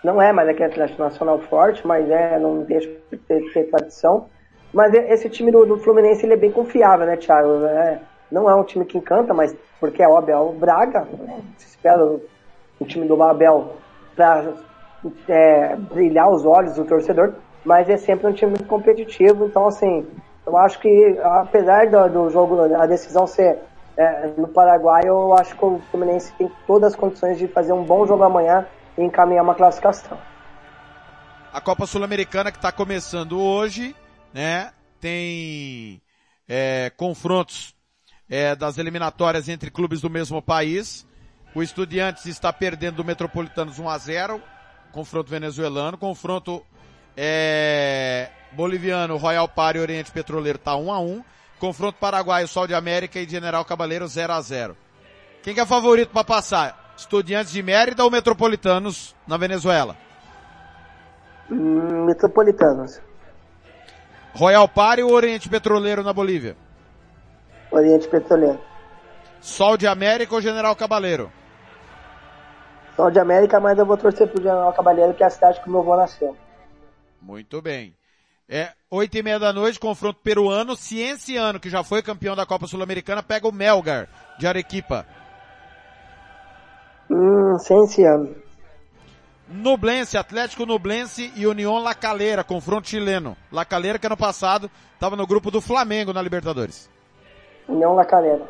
Não 0.02 0.20
é 0.20 0.32
mais 0.32 0.48
aquele 0.48 0.70
Atlético 0.70 1.02
Nacional 1.02 1.38
forte, 1.40 1.86
mas 1.86 2.08
é, 2.10 2.38
não 2.38 2.62
deixa 2.62 2.88
de 3.10 3.16
ter, 3.18 3.52
ter 3.52 3.64
tradição. 3.70 4.26
Mas 4.72 4.92
e- 4.92 4.98
esse 4.98 5.30
time 5.30 5.50
do, 5.50 5.64
do 5.64 5.78
Fluminense, 5.78 6.26
ele 6.26 6.34
é 6.34 6.36
bem 6.36 6.52
confiável, 6.52 7.06
né, 7.06 7.16
Thiago? 7.16 7.64
É, 7.64 8.00
não 8.30 8.48
é 8.48 8.54
um 8.54 8.64
time 8.64 8.84
que 8.84 8.98
encanta, 8.98 9.32
mas 9.32 9.56
porque 9.80 10.02
é 10.02 10.08
óbvio, 10.08 10.34
é 10.34 10.38
o 10.38 10.52
Braga, 10.52 11.02
né, 11.02 11.42
se 11.56 11.68
espera 11.68 12.04
o, 12.04 12.22
o 12.78 12.84
time 12.84 13.06
do 13.06 13.22
Abel 13.22 13.76
para 14.14 14.52
é, 15.28 15.76
brilhar 15.76 16.30
os 16.30 16.44
olhos 16.44 16.74
do 16.74 16.84
torcedor, 16.84 17.34
mas 17.64 17.88
é 17.88 17.96
sempre 17.96 18.26
um 18.26 18.32
time 18.32 18.50
muito 18.50 18.66
competitivo, 18.66 19.46
então 19.46 19.66
assim, 19.66 20.06
eu 20.46 20.56
acho 20.56 20.78
que 20.80 21.18
apesar 21.22 21.88
do, 21.88 22.08
do 22.08 22.30
jogo, 22.30 22.60
a 22.74 22.86
decisão 22.86 23.26
ser 23.26 23.58
é, 23.96 24.32
no 24.36 24.48
Paraguai, 24.48 25.02
eu 25.06 25.34
acho 25.34 25.56
que 25.56 25.64
o 25.64 25.80
Fluminense 25.90 26.32
tem 26.36 26.50
todas 26.66 26.92
as 26.92 26.98
condições 26.98 27.38
de 27.38 27.46
fazer 27.48 27.72
um 27.72 27.84
bom 27.84 28.06
jogo 28.06 28.22
amanhã 28.22 28.66
e 28.98 29.02
encaminhar 29.02 29.44
uma 29.44 29.54
classificação. 29.54 30.18
A 31.52 31.60
Copa 31.60 31.86
Sul-Americana 31.86 32.50
que 32.50 32.58
está 32.58 32.72
começando 32.72 33.40
hoje, 33.40 33.94
né? 34.32 34.72
Tem 35.00 36.02
é, 36.48 36.90
confrontos 36.96 37.74
é, 38.28 38.56
das 38.56 38.78
eliminatórias 38.78 39.48
entre 39.48 39.70
clubes 39.70 40.00
do 40.00 40.10
mesmo 40.10 40.42
país. 40.42 41.06
O 41.54 41.62
Estudiantes 41.62 42.26
está 42.26 42.52
perdendo 42.52 42.96
do 42.96 43.04
Metropolitanos 43.04 43.78
1 43.78 43.88
a 43.88 43.98
0 43.98 44.42
confronto 44.94 45.28
venezuelano. 45.28 45.98
Confronto 45.98 46.64
é, 47.16 48.28
boliviano, 48.52 49.16
Royal 49.16 49.48
Party 49.48 49.78
e 49.78 49.82
Oriente 49.82 50.12
Petroleiro 50.12 50.58
tá 50.58 50.76
1 50.76 50.92
a 50.92 51.00
1 51.00 51.24
Confronto 51.58 51.98
paraguaio, 51.98 52.48
Sol 52.48 52.66
de 52.66 52.74
América 52.74 53.18
e 53.18 53.28
General 53.28 53.64
Cabaleiro 53.64 54.06
0 54.06 54.32
a 54.32 54.40
0 54.40 54.76
Quem 55.42 55.54
que 55.54 55.60
é 55.60 55.66
favorito 55.66 56.10
para 56.10 56.24
passar? 56.24 56.94
Estudiantes 56.96 57.52
de 57.52 57.62
Mérida 57.62 58.04
ou 58.04 58.10
Metropolitanos 58.10 59.14
na 59.26 59.36
Venezuela? 59.36 59.96
Hum, 61.50 62.06
Metropolitanos, 62.06 63.00
Royal 64.32 64.68
Party 64.68 65.02
ou 65.02 65.12
Oriente 65.12 65.48
Petroleiro 65.48 66.02
na 66.02 66.12
Bolívia? 66.12 66.56
Oriente 67.70 68.08
Petroleiro. 68.08 68.60
Sol 69.40 69.76
de 69.76 69.86
América 69.86 70.34
ou 70.34 70.40
General 70.40 70.74
Cabaleiro? 70.74 71.30
Sol 72.96 73.10
de 73.10 73.18
América, 73.18 73.58
mas 73.58 73.78
eu 73.78 73.86
vou 73.86 73.96
torcer 73.96 74.28
pro 74.28 74.42
General 74.42 74.72
Cabaleiro, 74.72 75.14
que 75.14 75.22
é 75.22 75.26
a 75.26 75.30
cidade 75.30 75.60
que 75.60 75.68
o 75.68 75.70
meu 75.70 75.80
avô 75.80 75.96
nasceu. 75.96 76.36
Muito 77.20 77.60
bem. 77.60 77.96
É, 78.48 78.72
oito 78.90 79.16
e 79.16 79.22
meia 79.22 79.38
da 79.38 79.52
noite, 79.52 79.80
confronto 79.80 80.20
peruano, 80.22 80.76
Cienciano, 80.76 81.58
que 81.58 81.70
já 81.70 81.82
foi 81.82 82.02
campeão 82.02 82.36
da 82.36 82.44
Copa 82.44 82.66
Sul-Americana, 82.66 83.22
pega 83.22 83.48
o 83.48 83.52
Melgar, 83.52 84.08
de 84.38 84.46
Arequipa. 84.46 85.06
Hum, 87.10 87.58
sem 87.58 87.82
esse 87.84 88.04
ano. 88.04 88.34
Nublense, 89.48 90.16
Atlético 90.16 90.64
Nublense 90.64 91.32
e 91.36 91.46
União 91.46 91.78
La 91.78 91.94
Calera, 91.94 92.44
confronto 92.44 92.88
chileno. 92.88 93.36
La 93.50 93.64
Calera 93.64 93.98
que 93.98 94.06
ano 94.06 94.16
passado 94.16 94.70
estava 94.94 95.16
no 95.16 95.26
grupo 95.26 95.50
do 95.50 95.60
Flamengo 95.60 96.12
na 96.12 96.22
Libertadores. 96.22 96.90
União 97.68 97.94
La 97.94 98.04
Calera. 98.04 98.46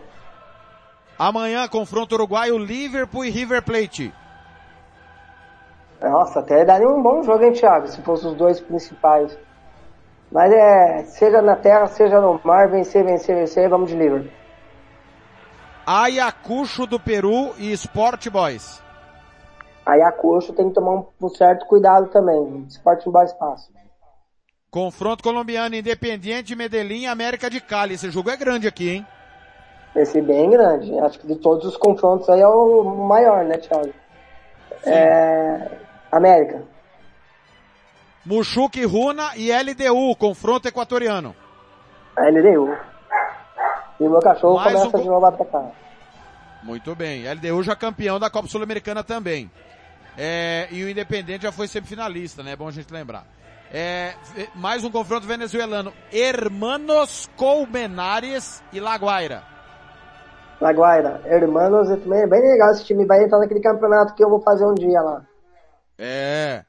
Amanhã, 1.18 1.66
confronto 1.68 2.14
uruguaio, 2.14 2.59
Liverpool 2.59 3.24
e 3.24 3.30
River 3.30 3.62
Plate. 3.62 4.12
Nossa, 6.11 6.40
até 6.40 6.64
daria 6.64 6.88
um 6.88 7.02
bom 7.02 7.22
jogo, 7.22 7.44
hein, 7.44 7.52
Thiago, 7.52 7.88
se 7.88 8.02
fossem 8.02 8.30
os 8.30 8.36
dois 8.36 8.61
principais. 8.61 9.36
Mas 10.30 10.52
é, 10.52 11.05
seja 11.05 11.40
na 11.40 11.57
terra, 11.57 11.86
seja 11.86 12.20
no 12.20 12.40
mar, 12.44 12.68
vencer, 12.68 13.05
vencer, 13.05 13.36
vencer, 13.36 13.68
vamos 13.68 13.90
de 13.90 13.96
Liverpool. 13.96 14.30
Ayacucho 15.86 16.86
do 16.86 17.00
Peru 17.00 17.55
e 17.59 17.72
Sport 17.72 18.28
Boys. 18.28 18.82
Ayacucho 19.86 20.52
tem 20.52 20.68
que 20.68 20.74
tomar 20.74 21.05
um, 21.20 21.28
certo 21.28 21.66
cuidado 21.66 22.09
também. 22.09 22.64
Esporte 22.68 23.09
em 23.09 23.12
bom 23.12 23.22
espaço. 23.22 23.72
Confronto 24.70 25.22
colombiano, 25.22 25.76
Independiente, 25.76 26.57
Medellín 26.57 27.02
e 27.02 27.07
América 27.07 27.48
de 27.48 27.61
Cali. 27.61 27.94
Esse 27.94 28.11
jogo 28.11 28.28
é 28.28 28.36
grande 28.36 28.66
aqui, 28.66 28.90
hein? 28.90 29.07
Esse 29.94 30.20
bem 30.20 30.50
grande. 30.50 30.98
Acho 30.98 31.20
que 31.20 31.26
de 31.26 31.36
todos 31.36 31.64
os 31.64 31.76
confrontos 31.76 32.28
aí 32.28 32.40
é 32.40 32.48
o 32.48 32.82
maior, 32.82 33.44
né, 33.44 33.57
Thiago? 33.59 33.92
É, 34.84 35.70
América. 36.16 36.62
Muxuque 38.24 38.84
Runa 38.84 39.32
e 39.36 39.52
LDU, 39.52 40.16
confronto 40.16 40.68
equatoriano. 40.68 41.34
LDU. 42.16 42.76
E 44.00 44.04
o 44.04 44.10
meu 44.10 44.20
cachorro 44.20 44.56
Mais 44.56 44.72
começa 44.72 44.96
um 44.96 45.02
de 45.02 45.08
novo 45.08 45.26
a 45.26 45.28
atacar. 45.28 45.70
Muito 46.62 46.94
bem. 46.94 47.30
LDU 47.30 47.62
já 47.62 47.76
campeão 47.76 48.18
da 48.18 48.30
Copa 48.30 48.48
Sul-Americana 48.48 49.04
também. 49.04 49.50
É, 50.16 50.68
e 50.70 50.82
o 50.84 50.88
Independente 50.88 51.42
já 51.42 51.52
foi 51.52 51.68
semifinalista, 51.68 52.42
né? 52.42 52.52
É 52.52 52.56
bom 52.56 52.68
a 52.68 52.72
gente 52.72 52.92
lembrar. 52.92 53.26
É, 53.72 54.14
mais 54.54 54.84
um 54.84 54.90
confronto 54.90 55.26
venezuelano. 55.26 55.92
Hermanos 56.12 57.28
Colmenares 57.36 58.62
e 58.72 58.80
Laguaira. 58.80 59.42
Laguaira, 60.60 61.20
Hermanos, 61.26 61.90
é 61.90 62.26
bem 62.26 62.40
legal 62.40 62.70
esse 62.70 62.84
time. 62.84 63.04
Vai 63.04 63.24
entrar 63.24 63.38
naquele 63.38 63.60
campeonato 63.60 64.14
que 64.14 64.24
eu 64.24 64.30
vou 64.30 64.40
fazer 64.40 64.64
um 64.64 64.74
dia 64.74 65.00
lá. 65.02 65.22
É. 65.99 66.64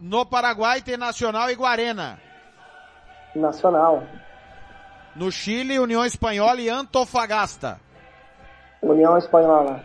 No 0.00 0.24
Paraguai 0.24 0.80
tem 0.80 0.96
Nacional 0.96 1.50
e 1.50 1.54
Guarena. 1.54 2.20
Nacional. 3.34 4.02
No 5.14 5.30
Chile, 5.32 5.78
União 5.78 6.04
Espanhola 6.04 6.60
e 6.60 6.68
Antofagasta. 6.68 7.80
União 8.80 9.18
Espanhola. 9.18 9.82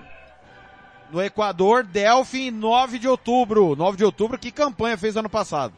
No 1.09 1.21
Equador, 1.21 1.83
Delphi, 1.83 2.51
9 2.51 2.99
de 2.99 3.07
outubro. 3.07 3.75
9 3.75 3.97
de 3.97 4.05
outubro, 4.05 4.37
que 4.37 4.51
campanha 4.51 4.97
fez 4.97 5.17
ano 5.17 5.29
passado? 5.29 5.73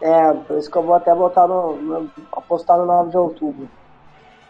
É, 0.00 0.32
por 0.32 0.58
isso 0.58 0.70
que 0.70 0.76
eu 0.76 0.82
vou 0.82 0.94
até 0.94 1.14
botar 1.14 1.46
no, 1.46 1.76
no 1.76 2.10
apostar 2.32 2.76
no 2.76 2.86
9 2.86 3.10
de 3.10 3.16
outubro. 3.16 3.70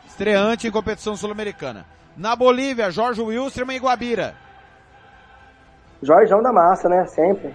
Estreante 0.06 0.66
em 0.66 0.70
competição 0.70 1.16
sul-americana. 1.16 1.86
Na 2.16 2.36
Bolívia, 2.36 2.90
Jorge 2.90 3.20
Wilstermann 3.20 3.76
e 3.76 3.80
Guabira. 3.80 4.36
Jorjão 6.04 6.42
da 6.42 6.52
massa, 6.52 6.88
né? 6.88 7.06
Sempre. 7.06 7.54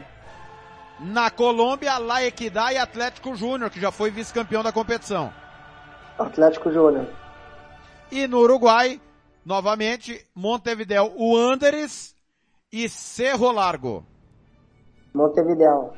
Na 1.00 1.30
Colômbia, 1.30 1.98
La 1.98 2.24
Equidad 2.24 2.74
e 2.74 2.78
Atlético 2.78 3.36
Júnior, 3.36 3.70
que 3.70 3.80
já 3.80 3.92
foi 3.92 4.12
vice-campeão 4.12 4.64
da 4.64 4.72
competição. 4.72 5.32
Atlético 6.18 6.72
Júnior. 6.72 7.08
E 8.12 8.28
no 8.28 8.40
Uruguai, 8.40 9.00
novamente, 9.46 10.26
Montevideo, 10.36 11.14
o 11.16 11.38
Anderes 11.38 12.16
e 12.72 12.90
Cerro 12.90 13.52
Largo. 13.52 14.06
Montevideo. 15.14 15.94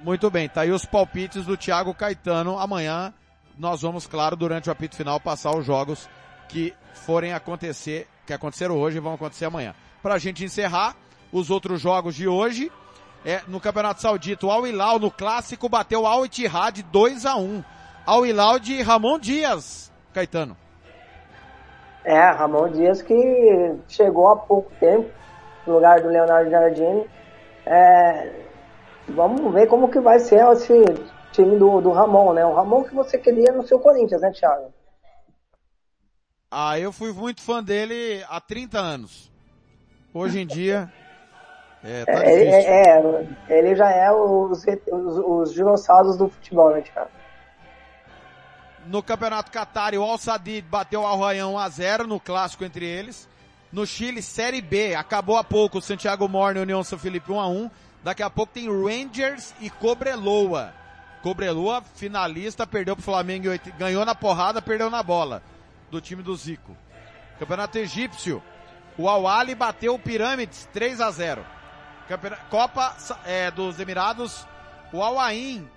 Muito 0.00 0.30
bem, 0.30 0.48
tá 0.48 0.62
aí 0.62 0.72
os 0.72 0.84
palpites 0.84 1.46
do 1.46 1.56
Thiago 1.56 1.94
Caetano. 1.94 2.58
Amanhã 2.58 3.14
nós 3.56 3.82
vamos, 3.82 4.06
claro, 4.06 4.36
durante 4.36 4.68
o 4.68 4.72
apito 4.72 4.96
final, 4.96 5.20
passar 5.20 5.56
os 5.56 5.64
jogos 5.64 6.08
que 6.48 6.74
forem 6.92 7.32
acontecer, 7.32 8.08
que 8.26 8.32
aconteceram 8.32 8.76
hoje 8.76 8.98
e 8.98 9.00
vão 9.00 9.14
acontecer 9.14 9.44
amanhã. 9.44 9.74
Pra 10.02 10.18
gente 10.18 10.44
encerrar, 10.44 10.96
os 11.32 11.50
outros 11.50 11.80
jogos 11.80 12.14
de 12.14 12.28
hoje, 12.28 12.70
é, 13.24 13.40
no 13.48 13.60
Campeonato 13.60 14.02
Saudita, 14.02 14.46
o 14.46 14.50
Al 14.50 14.66
Hilal 14.66 14.98
no 14.98 15.10
clássico 15.10 15.68
bateu 15.68 16.06
Al 16.06 16.26
Ittihad 16.26 16.82
2 16.82 17.24
a 17.26 17.36
1 17.36 17.64
Al 18.04 18.26
Hilal 18.26 18.58
de 18.58 18.82
Ramon 18.82 19.18
Dias, 19.18 19.92
Caetano. 20.12 20.56
É, 22.04 22.18
Ramon 22.30 22.68
Dias 22.70 23.00
que 23.00 23.76
chegou 23.88 24.28
há 24.28 24.36
pouco 24.36 24.72
tempo 24.80 25.08
no 25.66 25.74
lugar 25.74 26.00
do 26.00 26.08
Leonardo 26.08 26.50
Jardim. 26.50 27.04
É, 27.64 28.32
vamos 29.08 29.52
ver 29.54 29.68
como 29.68 29.88
que 29.88 30.00
vai 30.00 30.18
ser 30.18 30.44
esse 30.52 30.82
time 31.30 31.56
do, 31.56 31.80
do 31.80 31.92
Ramon, 31.92 32.32
né? 32.32 32.44
O 32.44 32.54
Ramon 32.54 32.82
que 32.82 32.94
você 32.94 33.16
queria 33.16 33.52
no 33.52 33.66
seu 33.66 33.78
Corinthians, 33.78 34.20
né, 34.20 34.32
Thiago? 34.32 34.72
Ah, 36.50 36.78
eu 36.78 36.92
fui 36.92 37.12
muito 37.12 37.40
fã 37.40 37.62
dele 37.62 38.22
há 38.28 38.40
30 38.40 38.78
anos. 38.78 39.32
Hoje 40.12 40.40
em 40.40 40.46
dia, 40.46 40.92
é, 41.84 42.04
tá 42.04 42.24
é, 42.24 42.34
é, 42.34 43.24
é, 43.48 43.58
ele 43.58 43.74
já 43.74 43.90
é 43.90 44.10
os, 44.12 44.64
os, 44.64 45.18
os, 45.18 45.52
dinossauros 45.52 46.16
do 46.16 46.28
futebol, 46.28 46.72
né, 46.72 46.82
Thiago? 46.82 47.10
No 48.86 49.02
Campeonato 49.02 49.50
Qatar, 49.50 49.94
o 49.94 50.02
Al 50.02 50.18
Sadid 50.18 50.66
bateu 50.68 51.00
o 51.00 51.06
Al 51.06 51.18
Rayyan 51.18 51.46
1x0 51.46 52.06
no 52.06 52.20
clássico 52.20 52.64
entre 52.64 52.84
eles. 52.84 53.28
No 53.72 53.86
Chile, 53.86 54.22
Série 54.22 54.60
B, 54.60 54.94
acabou 54.94 55.36
há 55.36 55.44
pouco 55.44 55.78
o 55.78 55.82
Santiago 55.82 56.28
Morne 56.28 56.60
e 56.60 56.62
União 56.62 56.84
São 56.84 56.98
Felipe 56.98 57.32
1x1. 57.32 57.70
Daqui 58.04 58.22
a 58.22 58.30
pouco 58.30 58.52
tem 58.52 58.68
Rangers 58.68 59.54
e 59.60 59.70
Cobreloa. 59.70 60.72
Cobreloa, 61.22 61.82
finalista, 61.94 62.66
perdeu 62.66 62.94
pro 62.96 63.04
Flamengo, 63.04 63.48
ganhou 63.78 64.04
na 64.04 64.14
porrada, 64.14 64.60
perdeu 64.60 64.90
na 64.90 65.02
bola. 65.02 65.42
Do 65.90 66.00
time 66.00 66.22
do 66.22 66.34
Zico. 66.36 66.76
Campeonato 67.38 67.78
Egípcio, 67.78 68.42
o 68.98 69.08
Al-Ali 69.08 69.54
bateu 69.54 69.94
o 69.94 69.98
Pirâmides 69.98 70.68
3 70.72 71.00
a 71.00 71.10
0 71.10 71.61
Copa 72.50 72.96
é, 73.24 73.50
dos 73.50 73.78
Emirados, 73.78 74.46
o 74.92 75.02
Al 75.02 75.18
Ain 75.18 75.68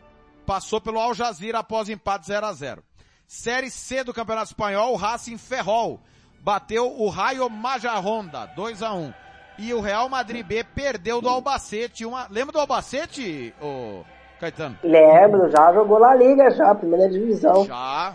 passou 0.46 0.80
pelo 0.80 1.00
Al 1.00 1.14
Jazeera 1.14 1.60
após 1.60 1.90
empate 1.90 2.28
0 2.28 2.46
a 2.46 2.54
0 2.54 2.84
Série 3.28 3.72
C 3.72 4.04
do 4.04 4.14
Campeonato 4.14 4.48
Espanhol, 4.48 4.94
o 4.94 4.96
Racing 4.96 5.38
Ferrol 5.38 6.00
bateu 6.42 6.94
o 7.00 7.10
Raio 7.10 7.50
Majarronda 7.50 8.46
2 8.56 8.84
a 8.84 8.94
1 8.94 9.14
E 9.58 9.74
o 9.74 9.82
Real 9.82 10.08
Madrid 10.08 10.46
B 10.46 10.64
perdeu 10.64 11.22
do 11.22 11.28
Albacete. 11.28 12.06
Uma... 12.06 12.28
Lembra 12.30 12.54
do 12.54 12.60
Albacete, 12.60 13.54
ô 13.60 14.04
Caetano? 14.40 14.78
Lembro, 14.84 15.50
já 15.50 15.74
jogou 15.74 16.00
na 16.00 16.14
Liga 16.14 16.52
já, 16.52 16.76
primeira 16.76 17.10
divisão. 17.10 17.66
Já. 17.66 18.14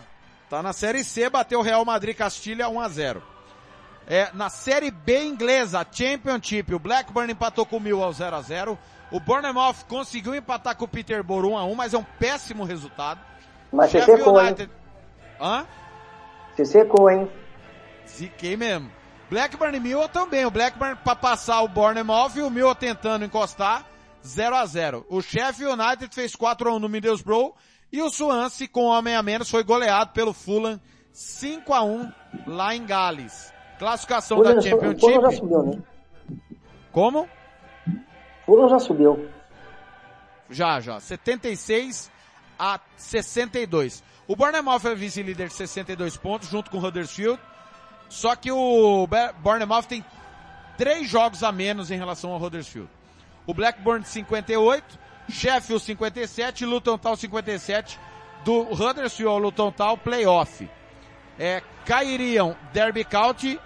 Tá 0.48 0.62
na 0.62 0.72
Série 0.72 1.02
C, 1.02 1.28
bateu 1.28 1.58
o 1.58 1.62
Real 1.62 1.84
Madrid 1.84 2.16
Castilha 2.16 2.68
1 2.68 2.80
a 2.80 2.88
0 2.88 3.22
é, 4.06 4.30
na 4.34 4.48
Série 4.48 4.90
B 4.90 5.24
inglesa, 5.24 5.86
Championship, 5.90 6.74
o 6.74 6.78
Blackburn 6.78 7.32
empatou 7.32 7.64
com 7.64 7.76
o 7.76 7.80
Mill 7.80 8.02
ao 8.02 8.12
0 8.12 8.36
a 8.36 8.42
0 8.42 8.78
O 9.10 9.20
Bournemouth 9.20 9.84
conseguiu 9.88 10.34
empatar 10.34 10.76
com 10.76 10.84
o 10.84 10.88
Peterborough 10.88 11.52
1 11.52 11.58
a 11.58 11.64
1 11.64 11.74
mas 11.74 11.94
é 11.94 11.98
um 11.98 12.04
péssimo 12.18 12.64
resultado. 12.64 13.20
Mas 13.72 13.90
você 13.90 14.02
secou, 14.02 14.38
United... 14.38 14.62
hein? 14.62 14.70
Hã? 15.40 15.66
Você 16.54 16.64
secou, 16.64 17.10
hein? 17.10 17.30
Ziquei 18.08 18.56
mesmo. 18.56 18.90
Blackburn 19.30 19.76
e 19.76 19.80
Mill 19.80 20.08
também. 20.08 20.44
O 20.44 20.50
Blackburn 20.50 20.96
para 20.96 21.14
passar 21.14 21.62
o 21.62 21.68
Bournemouth 21.68 22.32
e 22.34 22.42
o 22.42 22.50
Mill 22.50 22.74
tentando 22.74 23.24
encostar 23.24 23.86
0 24.26 24.56
a 24.56 24.66
0 24.66 25.06
O 25.08 25.22
Sheffield 25.22 25.80
United 25.80 26.14
fez 26.14 26.34
4 26.34 26.68
a 26.68 26.74
1 26.74 26.78
no 26.80 26.88
Middlesbrough 26.88 27.54
e 27.92 28.02
o 28.02 28.10
Swansea 28.10 28.68
com 28.68 28.84
homem 28.84 29.14
a 29.14 29.22
menos 29.22 29.48
foi 29.50 29.62
goleado 29.62 30.12
pelo 30.12 30.32
Fulham 30.32 30.80
5 31.12 31.72
a 31.72 31.82
1 31.82 32.12
lá 32.46 32.74
em 32.74 32.84
Gales. 32.84 33.52
Classificação 33.80 34.36
Fulham 34.36 34.54
da 34.56 34.60
Championship. 34.60 35.00
Fulham 35.00 35.22
já 35.22 35.30
subiu, 35.32 35.62
né? 35.62 35.82
Como? 36.92 37.28
Fulham 38.44 38.68
já 38.68 38.78
subiu. 38.78 39.28
Já, 40.50 40.80
já. 40.80 41.00
76 41.00 42.10
a 42.58 42.78
62. 42.94 44.04
O 44.28 44.36
Bournemouth 44.36 44.84
é 44.84 44.94
vice-líder 44.94 45.48
de 45.48 45.54
62 45.54 46.18
pontos, 46.18 46.50
junto 46.50 46.70
com 46.70 46.76
o 46.76 46.84
Huddersfield. 46.84 47.40
Só 48.10 48.36
que 48.36 48.52
o 48.52 49.08
Bournemouth 49.38 49.84
tem 49.84 50.04
três 50.76 51.08
jogos 51.08 51.42
a 51.42 51.50
menos 51.50 51.90
em 51.90 51.96
relação 51.96 52.32
ao 52.32 52.42
Huddersfield. 52.42 52.90
O 53.46 53.54
Blackburn 53.54 54.04
58, 54.04 54.98
Sheffield 55.30 55.82
57 55.82 56.64
e 56.64 56.66
Luton 56.66 56.98
Town 56.98 57.16
57. 57.16 57.98
Do 58.44 58.60
Huddersfield 58.74 59.32
ao 59.32 59.38
Luton 59.38 59.72
Town, 59.72 59.96
playoff. 59.96 60.68
É, 61.38 61.62
cairiam 61.86 62.54
Derby 62.74 63.04
County, 63.04 63.58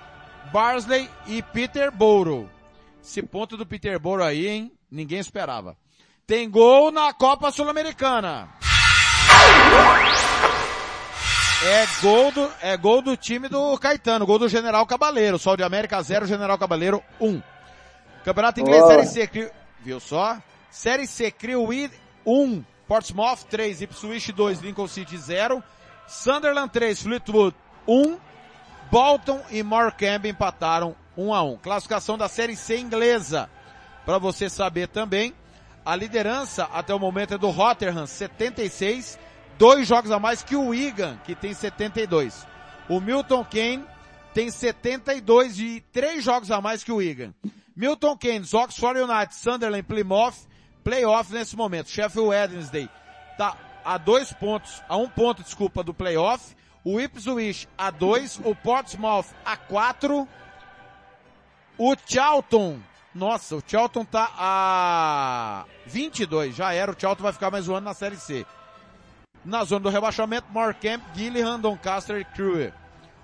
Barnsley 0.53 1.09
e 1.27 1.43
Peterborough. 1.43 2.49
Esse 3.03 3.23
ponto 3.23 3.57
do 3.57 3.67
Peterborough 3.67 4.25
aí, 4.25 4.47
hein? 4.47 4.73
Ninguém 4.91 5.19
esperava. 5.19 5.77
Tem 6.27 6.49
gol 6.49 6.91
na 6.91 7.13
Copa 7.13 7.51
Sul-Americana. 7.51 8.49
É 11.67 11.87
gol 12.03 12.31
do, 12.33 12.53
é 12.61 12.77
gol 12.77 13.03
do 13.03 13.17
time 13.17 13.49
do 13.49 13.77
Caetano, 13.79 14.27
gol 14.27 14.39
do 14.39 14.49
General 14.49 14.85
Cabaleiro. 14.87 15.39
Sol 15.39 15.57
de 15.57 15.63
América 15.63 16.03
0, 16.03 16.27
General 16.27 16.59
Cabaleiro 16.59 17.03
1. 17.21 17.27
Um. 17.29 17.43
Campeonato 18.25 18.61
Inglês 18.61 18.83
oh. 18.83 18.87
Série 18.87 19.07
C, 19.07 19.53
viu 19.81 20.01
só? 20.01 20.39
Série 20.71 21.07
C, 21.07 21.31
Crewe 21.31 21.91
1, 22.27 22.65
Portsmouth 22.89 23.45
3, 23.49 23.83
Ipswich 23.83 24.33
2, 24.33 24.61
Lincoln 24.61 24.89
City 24.89 25.17
0, 25.17 25.63
Sunderland 26.07 26.71
3, 26.73 27.03
Fleetwood 27.03 27.57
1, 27.87 28.19
Bolton 28.95 29.43
e 29.51 29.61
Morecambe 29.61 30.29
empataram 30.29 30.95
1 31.17 31.35
a 31.35 31.43
1. 31.43 31.57
Classificação 31.57 32.17
da 32.17 32.29
Série 32.29 32.55
C 32.55 32.79
inglesa. 32.79 33.51
Para 34.07 34.19
você 34.19 34.49
saber 34.49 34.87
também, 34.87 35.35
a 35.85 35.97
liderança 35.97 36.69
até 36.73 36.95
o 36.95 36.99
momento 37.01 37.35
é 37.35 37.39
do 37.39 37.51
Rotterdam, 37.51 38.07
76, 38.07 39.19
dois 39.59 39.89
jogos 39.89 40.13
a 40.13 40.21
mais 40.21 40.45
que 40.45 40.55
o 40.55 40.69
Wigan, 40.69 41.19
que 41.25 41.35
tem 41.35 41.53
72. 41.53 42.47
O 42.89 43.01
Milton 43.01 43.45
Keynes 43.45 43.85
tem 44.33 44.49
72 44.49 45.59
e 45.59 45.81
três 45.93 46.23
jogos 46.23 46.53
a 46.53 46.61
mais 46.61 46.85
que 46.85 46.93
o 46.93 46.99
Wigan. 46.99 47.35
Milton 47.75 48.17
Keynes, 48.17 48.55
Oxford 48.55 49.01
United, 49.01 49.35
Sunderland, 49.35 49.83
Plymouth, 49.83 50.47
playoff 50.85 51.33
nesse 51.33 51.57
momento. 51.57 51.91
Sheffield 51.91 52.29
Wednesday 52.29 52.89
tá 53.37 53.57
a 53.85 53.99
dois 53.99 54.33
pontos, 54.33 54.81
a 54.89 54.97
um 54.97 55.09
ponto, 55.09 55.43
desculpa, 55.43 55.83
do 55.83 55.93
playoff 55.93 56.55
o 56.85 57.01
Ipswich 57.01 57.67
a 57.79 57.91
2, 57.91 58.41
o 58.45 58.55
Portsmouth 58.55 59.27
a 59.45 59.57
4, 59.57 60.29
o 61.79 61.97
Charlton, 62.07 62.79
nossa, 63.15 63.57
o 63.57 63.63
Charlton 63.67 64.05
tá 64.05 64.31
a 64.37 65.65
22, 65.87 66.55
já 66.55 66.73
era, 66.75 66.93
o 66.93 66.97
Charlton 66.99 67.23
vai 67.23 67.33
ficar 67.33 67.51
mais 67.51 67.69
um 67.69 67.75
ano 67.75 67.87
na 67.87 67.95
Série 67.95 68.17
C. 68.17 68.45
Na 69.45 69.65
zona 69.65 69.81
do 69.81 69.89
rebaixamento, 69.89 70.47
Morecambe, 70.51 71.05
Gillingham, 71.15 71.59
Doncaster 71.59 72.19
e 72.19 72.25
Crewe. 72.25 72.73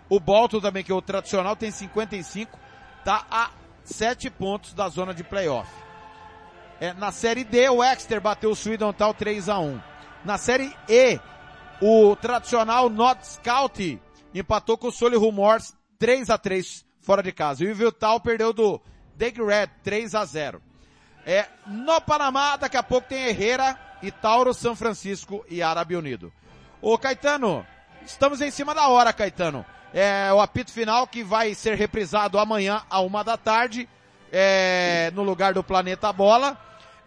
O 0.09 0.19
Bolton 0.19 0.61
também, 0.61 0.83
que 0.83 0.91
é 0.91 0.95
o 0.95 1.01
tradicional, 1.01 1.55
tem 1.55 1.71
55, 1.71 2.59
tá 3.05 3.25
a 3.31 3.51
7 3.85 4.29
pontos 4.31 4.75
da 4.75 4.89
zona 4.89 5.15
de 5.15 5.23
playoff. 5.23 5.71
É, 6.81 6.93
na 6.95 7.13
série 7.13 7.45
D, 7.45 7.69
o 7.69 7.85
Exeter 7.85 8.21
bateu 8.21 8.51
o 8.51 8.57
Swindon 8.57 8.93
Town 8.93 9.13
3 9.13 9.51
a 9.51 9.59
1 9.59 9.81
Na 10.25 10.39
série 10.39 10.75
E, 10.89 11.21
o 11.81 12.15
tradicional 12.17 12.91
Not 12.91 13.27
Scout 13.27 14.01
empatou 14.35 14.77
com 14.77 14.89
o 14.89 14.93
Solihull 14.93 15.33
Moors 15.33 15.75
3 15.99 16.31
a 16.31 16.39
3 16.39 16.85
fora 17.01 17.23
de 17.23 17.33
casa. 17.33 17.65
E 17.65 17.71
o 17.71 17.75
Viltal 17.75 18.21
perdeu 18.21 18.53
do 18.53 18.81
Dig 19.17 19.43
Red 19.43 19.69
3 19.83 20.15
a 20.15 20.25
0 20.25 20.63
É, 21.27 21.47
no 21.67 22.01
Panamá, 22.01 22.57
daqui 22.57 22.77
a 22.77 22.83
pouco 22.83 23.09
tem 23.09 23.29
Herrera 23.29 23.79
e 24.03 24.11
Tauro, 24.11 24.55
São 24.55 24.77
Francisco 24.77 25.45
e 25.49 25.63
Árabe 25.63 25.97
Unido. 25.97 26.33
Ô 26.81 26.97
Caetano, 26.97 27.67
estamos 28.05 28.41
em 28.41 28.51
cima 28.51 28.75
da 28.75 28.89
hora, 28.89 29.13
Caetano. 29.13 29.65
É 29.93 30.33
o 30.33 30.41
apito 30.41 30.73
final 30.73 31.07
que 31.07 31.23
vai 31.23 31.55
ser 31.55 31.75
reprisado 31.75 32.39
amanhã 32.39 32.83
a 32.89 33.01
uma 33.01 33.25
da 33.25 33.37
tarde, 33.37 33.89
é, 34.33 35.11
no 35.15 35.23
lugar 35.23 35.53
do 35.53 35.65
Planeta 35.65 36.13
Bola. 36.13 36.57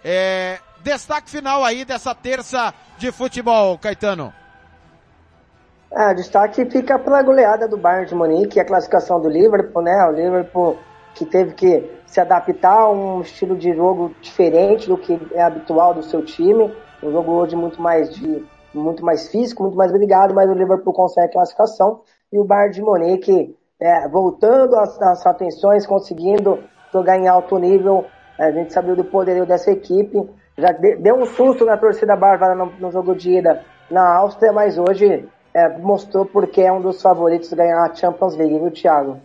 É, 0.03 0.59
destaque 0.82 1.30
final 1.30 1.63
aí 1.63 1.86
dessa 1.86 2.13
terça 2.13 2.74
de 2.97 3.11
futebol, 3.11 3.78
Caetano. 3.78 4.34
Ah, 5.96 6.12
destaque 6.12 6.66
fica 6.66 6.98
pela 6.98 7.22
goleada 7.22 7.68
do 7.68 7.78
Bayern 7.78 8.08
de 8.08 8.16
Munique 8.16 8.58
e 8.58 8.60
a 8.60 8.66
classificação 8.66 9.22
do 9.22 9.30
Liverpool, 9.30 9.84
né? 9.84 10.04
O 10.08 10.12
Liverpool 10.12 10.78
que 11.14 11.24
teve 11.24 11.54
que 11.54 11.88
se 12.08 12.20
adaptar 12.20 12.80
a 12.80 12.91
um 12.91 13.22
estilo 13.22 13.56
de 13.56 13.72
jogo 13.76 14.12
diferente 14.20 14.88
do 14.88 14.98
que 14.98 15.20
é 15.34 15.44
habitual 15.44 15.94
do 15.94 16.02
seu 16.02 16.26
time. 16.26 16.74
Um 17.04 17.12
jogo 17.12 17.34
hoje 17.34 17.56
muito 17.56 17.80
mais 17.80 18.12
de 18.12 18.44
muito 18.74 19.06
mais 19.06 19.30
físico, 19.30 19.62
muito 19.62 19.78
mais 19.78 19.91
brigado, 19.91 20.34
mas 20.34 20.50
o 20.50 20.54
Liverpool 20.54 20.94
consegue 20.94 21.28
a 21.28 21.34
classificação 21.34 22.02
e 22.32 22.39
o 22.39 22.44
Bayern 22.44 22.74
de 22.74 22.82
Munique 22.82 23.56
é, 23.80 24.08
voltando 24.08 24.76
as, 24.76 25.00
as 25.00 25.24
atenções, 25.28 25.86
conseguindo 25.86 26.58
jogar 26.91 27.20
em 27.20 27.28
alto 27.28 27.60
nível. 27.60 28.06
A 28.39 28.50
gente 28.50 28.74
sabia 28.74 28.96
do 28.96 29.04
poderio 29.04 29.46
dessa 29.46 29.70
equipe. 29.70 30.28
Já 30.58 30.72
deu 30.72 31.18
um 31.18 31.26
susto 31.28 31.64
na 31.66 31.78
torcida 31.78 32.16
bárbara 32.16 32.56
no, 32.56 32.66
no 32.80 32.91
jogo 32.91 33.16
de 33.16 33.38
ida 33.38 33.64
na 33.91 34.16
Áustria, 34.16 34.52
mas 34.52 34.80
hoje 34.80 35.30
é, 35.54 35.70
mostrou 35.78 36.26
porque 36.26 36.62
é 36.62 36.72
um 36.72 36.82
dos 36.82 37.01
favoritos 37.01 37.51
ganhar 37.54 37.84
a 37.84 37.93
Champions 37.93 38.36
League, 38.36 38.58
viu, 38.58 38.72
Thiago? 38.72 39.22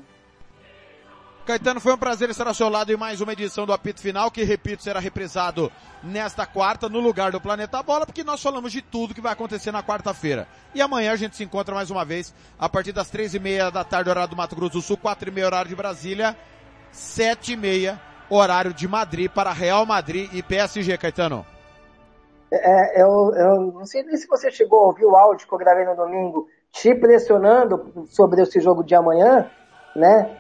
Caetano, 1.49 1.81
foi 1.81 1.95
um 1.95 1.99
prazer 1.99 2.29
estar 2.29 2.47
ao 2.47 2.53
seu 2.53 2.69
lado 2.69 2.93
em 2.93 2.97
mais 2.97 3.23
uma 3.23 3.33
edição 3.33 3.65
do 3.65 3.73
Apito 3.73 4.03
Final, 4.03 4.31
que, 4.31 4.43
repito, 4.43 4.83
será 4.83 5.01
reprisado 5.01 5.73
nesta 6.03 6.45
quarta, 6.45 6.91
no 6.91 7.01
lugar 7.01 7.33
do 7.33 7.41
Planeta 7.41 7.83
Bola, 7.83 8.05
porque 8.05 8.23
nós 8.23 8.43
falamos 8.43 8.71
de 8.71 8.83
tudo 8.83 9.15
que 9.15 9.21
vai 9.23 9.33
acontecer 9.33 9.73
na 9.73 9.83
quarta-feira. 9.83 10.47
E 10.75 10.83
amanhã 10.83 11.11
a 11.11 11.17
gente 11.17 11.37
se 11.37 11.43
encontra 11.43 11.75
mais 11.75 11.91
uma 11.91 12.05
vez, 12.05 12.35
a 12.59 12.69
partir 12.69 12.93
das 12.93 13.09
três 13.09 13.33
e 13.33 13.39
meia 13.39 13.71
da 13.71 13.83
tarde, 13.83 14.11
horário 14.11 14.29
do 14.29 14.37
Mato 14.37 14.55
Grosso 14.55 14.75
do 14.75 14.83
Sul, 14.83 14.99
quatro 14.99 15.31
e 15.31 15.33
meia, 15.33 15.47
horário 15.47 15.71
de 15.71 15.75
Brasília, 15.75 16.37
sete 16.93 17.53
e 17.53 17.57
meia, 17.57 17.99
horário 18.29 18.75
de 18.75 18.87
Madrid, 18.87 19.31
para 19.31 19.51
Real 19.51 19.87
Madrid 19.87 20.29
e 20.35 20.43
PSG, 20.43 20.99
Caetano. 20.99 21.47
É, 22.51 23.03
eu, 23.03 23.33
eu 23.35 23.73
não 23.73 23.85
sei 23.85 24.03
nem 24.03 24.17
se 24.17 24.27
você 24.27 24.51
chegou 24.51 24.81
a 24.81 24.87
ouvir 24.87 25.05
o 25.05 25.15
áudio 25.15 25.47
que 25.47 25.53
eu 25.53 25.59
gravei 25.59 25.85
no 25.85 25.95
domingo, 25.95 26.49
te 26.73 26.95
pressionando 26.95 28.07
sobre 28.09 28.43
esse 28.43 28.61
jogo 28.61 28.83
de 28.83 28.95
amanhã, 28.95 29.51
né? 29.95 30.37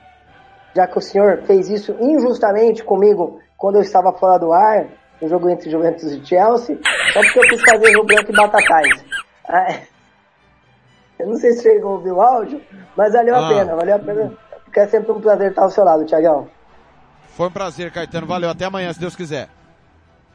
Já 0.74 0.86
que 0.86 0.98
o 0.98 1.02
senhor 1.02 1.42
fez 1.46 1.68
isso 1.68 1.94
injustamente 2.00 2.82
comigo 2.82 3.40
quando 3.56 3.76
eu 3.76 3.82
estava 3.82 4.12
fora 4.12 4.38
do 4.38 4.52
ar, 4.52 4.86
no 5.20 5.28
jogo 5.28 5.50
entre 5.50 5.70
Juventus 5.70 6.12
e 6.12 6.24
Chelsea, 6.24 6.78
só 7.12 7.20
porque 7.20 7.38
eu 7.38 7.48
quis 7.48 7.61
fazer 7.62 7.96
o 7.96 8.04
branco 8.04 8.30
e 8.30 8.36
batatais. 8.36 9.04
Ah, 9.48 9.80
eu 11.18 11.26
não 11.26 11.36
sei 11.36 11.52
se 11.52 11.62
chegou 11.62 11.90
a 11.90 11.94
ouvir 11.94 12.12
o 12.12 12.22
áudio, 12.22 12.62
mas 12.96 13.12
valeu 13.12 13.34
ah. 13.34 13.46
a 13.46 13.48
pena, 13.48 13.76
valeu 13.76 13.96
a 13.96 13.98
pena. 13.98 14.32
Porque 14.64 14.80
é 14.80 14.86
sempre 14.86 15.11
um 15.11 15.20
prazer 15.20 15.50
estar 15.50 15.62
ao 15.62 15.70
seu 15.70 15.84
lado, 15.84 16.04
Tiagão. 16.04 16.48
Foi 17.30 17.48
um 17.48 17.50
prazer, 17.50 17.90
Caetano. 17.90 18.26
Valeu. 18.26 18.50
Até 18.50 18.66
amanhã, 18.66 18.92
se 18.92 19.00
Deus 19.00 19.16
quiser. 19.16 19.48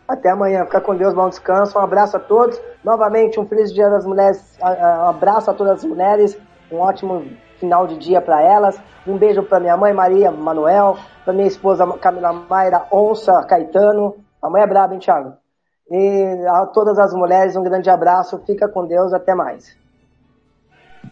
Até 0.07 0.29
amanhã. 0.29 0.65
Fica 0.65 0.81
com 0.81 0.95
Deus, 0.95 1.13
bom 1.13 1.29
descanso. 1.29 1.77
Um 1.77 1.81
abraço 1.81 2.17
a 2.17 2.19
todos. 2.19 2.59
Novamente, 2.83 3.39
um 3.39 3.45
feliz 3.45 3.73
Dia 3.73 3.89
das 3.89 4.05
Mulheres. 4.05 4.57
Um 4.61 5.07
abraço 5.07 5.49
a 5.49 5.53
todas 5.53 5.79
as 5.79 5.85
mulheres. 5.85 6.37
Um 6.71 6.79
ótimo 6.79 7.25
final 7.59 7.87
de 7.87 7.97
dia 7.97 8.21
para 8.21 8.41
elas. 8.41 8.79
Um 9.07 9.17
beijo 9.17 9.43
para 9.43 9.59
minha 9.59 9.77
mãe 9.77 9.93
Maria 9.93 10.31
Manuel, 10.31 10.97
para 11.23 11.33
minha 11.33 11.47
esposa 11.47 11.85
Camila 11.97 12.33
Mayra 12.33 12.85
Onça 12.91 13.43
Caetano. 13.43 14.15
A 14.41 14.49
mãe 14.49 14.61
é 14.61 14.67
braba, 14.67 14.93
hein, 14.93 14.99
Thiago? 14.99 15.33
E 15.89 16.45
a 16.47 16.65
todas 16.65 16.97
as 16.99 17.13
mulheres, 17.13 17.55
um 17.55 17.63
grande 17.63 17.89
abraço. 17.89 18.41
Fica 18.45 18.67
com 18.67 18.85
Deus. 18.85 19.13
Até 19.13 19.33
mais. 19.33 19.77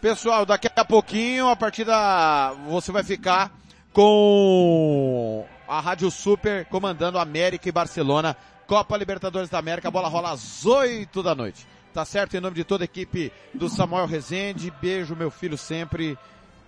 Pessoal, 0.02 0.46
daqui 0.46 0.68
a 0.76 0.86
pouquinho, 0.86 1.48
a 1.48 1.56
partir 1.56 1.86
da... 1.86 2.54
Você 2.70 2.92
vai 2.92 3.04
ficar 3.04 3.52
com 3.94 5.44
a 5.68 5.80
Rádio 5.80 6.10
Super 6.10 6.66
comandando 6.66 7.20
América 7.20 7.70
e 7.70 7.72
Barcelona 7.72 8.36
Copa 8.72 8.96
Libertadores 8.96 9.50
da 9.50 9.60
América, 9.60 9.90
a 9.90 9.92
bola 9.92 10.08
rola 10.08 10.32
às 10.32 10.66
8 10.66 11.22
da 11.22 11.36
noite. 11.36 11.68
Tá 11.94 12.06
certo? 12.06 12.38
Em 12.38 12.40
nome 12.40 12.56
de 12.56 12.64
toda 12.64 12.86
a 12.86 12.86
equipe 12.86 13.30
do 13.54 13.68
Samuel 13.68 14.06
Rezende, 14.06 14.72
beijo 14.80 15.14
meu 15.14 15.30
filho 15.30 15.58
sempre, 15.58 16.18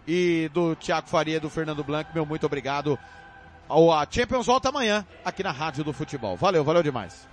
e 0.05 0.51
do 0.53 0.75
Thiago 0.75 1.07
Faria, 1.07 1.39
do 1.39 1.49
Fernando 1.49 1.81
Blanco, 1.81 2.11
meu 2.13 2.25
muito 2.25 2.45
obrigado. 2.45 2.99
A 3.69 4.05
Champions 4.11 4.47
volta 4.47 4.67
amanhã 4.67 5.07
aqui 5.23 5.43
na 5.43 5.51
Rádio 5.51 5.85
do 5.85 5.93
Futebol. 5.93 6.35
Valeu, 6.35 6.61
valeu 6.61 6.83
demais. 6.83 7.25